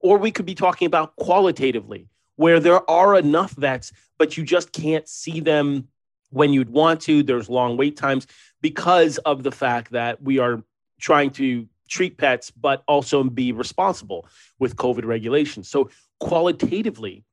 Or 0.00 0.18
we 0.18 0.30
could 0.30 0.44
be 0.44 0.54
talking 0.54 0.84
about 0.84 1.16
qualitatively 1.16 2.08
where 2.36 2.60
there 2.60 2.90
are 2.90 3.16
enough 3.16 3.52
vets, 3.52 3.92
but 4.18 4.36
you 4.36 4.44
just 4.44 4.72
can't 4.72 5.08
see 5.08 5.40
them 5.40 5.88
when 6.28 6.52
you'd 6.52 6.68
want 6.68 7.00
to. 7.00 7.22
There's 7.22 7.48
long 7.48 7.78
wait 7.78 7.96
times 7.96 8.26
because 8.60 9.16
of 9.16 9.42
the 9.42 9.52
fact 9.52 9.92
that 9.92 10.22
we 10.22 10.38
are 10.38 10.62
trying 11.00 11.30
to 11.30 11.66
treat 11.88 12.18
pets, 12.18 12.50
but 12.50 12.82
also 12.86 13.24
be 13.24 13.52
responsible 13.52 14.26
with 14.58 14.76
COVID 14.76 15.06
regulations. 15.06 15.70
So, 15.70 15.88
qualitatively, 16.18 17.24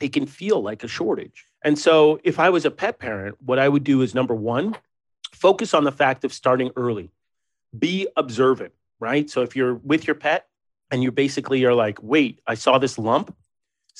it 0.00 0.12
can 0.12 0.26
feel 0.26 0.62
like 0.62 0.84
a 0.84 0.88
shortage. 0.88 1.49
And 1.62 1.78
so, 1.78 2.20
if 2.24 2.38
I 2.38 2.50
was 2.50 2.64
a 2.64 2.70
pet 2.70 2.98
parent, 2.98 3.36
what 3.44 3.58
I 3.58 3.68
would 3.68 3.84
do 3.84 4.02
is 4.02 4.14
number 4.14 4.34
one, 4.34 4.76
focus 5.32 5.74
on 5.74 5.84
the 5.84 5.92
fact 5.92 6.24
of 6.24 6.32
starting 6.32 6.70
early, 6.76 7.10
be 7.78 8.08
observant, 8.16 8.72
right? 8.98 9.28
So, 9.28 9.42
if 9.42 9.54
you're 9.54 9.74
with 9.74 10.06
your 10.06 10.14
pet 10.14 10.46
and 10.90 11.02
you 11.02 11.12
basically 11.12 11.64
are 11.64 11.74
like, 11.74 11.98
wait, 12.02 12.40
I 12.46 12.54
saw 12.54 12.78
this 12.78 12.98
lump 12.98 13.34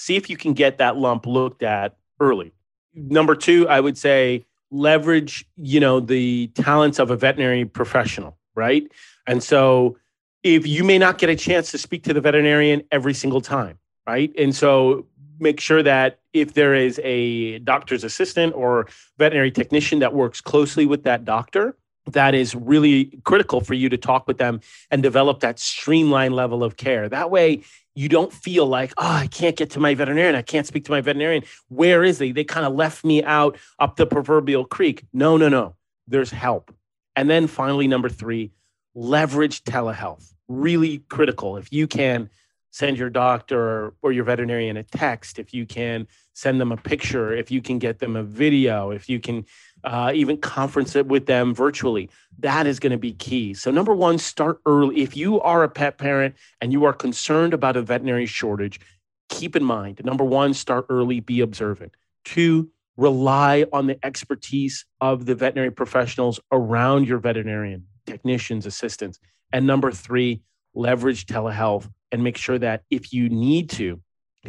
see 0.01 0.17
if 0.17 0.31
you 0.31 0.37
can 0.37 0.55
get 0.55 0.79
that 0.79 0.97
lump 0.97 1.27
looked 1.27 1.63
at 1.63 1.97
early. 2.21 2.53
Number 2.95 3.35
two, 3.35 3.69
I 3.69 3.81
would 3.81 3.99
say 3.99 4.47
leverage, 4.71 5.45
you 5.57 5.79
know, 5.79 6.01
the 6.01 6.49
talents 6.55 6.99
of 6.99 7.11
a 7.11 7.17
veterinary 7.17 7.67
professional, 7.67 8.39
right? 8.55 8.91
And 9.27 9.43
so 9.43 9.99
if 10.43 10.67
you 10.67 10.85
may 10.85 10.97
not 10.97 11.19
get 11.19 11.29
a 11.29 11.37
chance 11.37 11.71
to 11.73 11.79
speak 11.79 12.05
to 12.05 12.15
the 12.15 12.21
veterinarian 12.21 12.83
every 12.91 13.13
single 13.13 13.43
time, 13.43 13.79
right? 14.07 14.33
And 14.39 14.55
so 14.57 15.07
make 15.41 15.61
sure 15.61 15.83
that 15.83 16.21
if 16.33 16.55
there 16.55 16.75
is 16.75 17.01
a 17.03 17.59
doctor's 17.61 18.05
assistant 18.05 18.55
or 18.55 18.87
veterinary 19.19 19.51
technician 19.51 19.99
that 20.01 20.15
works 20.15 20.41
closely 20.41 20.87
with 20.87 21.05
that 21.05 21.25
doctor, 21.25 21.77
that 22.07 22.35
is 22.35 22.55
really 22.55 23.19
critical 23.25 23.61
for 23.61 23.75
you 23.75 23.89
to 23.89 23.97
talk 23.97 24.27
with 24.27 24.39
them 24.39 24.61
and 24.91 25.03
develop 25.03 25.41
that 25.41 25.59
streamlined 25.59 26.35
level 26.35 26.65
of 26.65 26.77
care. 26.77 27.09
That 27.09 27.31
way, 27.31 27.63
you 27.95 28.09
don't 28.09 28.33
feel 28.33 28.67
like, 28.67 28.93
oh, 28.99 29.07
I 29.07 29.27
can't 29.27 29.57
get 29.57 29.71
to 29.71 29.81
my 29.81 29.95
veterinarian. 29.95 30.35
I 30.35 30.43
can't 30.43 30.67
speak 30.67 30.85
to 30.87 30.93
my 30.93 31.01
veterinarian. 31.01 31.43
Where 31.69 32.05
is 32.05 32.19
he? 32.19 32.33
They 32.33 32.45
kind 32.45 32.67
of 32.67 32.75
left 32.75 33.05
me 33.05 33.23
out 33.23 33.59
up 33.79 33.97
the 33.97 34.07
proverbial 34.07 34.65
creek. 34.65 35.05
No, 35.13 35.37
no, 35.37 35.49
no. 35.49 35.75
There's 36.07 36.31
help. 36.31 36.75
And 37.17 37.29
then 37.29 37.47
finally, 37.47 37.89
number 37.89 38.09
three, 38.09 38.53
leverage 38.95 39.65
telehealth. 39.65 40.33
Really 40.49 40.99
critical. 41.09 41.57
If 41.57 41.73
you 41.73 41.87
can 41.87 42.31
send 42.71 42.99
your 42.99 43.11
doctor 43.11 43.93
or 44.03 44.13
your 44.13 44.25
veterinarian 44.25 44.77
a 44.77 44.83
text, 44.83 45.39
if 45.39 45.53
you 45.53 45.67
can 45.67 46.07
send 46.35 46.61
them 46.61 46.73
a 46.73 46.77
picture, 46.77 47.33
if 47.33 47.51
you 47.51 47.61
can 47.61 47.79
get 47.79 47.99
them 47.99 48.17
a 48.17 48.23
video, 48.23 48.91
if 48.91 49.09
you 49.09 49.21
can 49.21 49.45
uh, 49.85 50.13
even 50.15 50.37
conference 50.37 50.95
it 50.95 51.07
with 51.07 51.27
them 51.27 51.55
virtually. 51.55 52.09
That 52.39 52.67
is 52.67 52.79
going 52.79 52.93
to 52.93 52.99
be 52.99 53.13
key. 53.13 53.55
So, 53.55 53.71
number 53.71 53.95
one, 53.95 54.19
start 54.19 54.61
early. 54.67 55.01
If 55.01 55.17
you 55.17 55.41
are 55.41 55.65
a 55.65 55.69
pet 55.69 55.99
parent 55.99 56.37
and 56.61 56.73
you 56.73 56.85
are 56.85 56.93
concerned 56.93 57.55
about 57.55 57.77
a 57.77 57.83
veterinary 57.83 58.27
shortage, 58.27 58.81
keep 59.29 59.57
in 59.57 59.65
mind 59.65 60.01
number 60.05 60.25
one, 60.25 60.55
start 60.55 60.87
early, 60.89 61.21
be 61.21 61.41
observant. 61.41 61.93
Two, 62.25 62.71
rely 62.97 63.65
on 63.73 63.87
the 63.87 63.99
expertise 64.05 64.85
of 65.01 65.25
the 65.25 65.35
veterinary 65.35 65.71
professionals 65.71 66.39
around 66.53 67.09
your 67.09 67.19
veterinarian, 67.19 67.87
technicians, 68.07 68.67
assistants. 68.67 69.19
And 69.53 69.67
number 69.67 69.91
three, 69.91 70.43
leverage 70.75 71.27
telehealth 71.27 71.89
and 72.13 72.23
make 72.23 72.37
sure 72.37 72.59
that 72.59 72.83
if 72.91 73.13
you 73.13 73.29
need 73.29 73.71
to, 73.71 74.01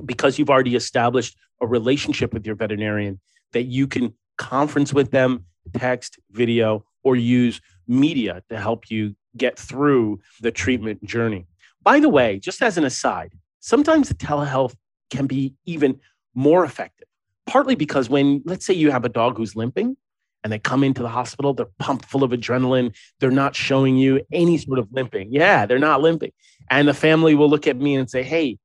because 0.06 0.38
you've 0.40 0.50
already 0.50 0.76
established 0.76 1.38
a 1.62 1.68
relationship 1.68 2.34
with 2.34 2.46
your 2.46 2.56
veterinarian, 2.56 3.20
that 3.54 3.64
you 3.64 3.88
can 3.88 4.14
conference 4.38 4.94
with 4.94 5.12
them, 5.12 5.46
text, 5.74 6.20
video, 6.32 6.84
or 7.04 7.16
use 7.16 7.62
media 7.88 8.42
to 8.50 8.60
help 8.60 8.90
you 8.90 9.16
get 9.38 9.58
through 9.58 10.20
the 10.42 10.52
treatment 10.52 11.04
journey. 11.04 11.48
By 11.84 12.00
the 12.00 12.10
way, 12.10 12.40
just 12.40 12.62
as 12.62 12.78
an 12.78 12.84
aside, 12.84 13.34
sometimes 13.60 14.08
the 14.08 14.16
telehealth 14.16 14.76
can 15.10 15.28
be 15.28 15.56
even 15.66 16.00
more 16.34 16.64
effective, 16.64 17.08
partly 17.46 17.76
because 17.76 18.10
when, 18.10 18.42
let's 18.46 18.66
say, 18.66 18.74
you 18.74 18.92
have 18.92 19.06
a 19.06 19.10
dog 19.10 19.38
who's 19.38 19.56
limping 19.56 19.98
and 20.44 20.52
they 20.52 20.60
come 20.60 20.84
into 20.84 21.02
the 21.02 21.10
hospital, 21.10 21.54
they're 21.54 21.68
pumped 21.80 22.06
full 22.06 22.24
of 22.24 22.32
adrenaline, 22.32 22.96
they're 23.20 23.32
not 23.32 23.56
showing 23.56 23.98
you 23.98 24.26
any 24.32 24.58
sort 24.58 24.80
of 24.80 24.88
limping. 24.92 25.32
Yeah, 25.32 25.66
they're 25.66 25.80
not 25.80 26.02
limping. 26.02 26.32
And 26.70 26.88
the 26.88 26.94
family 26.94 27.36
will 27.36 27.50
look 27.50 27.68
at 27.68 27.78
me 27.78 27.96
and 27.96 28.10
say, 28.10 28.24
Hey, 28.24 28.58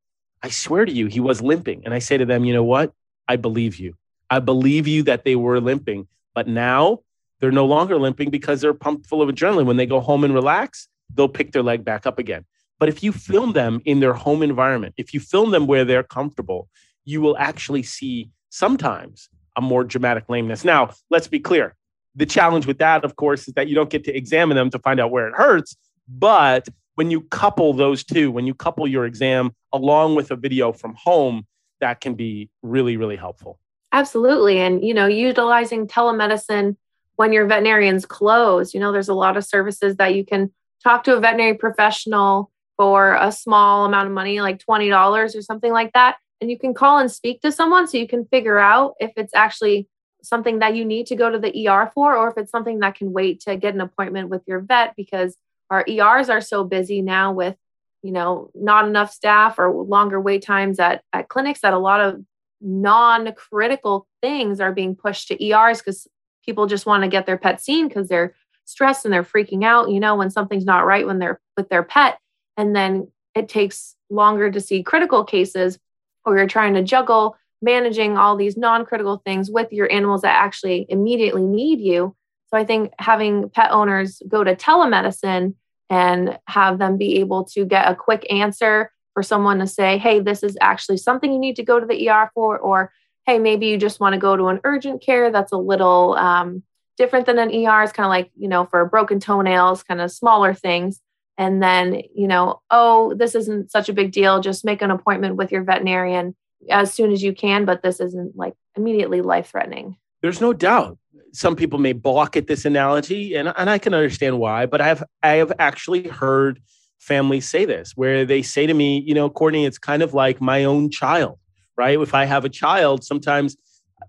I 0.42 0.50
swear 0.50 0.84
to 0.84 0.92
you, 0.92 1.06
he 1.06 1.20
was 1.20 1.42
limping. 1.42 1.82
And 1.84 1.92
I 1.92 1.98
say 1.98 2.16
to 2.16 2.24
them, 2.24 2.44
You 2.44 2.54
know 2.54 2.64
what? 2.64 2.92
I 3.28 3.36
believe 3.36 3.76
you. 3.76 3.94
I 4.30 4.38
believe 4.38 4.88
you 4.88 5.02
that 5.04 5.24
they 5.24 5.36
were 5.36 5.60
limping, 5.60 6.08
but 6.34 6.48
now 6.48 7.00
they're 7.40 7.52
no 7.52 7.66
longer 7.66 7.98
limping 7.98 8.30
because 8.30 8.60
they're 8.60 8.74
pumped 8.74 9.06
full 9.06 9.22
of 9.22 9.28
adrenaline. 9.28 9.66
When 9.66 9.76
they 9.76 9.86
go 9.86 10.00
home 10.00 10.24
and 10.24 10.34
relax, 10.34 10.88
they'll 11.14 11.28
pick 11.28 11.52
their 11.52 11.62
leg 11.62 11.84
back 11.84 12.06
up 12.06 12.18
again. 12.18 12.44
But 12.78 12.88
if 12.88 13.02
you 13.02 13.12
film 13.12 13.52
them 13.52 13.80
in 13.84 14.00
their 14.00 14.12
home 14.12 14.42
environment, 14.42 14.94
if 14.96 15.14
you 15.14 15.20
film 15.20 15.50
them 15.50 15.66
where 15.66 15.84
they're 15.84 16.02
comfortable, 16.02 16.68
you 17.04 17.20
will 17.20 17.36
actually 17.38 17.82
see 17.82 18.30
sometimes 18.50 19.28
a 19.56 19.60
more 19.60 19.84
dramatic 19.84 20.28
lameness. 20.28 20.64
Now, 20.64 20.90
let's 21.10 21.28
be 21.28 21.40
clear 21.40 21.74
The 22.16 22.26
challenge 22.26 22.66
with 22.66 22.78
that, 22.78 23.04
of 23.04 23.14
course, 23.16 23.46
is 23.46 23.54
that 23.54 23.68
you 23.68 23.74
don't 23.74 23.90
get 23.90 24.04
to 24.04 24.16
examine 24.16 24.56
them 24.56 24.70
to 24.70 24.78
find 24.78 24.98
out 24.98 25.10
where 25.10 25.28
it 25.28 25.34
hurts. 25.34 25.76
But 26.08 26.66
when 26.94 27.10
you 27.10 27.20
couple 27.20 27.74
those 27.74 28.02
two, 28.02 28.30
when 28.30 28.46
you 28.46 28.54
couple 28.54 28.88
your 28.88 29.04
exam 29.04 29.54
along 29.72 30.14
with 30.14 30.30
a 30.30 30.36
video 30.36 30.72
from 30.72 30.94
home, 30.94 31.46
that 31.80 32.00
can 32.00 32.14
be 32.14 32.48
really, 32.62 32.96
really 32.96 33.16
helpful. 33.16 33.60
Absolutely. 33.92 34.58
And, 34.58 34.82
you 34.82 34.94
know, 34.94 35.06
utilizing 35.06 35.86
telemedicine 35.86 36.76
when 37.16 37.34
your 37.34 37.46
veterinarian's 37.46 38.06
closed, 38.06 38.72
you 38.72 38.80
know, 38.80 38.92
there's 38.92 39.10
a 39.10 39.14
lot 39.14 39.36
of 39.36 39.44
services 39.44 39.96
that 39.96 40.14
you 40.14 40.24
can 40.24 40.52
talk 40.82 41.04
to 41.04 41.16
a 41.16 41.20
veterinary 41.20 41.54
professional 41.54 42.50
for 42.78 43.14
a 43.14 43.30
small 43.30 43.84
amount 43.84 44.06
of 44.06 44.14
money, 44.14 44.40
like 44.40 44.58
$20 44.64 45.36
or 45.36 45.42
something 45.42 45.72
like 45.72 45.92
that. 45.92 46.16
And 46.40 46.50
you 46.50 46.58
can 46.58 46.74
call 46.74 46.98
and 46.98 47.10
speak 47.10 47.40
to 47.42 47.52
someone 47.52 47.86
so 47.86 47.98
you 47.98 48.08
can 48.08 48.26
figure 48.26 48.58
out 48.58 48.94
if 49.00 49.12
it's 49.16 49.34
actually 49.34 49.88
something 50.22 50.58
that 50.58 50.74
you 50.74 50.84
need 50.84 51.06
to 51.06 51.16
go 51.16 51.30
to 51.30 51.38
the 51.38 51.68
ER 51.68 51.90
for 51.94 52.16
or 52.16 52.28
if 52.28 52.36
it's 52.36 52.50
something 52.50 52.80
that 52.80 52.96
can 52.96 53.12
wait 53.12 53.40
to 53.40 53.56
get 53.56 53.74
an 53.74 53.80
appointment 53.80 54.28
with 54.28 54.42
your 54.46 54.60
vet 54.60 54.94
because 54.96 55.36
our 55.70 55.84
ERs 55.88 56.28
are 56.28 56.40
so 56.40 56.64
busy 56.64 57.00
now 57.00 57.32
with, 57.32 57.56
you 58.02 58.12
know, 58.12 58.50
not 58.54 58.86
enough 58.86 59.12
staff 59.12 59.58
or 59.58 59.70
longer 59.70 60.20
wait 60.20 60.42
times 60.42 60.78
at, 60.78 61.02
at 61.12 61.28
clinics 61.28 61.60
that 61.60 61.72
a 61.72 61.78
lot 61.78 62.00
of 62.00 62.22
non-critical 62.60 64.06
things 64.20 64.60
are 64.60 64.72
being 64.72 64.94
pushed 64.94 65.28
to 65.28 65.44
ERs 65.44 65.78
because 65.78 66.06
people 66.44 66.66
just 66.66 66.86
want 66.86 67.02
to 67.02 67.08
get 67.08 67.26
their 67.26 67.38
pet 67.38 67.60
seen 67.60 67.88
because 67.88 68.08
they're 68.08 68.34
stressed 68.64 69.04
and 69.04 69.14
they're 69.14 69.22
freaking 69.22 69.64
out, 69.64 69.90
you 69.90 70.00
know, 70.00 70.16
when 70.16 70.30
something's 70.30 70.64
not 70.64 70.86
right 70.86 71.06
when 71.06 71.18
they're 71.18 71.40
with 71.56 71.68
their 71.68 71.82
pet. 71.82 72.18
And 72.56 72.74
then 72.74 73.10
it 73.34 73.48
takes 73.48 73.96
longer 74.10 74.50
to 74.50 74.60
see 74.60 74.82
critical 74.82 75.24
cases 75.24 75.78
or 76.26 76.36
you're 76.36 76.46
trying 76.46 76.74
to 76.74 76.82
juggle 76.82 77.36
managing 77.62 78.18
all 78.18 78.36
these 78.36 78.56
non-critical 78.56 79.22
things 79.24 79.50
with 79.50 79.72
your 79.72 79.90
animals 79.90 80.22
that 80.22 80.34
actually 80.34 80.84
immediately 80.90 81.46
need 81.46 81.80
you 81.80 82.14
so 82.48 82.56
I 82.56 82.64
think 82.64 82.92
having 82.98 83.50
pet 83.50 83.70
owners 83.72 84.22
go 84.28 84.44
to 84.44 84.54
telemedicine 84.54 85.54
and 85.90 86.38
have 86.46 86.78
them 86.78 86.96
be 86.96 87.16
able 87.16 87.44
to 87.44 87.64
get 87.64 87.90
a 87.90 87.94
quick 87.94 88.26
answer 88.30 88.90
for 89.14 89.22
someone 89.22 89.58
to 89.58 89.66
say, 89.66 89.98
hey, 89.98 90.20
this 90.20 90.42
is 90.42 90.56
actually 90.60 90.98
something 90.98 91.32
you 91.32 91.38
need 91.38 91.56
to 91.56 91.64
go 91.64 91.80
to 91.80 91.86
the 91.86 92.08
ER 92.08 92.30
for, 92.34 92.58
or 92.58 92.92
hey, 93.24 93.38
maybe 93.38 93.66
you 93.66 93.78
just 93.78 93.98
want 93.98 94.12
to 94.12 94.18
go 94.18 94.36
to 94.36 94.48
an 94.48 94.60
urgent 94.64 95.02
care 95.02 95.30
that's 95.32 95.52
a 95.52 95.56
little 95.56 96.14
um, 96.14 96.62
different 96.96 97.26
than 97.26 97.38
an 97.38 97.50
ER. 97.50 97.82
It's 97.82 97.92
kind 97.92 98.06
of 98.06 98.10
like, 98.10 98.30
you 98.36 98.48
know, 98.48 98.66
for 98.66 98.84
broken 98.84 99.18
toenails, 99.18 99.82
kind 99.82 100.00
of 100.00 100.12
smaller 100.12 100.54
things. 100.54 101.00
And 101.38 101.62
then, 101.62 102.02
you 102.14 102.26
know, 102.26 102.62
oh, 102.70 103.14
this 103.14 103.34
isn't 103.34 103.70
such 103.70 103.88
a 103.88 103.92
big 103.92 104.12
deal. 104.12 104.40
Just 104.40 104.64
make 104.64 104.82
an 104.82 104.90
appointment 104.90 105.36
with 105.36 105.52
your 105.52 105.62
veterinarian 105.62 106.34
as 106.70 106.92
soon 106.92 107.12
as 107.12 107.22
you 107.22 107.34
can, 107.34 107.64
but 107.64 107.82
this 107.82 108.00
isn't 108.00 108.36
like 108.36 108.54
immediately 108.76 109.20
life 109.20 109.50
threatening. 109.50 109.96
There's 110.22 110.40
no 110.40 110.52
doubt 110.52 110.98
some 111.32 111.54
people 111.54 111.78
may 111.78 111.92
balk 111.92 112.36
at 112.36 112.46
this 112.46 112.64
analogy, 112.64 113.34
and, 113.34 113.52
and 113.56 113.68
I 113.68 113.78
can 113.78 113.92
understand 113.92 114.38
why, 114.38 114.66
but 114.66 114.80
I've 114.80 115.04
I 115.22 115.32
have 115.32 115.52
actually 115.58 116.08
heard 116.08 116.60
families 116.98 117.46
say 117.48 117.66
this 117.66 117.92
where 117.94 118.24
they 118.24 118.42
say 118.42 118.66
to 118.66 118.74
me, 118.74 119.00
you 119.00 119.14
know, 119.14 119.28
Courtney, 119.28 119.66
it's 119.66 119.78
kind 119.78 120.02
of 120.02 120.14
like 120.14 120.40
my 120.40 120.64
own 120.64 120.90
child, 120.90 121.38
right? 121.76 122.00
If 122.00 122.14
I 122.14 122.24
have 122.24 122.44
a 122.44 122.48
child, 122.48 123.04
sometimes 123.04 123.56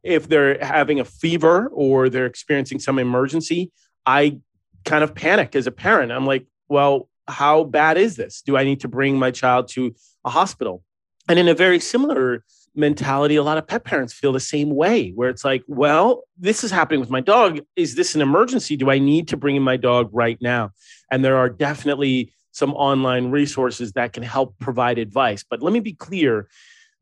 if 0.03 0.29
they're 0.29 0.63
having 0.63 0.99
a 0.99 1.05
fever 1.05 1.67
or 1.67 2.09
they're 2.09 2.25
experiencing 2.25 2.79
some 2.79 2.97
emergency, 2.97 3.71
I 4.05 4.39
kind 4.85 5.03
of 5.03 5.13
panic 5.13 5.55
as 5.55 5.67
a 5.67 5.71
parent. 5.71 6.11
I'm 6.11 6.25
like, 6.25 6.47
well, 6.69 7.09
how 7.27 7.63
bad 7.63 7.97
is 7.97 8.15
this? 8.15 8.41
Do 8.41 8.57
I 8.57 8.63
need 8.63 8.81
to 8.81 8.87
bring 8.87 9.17
my 9.17 9.31
child 9.31 9.67
to 9.69 9.95
a 10.25 10.29
hospital? 10.29 10.83
And 11.29 11.37
in 11.37 11.47
a 11.47 11.53
very 11.53 11.79
similar 11.79 12.43
mentality 12.77 13.35
a 13.35 13.43
lot 13.43 13.57
of 13.57 13.65
pet 13.65 13.83
parents 13.83 14.13
feel 14.13 14.31
the 14.31 14.39
same 14.39 14.69
way 14.69 15.09
where 15.09 15.29
it's 15.29 15.43
like 15.43 15.63
well 15.67 16.23
this 16.37 16.63
is 16.63 16.69
happening 16.69 16.99
with 16.99 17.09
my 17.09 17.19
dog 17.19 17.59
is 17.75 17.95
this 17.95 18.13
an 18.13 18.21
emergency 18.21 18.77
do 18.77 18.91
i 18.91 18.99
need 18.99 19.27
to 19.27 19.35
bring 19.35 19.55
in 19.55 19.63
my 19.63 19.75
dog 19.75 20.09
right 20.13 20.37
now 20.41 20.69
and 21.11 21.25
there 21.25 21.37
are 21.37 21.49
definitely 21.49 22.31
some 22.51 22.73
online 22.75 23.31
resources 23.31 23.93
that 23.93 24.13
can 24.13 24.21
help 24.21 24.55
provide 24.59 24.99
advice 24.99 25.43
but 25.49 25.63
let 25.63 25.73
me 25.73 25.79
be 25.79 25.93
clear 25.93 26.47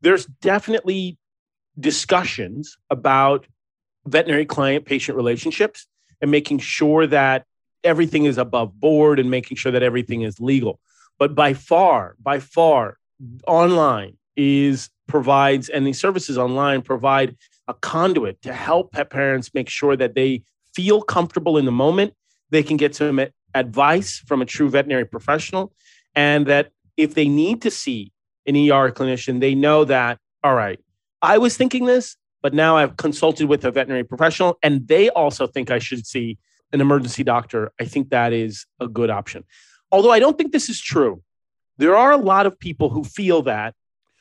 there's 0.00 0.24
definitely 0.24 1.18
discussions 1.78 2.78
about 2.88 3.46
veterinary 4.06 4.46
client 4.46 4.86
patient 4.86 5.14
relationships 5.14 5.86
and 6.22 6.30
making 6.30 6.58
sure 6.58 7.06
that 7.06 7.44
everything 7.84 8.24
is 8.24 8.38
above 8.38 8.78
board 8.78 9.18
and 9.18 9.30
making 9.30 9.56
sure 9.56 9.72
that 9.72 9.82
everything 9.82 10.22
is 10.22 10.40
legal. 10.40 10.80
But 11.18 11.34
by 11.34 11.54
far 11.54 12.16
by 12.20 12.40
far 12.40 12.98
online 13.46 14.16
is 14.36 14.90
provides 15.08 15.68
and 15.68 15.86
these 15.86 16.00
services 16.00 16.36
online 16.36 16.82
provide 16.82 17.36
a 17.68 17.74
conduit 17.74 18.42
to 18.42 18.52
help 18.52 18.92
pet 18.92 19.10
parents 19.10 19.54
make 19.54 19.68
sure 19.68 19.96
that 19.96 20.14
they 20.14 20.42
feel 20.74 21.00
comfortable 21.00 21.56
in 21.56 21.64
the 21.64 21.72
moment 21.72 22.12
they 22.50 22.62
can 22.62 22.76
get 22.76 22.94
some 22.94 23.20
advice 23.54 24.18
from 24.26 24.42
a 24.42 24.44
true 24.44 24.68
veterinary 24.68 25.06
professional 25.06 25.72
and 26.14 26.46
that 26.46 26.70
if 26.96 27.14
they 27.14 27.28
need 27.28 27.62
to 27.62 27.70
see 27.70 28.12
an 28.46 28.56
ER 28.56 28.90
clinician 28.92 29.40
they 29.40 29.54
know 29.54 29.84
that 29.84 30.18
all 30.44 30.54
right 30.54 30.80
I 31.22 31.38
was 31.38 31.56
thinking 31.56 31.86
this 31.86 32.16
but 32.42 32.52
now 32.52 32.76
I've 32.76 32.96
consulted 32.96 33.48
with 33.48 33.64
a 33.64 33.70
veterinary 33.70 34.04
professional 34.04 34.58
and 34.62 34.86
they 34.86 35.08
also 35.10 35.46
think 35.46 35.70
I 35.70 35.78
should 35.78 36.06
see 36.06 36.36
an 36.72 36.80
emergency 36.80 37.24
doctor 37.24 37.72
I 37.80 37.84
think 37.84 38.10
that 38.10 38.32
is 38.32 38.66
a 38.80 38.88
good 38.88 39.10
option 39.10 39.44
although 39.90 40.12
I 40.12 40.18
don't 40.18 40.36
think 40.36 40.52
this 40.52 40.68
is 40.68 40.80
true 40.80 41.22
there 41.78 41.96
are 41.96 42.12
a 42.12 42.16
lot 42.16 42.46
of 42.46 42.58
people 42.58 42.88
who 42.90 43.04
feel 43.04 43.42
that 43.42 43.74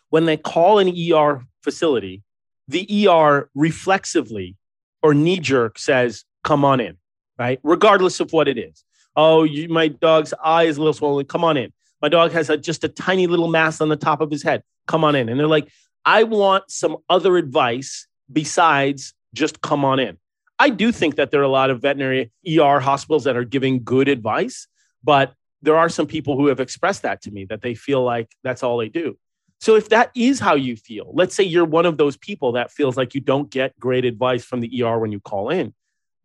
when 0.10 0.26
they 0.26 0.38
call 0.38 0.80
an 0.80 0.90
ER 0.90 1.44
facility, 1.62 2.24
the 2.68 3.08
ER 3.08 3.50
reflexively 3.56 4.56
or 5.02 5.14
knee 5.14 5.40
jerk 5.40 5.78
says, 5.78 6.24
come 6.44 6.66
on 6.66 6.80
in, 6.80 6.98
right? 7.38 7.60
Regardless 7.64 8.20
of 8.20 8.32
what 8.34 8.48
it 8.48 8.58
is. 8.58 8.84
Oh, 9.16 9.44
you, 9.44 9.70
my 9.70 9.88
dog's 9.88 10.34
eye 10.44 10.64
is 10.64 10.78
a 10.78 10.80
little 10.80 10.94
swollen. 10.94 11.26
Come 11.26 11.44
on 11.44 11.58
in. 11.58 11.72
My 12.02 12.10
dog 12.10 12.32
has 12.32 12.50
a, 12.50 12.58
just 12.58 12.84
a 12.84 12.90
tiny 12.90 13.28
little 13.28 13.48
mass 13.48 13.82
on 13.82 13.90
the 13.90 13.96
top 13.96 14.22
of 14.22 14.30
his 14.30 14.44
head. 14.44 14.64
Come 14.88 15.04
on 15.04 15.16
in. 15.16 15.30
And 15.30 15.40
they're 15.40 15.48
like, 15.48 15.70
I 16.04 16.24
want 16.24 16.70
some 16.70 16.98
other 17.10 17.38
advice 17.38 18.08
besides 18.32 19.14
just 19.34 19.62
come 19.62 19.86
on 19.86 20.00
in. 20.00 20.18
I 20.58 20.70
do 20.70 20.92
think 20.92 21.16
that 21.16 21.32
there 21.32 21.42
are 21.42 21.44
a 21.44 21.50
lot 21.50 21.70
of 21.70 21.82
veterinary 21.82 22.32
ER 22.48 22.80
hospitals 22.80 23.26
that 23.26 23.36
are 23.36 23.44
giving 23.44 23.84
good 23.84 24.08
advice, 24.08 24.68
but 25.04 25.34
there 25.62 25.78
are 25.78 25.90
some 25.90 26.08
people 26.08 26.38
who 26.38 26.48
have 26.48 26.60
expressed 26.60 27.02
that 27.02 27.22
to 27.24 27.32
me 27.32 27.46
that 27.46 27.62
they 27.62 27.76
feel 27.76 28.04
like 28.04 28.32
that's 28.44 28.64
all 28.64 28.78
they 28.78 28.90
do. 28.90 29.18
So 29.60 29.76
if 29.76 29.90
that 29.90 30.12
is 30.16 30.40
how 30.40 30.56
you 30.56 30.76
feel, 30.76 31.12
let's 31.14 31.34
say 31.34 31.44
you're 31.44 31.66
one 31.66 31.86
of 31.86 31.98
those 31.98 32.18
people 32.18 32.54
that 32.54 32.72
feels 32.72 32.98
like 32.98 33.16
you 33.16 33.22
don't 33.22 33.50
get 33.50 33.78
great 33.80 34.06
advice 34.06 34.44
from 34.44 34.60
the 34.60 34.84
ER 34.84 35.00
when 35.00 35.12
you 35.12 35.20
call 35.20 35.50
in, 35.50 35.74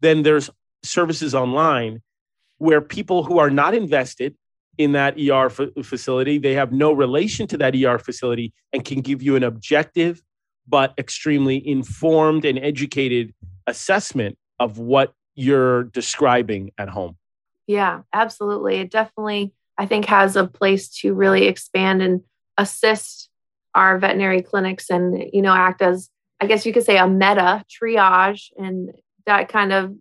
then 0.01 0.22
there's 0.22 0.51
services 0.83 1.35
online 1.35 2.03
where 2.59 2.81
people 2.81 3.22
who 3.24 3.39
are 3.39 3.51
not 3.51 3.74
invested 3.74 4.37
in 4.78 4.93
that 4.93 5.16
ER 5.18 5.47
f- 5.47 5.85
facility, 5.85 6.39
they 6.39 6.55
have 6.55 6.72
no 6.72 6.93
relation 6.93 7.47
to 7.47 7.57
that 7.59 7.74
ER 7.74 7.99
facility 7.99 8.53
and 8.72 8.85
can 8.85 9.01
give 9.01 9.22
you 9.22 9.37
an 9.37 9.43
objective 9.43 10.22
but 10.66 10.95
extremely 10.99 11.66
informed 11.66 12.45
and 12.45 12.59
educated 12.59 13.35
assessment 13.70 14.36
of 14.58 14.78
what 14.78 15.14
you're 15.34 15.84
describing 15.84 16.70
at 16.76 16.90
home. 16.90 17.16
Yeah, 17.66 18.02
absolutely. 18.12 18.76
It 18.76 18.90
definitely 18.90 19.52
I 19.78 19.86
think 19.86 20.04
has 20.06 20.36
a 20.36 20.46
place 20.46 20.90
to 21.00 21.14
really 21.14 21.46
expand 21.46 22.02
and 22.02 22.22
assist 22.58 23.30
our 23.74 23.98
veterinary 23.98 24.42
clinics 24.42 24.90
and 24.90 25.30
you 25.32 25.42
know 25.42 25.54
act 25.54 25.80
as 25.80 26.10
i 26.40 26.46
guess 26.46 26.66
you 26.66 26.72
could 26.72 26.84
say 26.84 26.98
a 26.98 27.06
meta 27.08 27.64
triage 27.70 28.48
and 28.58 28.90
that 29.26 29.48
kind 29.48 29.72
of 29.72 29.94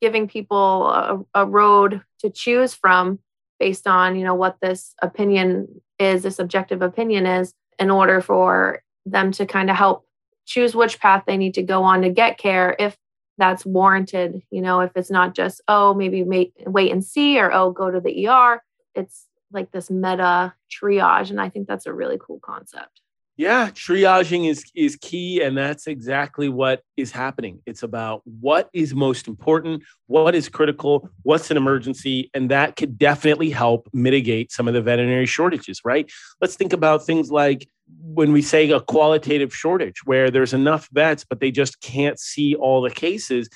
giving 0.00 0.26
people 0.26 0.88
a, 0.88 1.20
a 1.34 1.46
road 1.46 2.02
to 2.18 2.28
choose 2.30 2.74
from 2.74 3.18
based 3.60 3.86
on 3.86 4.16
you 4.16 4.24
know 4.24 4.34
what 4.34 4.56
this 4.60 4.94
opinion 5.00 5.80
is 5.98 6.22
this 6.22 6.38
objective 6.38 6.82
opinion 6.82 7.26
is 7.26 7.54
in 7.78 7.90
order 7.90 8.20
for 8.20 8.82
them 9.06 9.30
to 9.32 9.46
kind 9.46 9.70
of 9.70 9.76
help 9.76 10.04
choose 10.44 10.74
which 10.74 10.98
path 10.98 11.22
they 11.26 11.36
need 11.36 11.54
to 11.54 11.62
go 11.62 11.84
on 11.84 12.02
to 12.02 12.10
get 12.10 12.38
care 12.38 12.74
if 12.78 12.96
that's 13.42 13.66
warranted 13.66 14.40
you 14.52 14.62
know 14.62 14.78
if 14.78 14.92
it's 14.94 15.10
not 15.10 15.34
just 15.34 15.60
oh 15.66 15.92
maybe 15.92 16.22
wait 16.22 16.92
and 16.92 17.04
see 17.04 17.40
or 17.40 17.52
oh 17.52 17.72
go 17.72 17.90
to 17.90 17.98
the 17.98 18.28
er 18.28 18.62
it's 18.94 19.26
like 19.50 19.68
this 19.72 19.90
meta 19.90 20.54
triage 20.70 21.30
and 21.30 21.40
i 21.40 21.48
think 21.48 21.66
that's 21.66 21.86
a 21.86 21.92
really 21.92 22.16
cool 22.24 22.38
concept 22.38 23.00
yeah 23.36 23.70
triaging 23.70 24.48
is 24.48 24.64
is 24.74 24.96
key 24.96 25.42
and 25.42 25.56
that's 25.56 25.86
exactly 25.86 26.48
what 26.48 26.82
is 26.96 27.10
happening. 27.10 27.60
It's 27.66 27.82
about 27.82 28.22
what 28.24 28.68
is 28.72 28.94
most 28.94 29.26
important 29.26 29.82
what 30.06 30.34
is 30.34 30.48
critical 30.48 31.08
what's 31.22 31.50
an 31.50 31.56
emergency 31.56 32.30
and 32.34 32.50
that 32.50 32.76
could 32.76 32.98
definitely 32.98 33.50
help 33.50 33.88
mitigate 33.92 34.52
some 34.52 34.68
of 34.68 34.74
the 34.74 34.82
veterinary 34.82 35.26
shortages 35.26 35.80
right? 35.84 36.10
Let's 36.40 36.56
think 36.56 36.72
about 36.72 37.06
things 37.06 37.30
like 37.30 37.68
when 38.00 38.32
we 38.32 38.42
say 38.42 38.70
a 38.70 38.80
qualitative 38.80 39.54
shortage 39.54 40.04
where 40.04 40.30
there's 40.30 40.54
enough 40.54 40.88
vets 40.92 41.24
but 41.24 41.40
they 41.40 41.50
just 41.50 41.80
can't 41.80 42.18
see 42.18 42.54
all 42.54 42.80
the 42.82 42.90
cases 42.90 43.48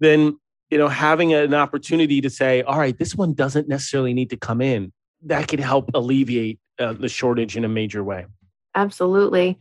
then 0.00 0.36
you 0.70 0.78
know 0.78 0.88
having 0.88 1.32
an 1.32 1.54
opportunity 1.54 2.20
to 2.20 2.30
say 2.30 2.62
all 2.62 2.78
right 2.78 2.98
this 2.98 3.14
one 3.14 3.34
doesn't 3.34 3.68
necessarily 3.68 4.14
need 4.14 4.30
to 4.30 4.36
come 4.36 4.60
in. 4.60 4.92
That 5.26 5.48
could 5.48 5.60
help 5.60 5.90
alleviate 5.94 6.58
uh, 6.78 6.92
the 6.92 7.08
shortage 7.08 7.56
in 7.56 7.64
a 7.64 7.68
major 7.68 8.04
way. 8.04 8.26
Absolutely. 8.74 9.58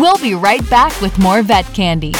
We'll 0.00 0.18
be 0.18 0.34
right 0.34 0.68
back 0.70 1.00
with 1.00 1.18
more 1.18 1.42
vet 1.42 1.64
candy. 1.74 2.12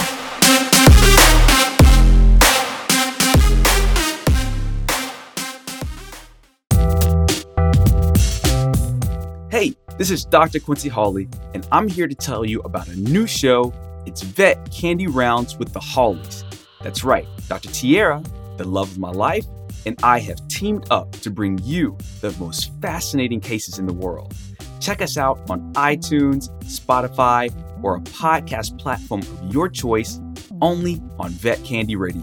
Hey, 9.51 9.75
this 9.97 10.11
is 10.11 10.25
Dr. 10.25 10.61
Quincy 10.61 10.89
Hawley, 10.89 11.29
and 11.55 11.67
I'm 11.73 11.89
here 11.89 12.07
to 12.07 12.15
tell 12.15 12.45
you 12.45 12.61
about 12.61 12.89
a 12.89 12.97
new 12.97 13.27
show. 13.27 13.73
It's 14.07 14.23
Vet 14.23 14.71
Candy 14.71 15.07
Rounds 15.07 15.59
with 15.59 15.73
the 15.73 15.81
Hawleys. 15.81 16.45
That's 16.83 17.05
right, 17.05 17.27
Dr. 17.49 17.71
Tierra, 17.71 18.23
the 18.57 18.65
love 18.65 18.91
of 18.91 18.99
my 18.99 19.11
life, 19.11 19.47
and 19.89 19.99
I 20.03 20.21
have 20.21 20.47
teamed 20.49 20.87
up 20.91 21.13
to 21.21 21.31
bring 21.31 21.59
you 21.63 21.97
the 22.21 22.31
most 22.39 22.71
fascinating 22.83 23.41
cases 23.41 23.79
in 23.79 23.87
the 23.87 23.95
world. 23.95 24.35
Check 24.81 25.01
us 25.01 25.17
out 25.17 25.41
on 25.49 25.73
iTunes, 25.73 26.51
Spotify, 26.65 27.51
or 27.83 27.97
a 27.97 28.01
podcast 28.01 28.79
platform 28.79 29.23
of 29.23 29.55
your 29.55 29.67
choice, 29.71 30.21
only 30.61 31.01
on 31.19 31.31
Vet 31.31 31.65
Candy 31.65 31.97
Radio. 31.97 32.23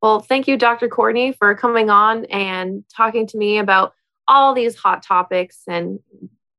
Well, 0.00 0.20
thank 0.20 0.46
you, 0.46 0.56
Dr. 0.56 0.88
Courtney, 0.88 1.32
for 1.32 1.56
coming 1.56 1.90
on 1.90 2.24
and 2.26 2.84
talking 2.94 3.26
to 3.26 3.36
me 3.36 3.58
about 3.58 3.94
all 4.28 4.54
these 4.54 4.76
hot 4.76 5.02
topics 5.02 5.62
and 5.66 5.98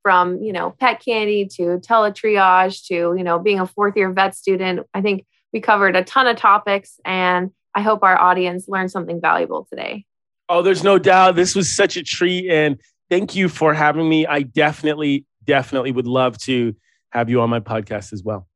from, 0.01 0.41
you 0.41 0.53
know, 0.53 0.71
pet 0.79 1.01
candy 1.03 1.45
to 1.55 1.79
teletriage 1.79 2.85
to, 2.87 2.93
you 3.17 3.23
know, 3.23 3.39
being 3.39 3.59
a 3.59 3.67
fourth 3.67 3.95
year 3.95 4.11
vet 4.11 4.35
student. 4.35 4.87
I 4.93 5.01
think 5.01 5.25
we 5.53 5.59
covered 5.59 5.95
a 5.95 6.03
ton 6.03 6.27
of 6.27 6.37
topics 6.37 6.99
and 7.05 7.51
I 7.75 7.81
hope 7.81 8.03
our 8.03 8.19
audience 8.19 8.67
learned 8.67 8.91
something 8.91 9.21
valuable 9.21 9.67
today. 9.69 10.05
Oh, 10.47 10.61
there's 10.61 10.83
no 10.83 10.97
doubt. 10.97 11.35
This 11.35 11.55
was 11.55 11.73
such 11.73 11.95
a 11.97 12.03
treat. 12.03 12.49
And 12.49 12.79
thank 13.09 13.35
you 13.35 13.49
for 13.49 13.73
having 13.73 14.09
me. 14.09 14.25
I 14.25 14.41
definitely, 14.41 15.25
definitely 15.45 15.91
would 15.91 16.07
love 16.07 16.37
to 16.39 16.75
have 17.11 17.29
you 17.29 17.41
on 17.41 17.49
my 17.49 17.59
podcast 17.59 18.13
as 18.13 18.23
well. 18.23 18.47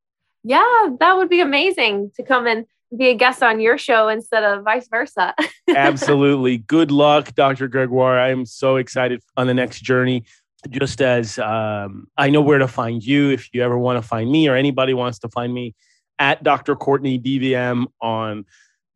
Yeah, 0.44 0.90
that 1.00 1.16
would 1.16 1.30
be 1.30 1.42
amazing 1.42 2.12
to 2.16 2.24
come 2.24 2.48
and 2.48 2.66
be 2.98 3.10
a 3.10 3.16
guest 3.16 3.42
on 3.42 3.60
your 3.60 3.78
show 3.78 4.08
instead 4.08 4.44
of 4.44 4.64
vice 4.64 4.88
versa. 4.88 5.34
Absolutely. 5.70 6.58
Good 6.58 6.92
luck, 6.92 7.34
Dr. 7.34 7.68
Gregoire. 7.68 8.20
I 8.20 8.30
am 8.30 8.46
so 8.46 8.76
excited 8.76 9.22
on 9.38 9.48
the 9.48 9.54
next 9.54 9.82
journey. 9.82 10.26
Just 10.70 11.02
as 11.02 11.40
um, 11.40 12.08
I 12.18 12.30
know 12.30 12.42
where 12.42 12.60
to 12.60 12.68
find 12.68 13.04
you 13.04 13.32
if 13.32 13.54
you 13.54 13.62
ever 13.64 13.78
want 13.78 14.02
to 14.02 14.08
find 14.08 14.32
me 14.32 14.48
or 14.48 14.56
anybody 14.56 14.94
wants 14.94 15.20
to 15.20 15.30
find 15.30 15.54
me 15.54 15.76
at 16.20 16.44
Dr. 16.44 16.76
Courtney 16.76 17.20
DVM 17.20 17.88
on 18.02 18.46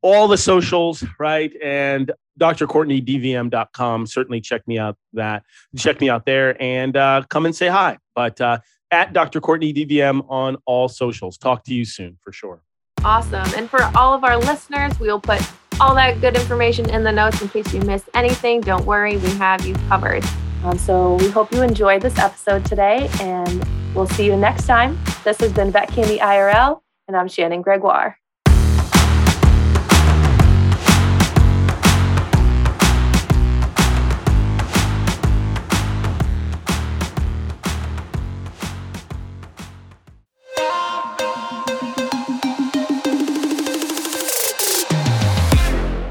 all 0.01 0.27
the 0.27 0.37
socials, 0.37 1.03
right? 1.19 1.51
And 1.61 2.11
drcourtneydvm.com. 2.39 4.07
Certainly 4.07 4.41
check 4.41 4.67
me 4.67 4.77
out 4.77 4.97
that 5.13 5.43
check 5.75 5.99
me 5.99 6.09
out 6.09 6.25
there 6.25 6.61
and 6.61 6.95
uh, 6.95 7.23
come 7.29 7.45
and 7.45 7.55
say 7.55 7.67
hi. 7.67 7.97
But 8.15 8.39
uh, 8.39 8.59
at 8.91 9.13
Dr. 9.13 9.41
Courtney 9.41 9.73
DVM 9.73 10.25
on 10.29 10.57
all 10.65 10.87
socials. 10.87 11.37
Talk 11.37 11.63
to 11.65 11.73
you 11.73 11.85
soon 11.85 12.17
for 12.21 12.31
sure. 12.31 12.61
Awesome. 13.03 13.47
And 13.55 13.69
for 13.69 13.83
all 13.95 14.13
of 14.13 14.23
our 14.23 14.37
listeners, 14.37 14.99
we'll 14.99 15.19
put 15.19 15.41
all 15.79 15.93
that 15.95 16.19
good 16.21 16.35
information 16.35 16.89
in 16.89 17.03
the 17.03 17.11
notes 17.11 17.41
in 17.41 17.49
case 17.49 17.73
you 17.73 17.81
missed 17.81 18.09
anything. 18.13 18.61
Don't 18.61 18.85
worry, 18.85 19.17
we 19.17 19.29
have 19.31 19.65
you 19.65 19.75
covered. 19.87 20.23
Um, 20.67 20.77
so 20.77 21.13
we 21.15 21.29
hope 21.29 21.53
you 21.53 21.61
enjoyed 21.61 22.01
this 22.01 22.19
episode 22.19 22.65
today, 22.65 23.09
and 23.21 23.65
we'll 23.95 24.05
see 24.05 24.25
you 24.25 24.35
next 24.35 24.65
time. 24.65 24.99
This 25.23 25.39
has 25.39 25.53
been 25.53 25.71
Vet 25.71 25.87
Candy 25.87 26.17
IRL, 26.17 26.81
and 27.07 27.15
I'm 27.15 27.29
Shannon 27.29 27.61
Gregoire. 27.61 28.17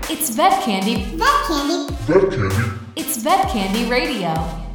It's 0.08 0.30
Vet 0.30 0.62
Candy. 0.62 1.04
Vet 1.18 1.28
candy. 1.46 1.92
Vet 2.06 2.30
Candy. 2.30 2.85
It's 3.16 3.24
Candy 3.50 3.88
Radio. 3.88 4.65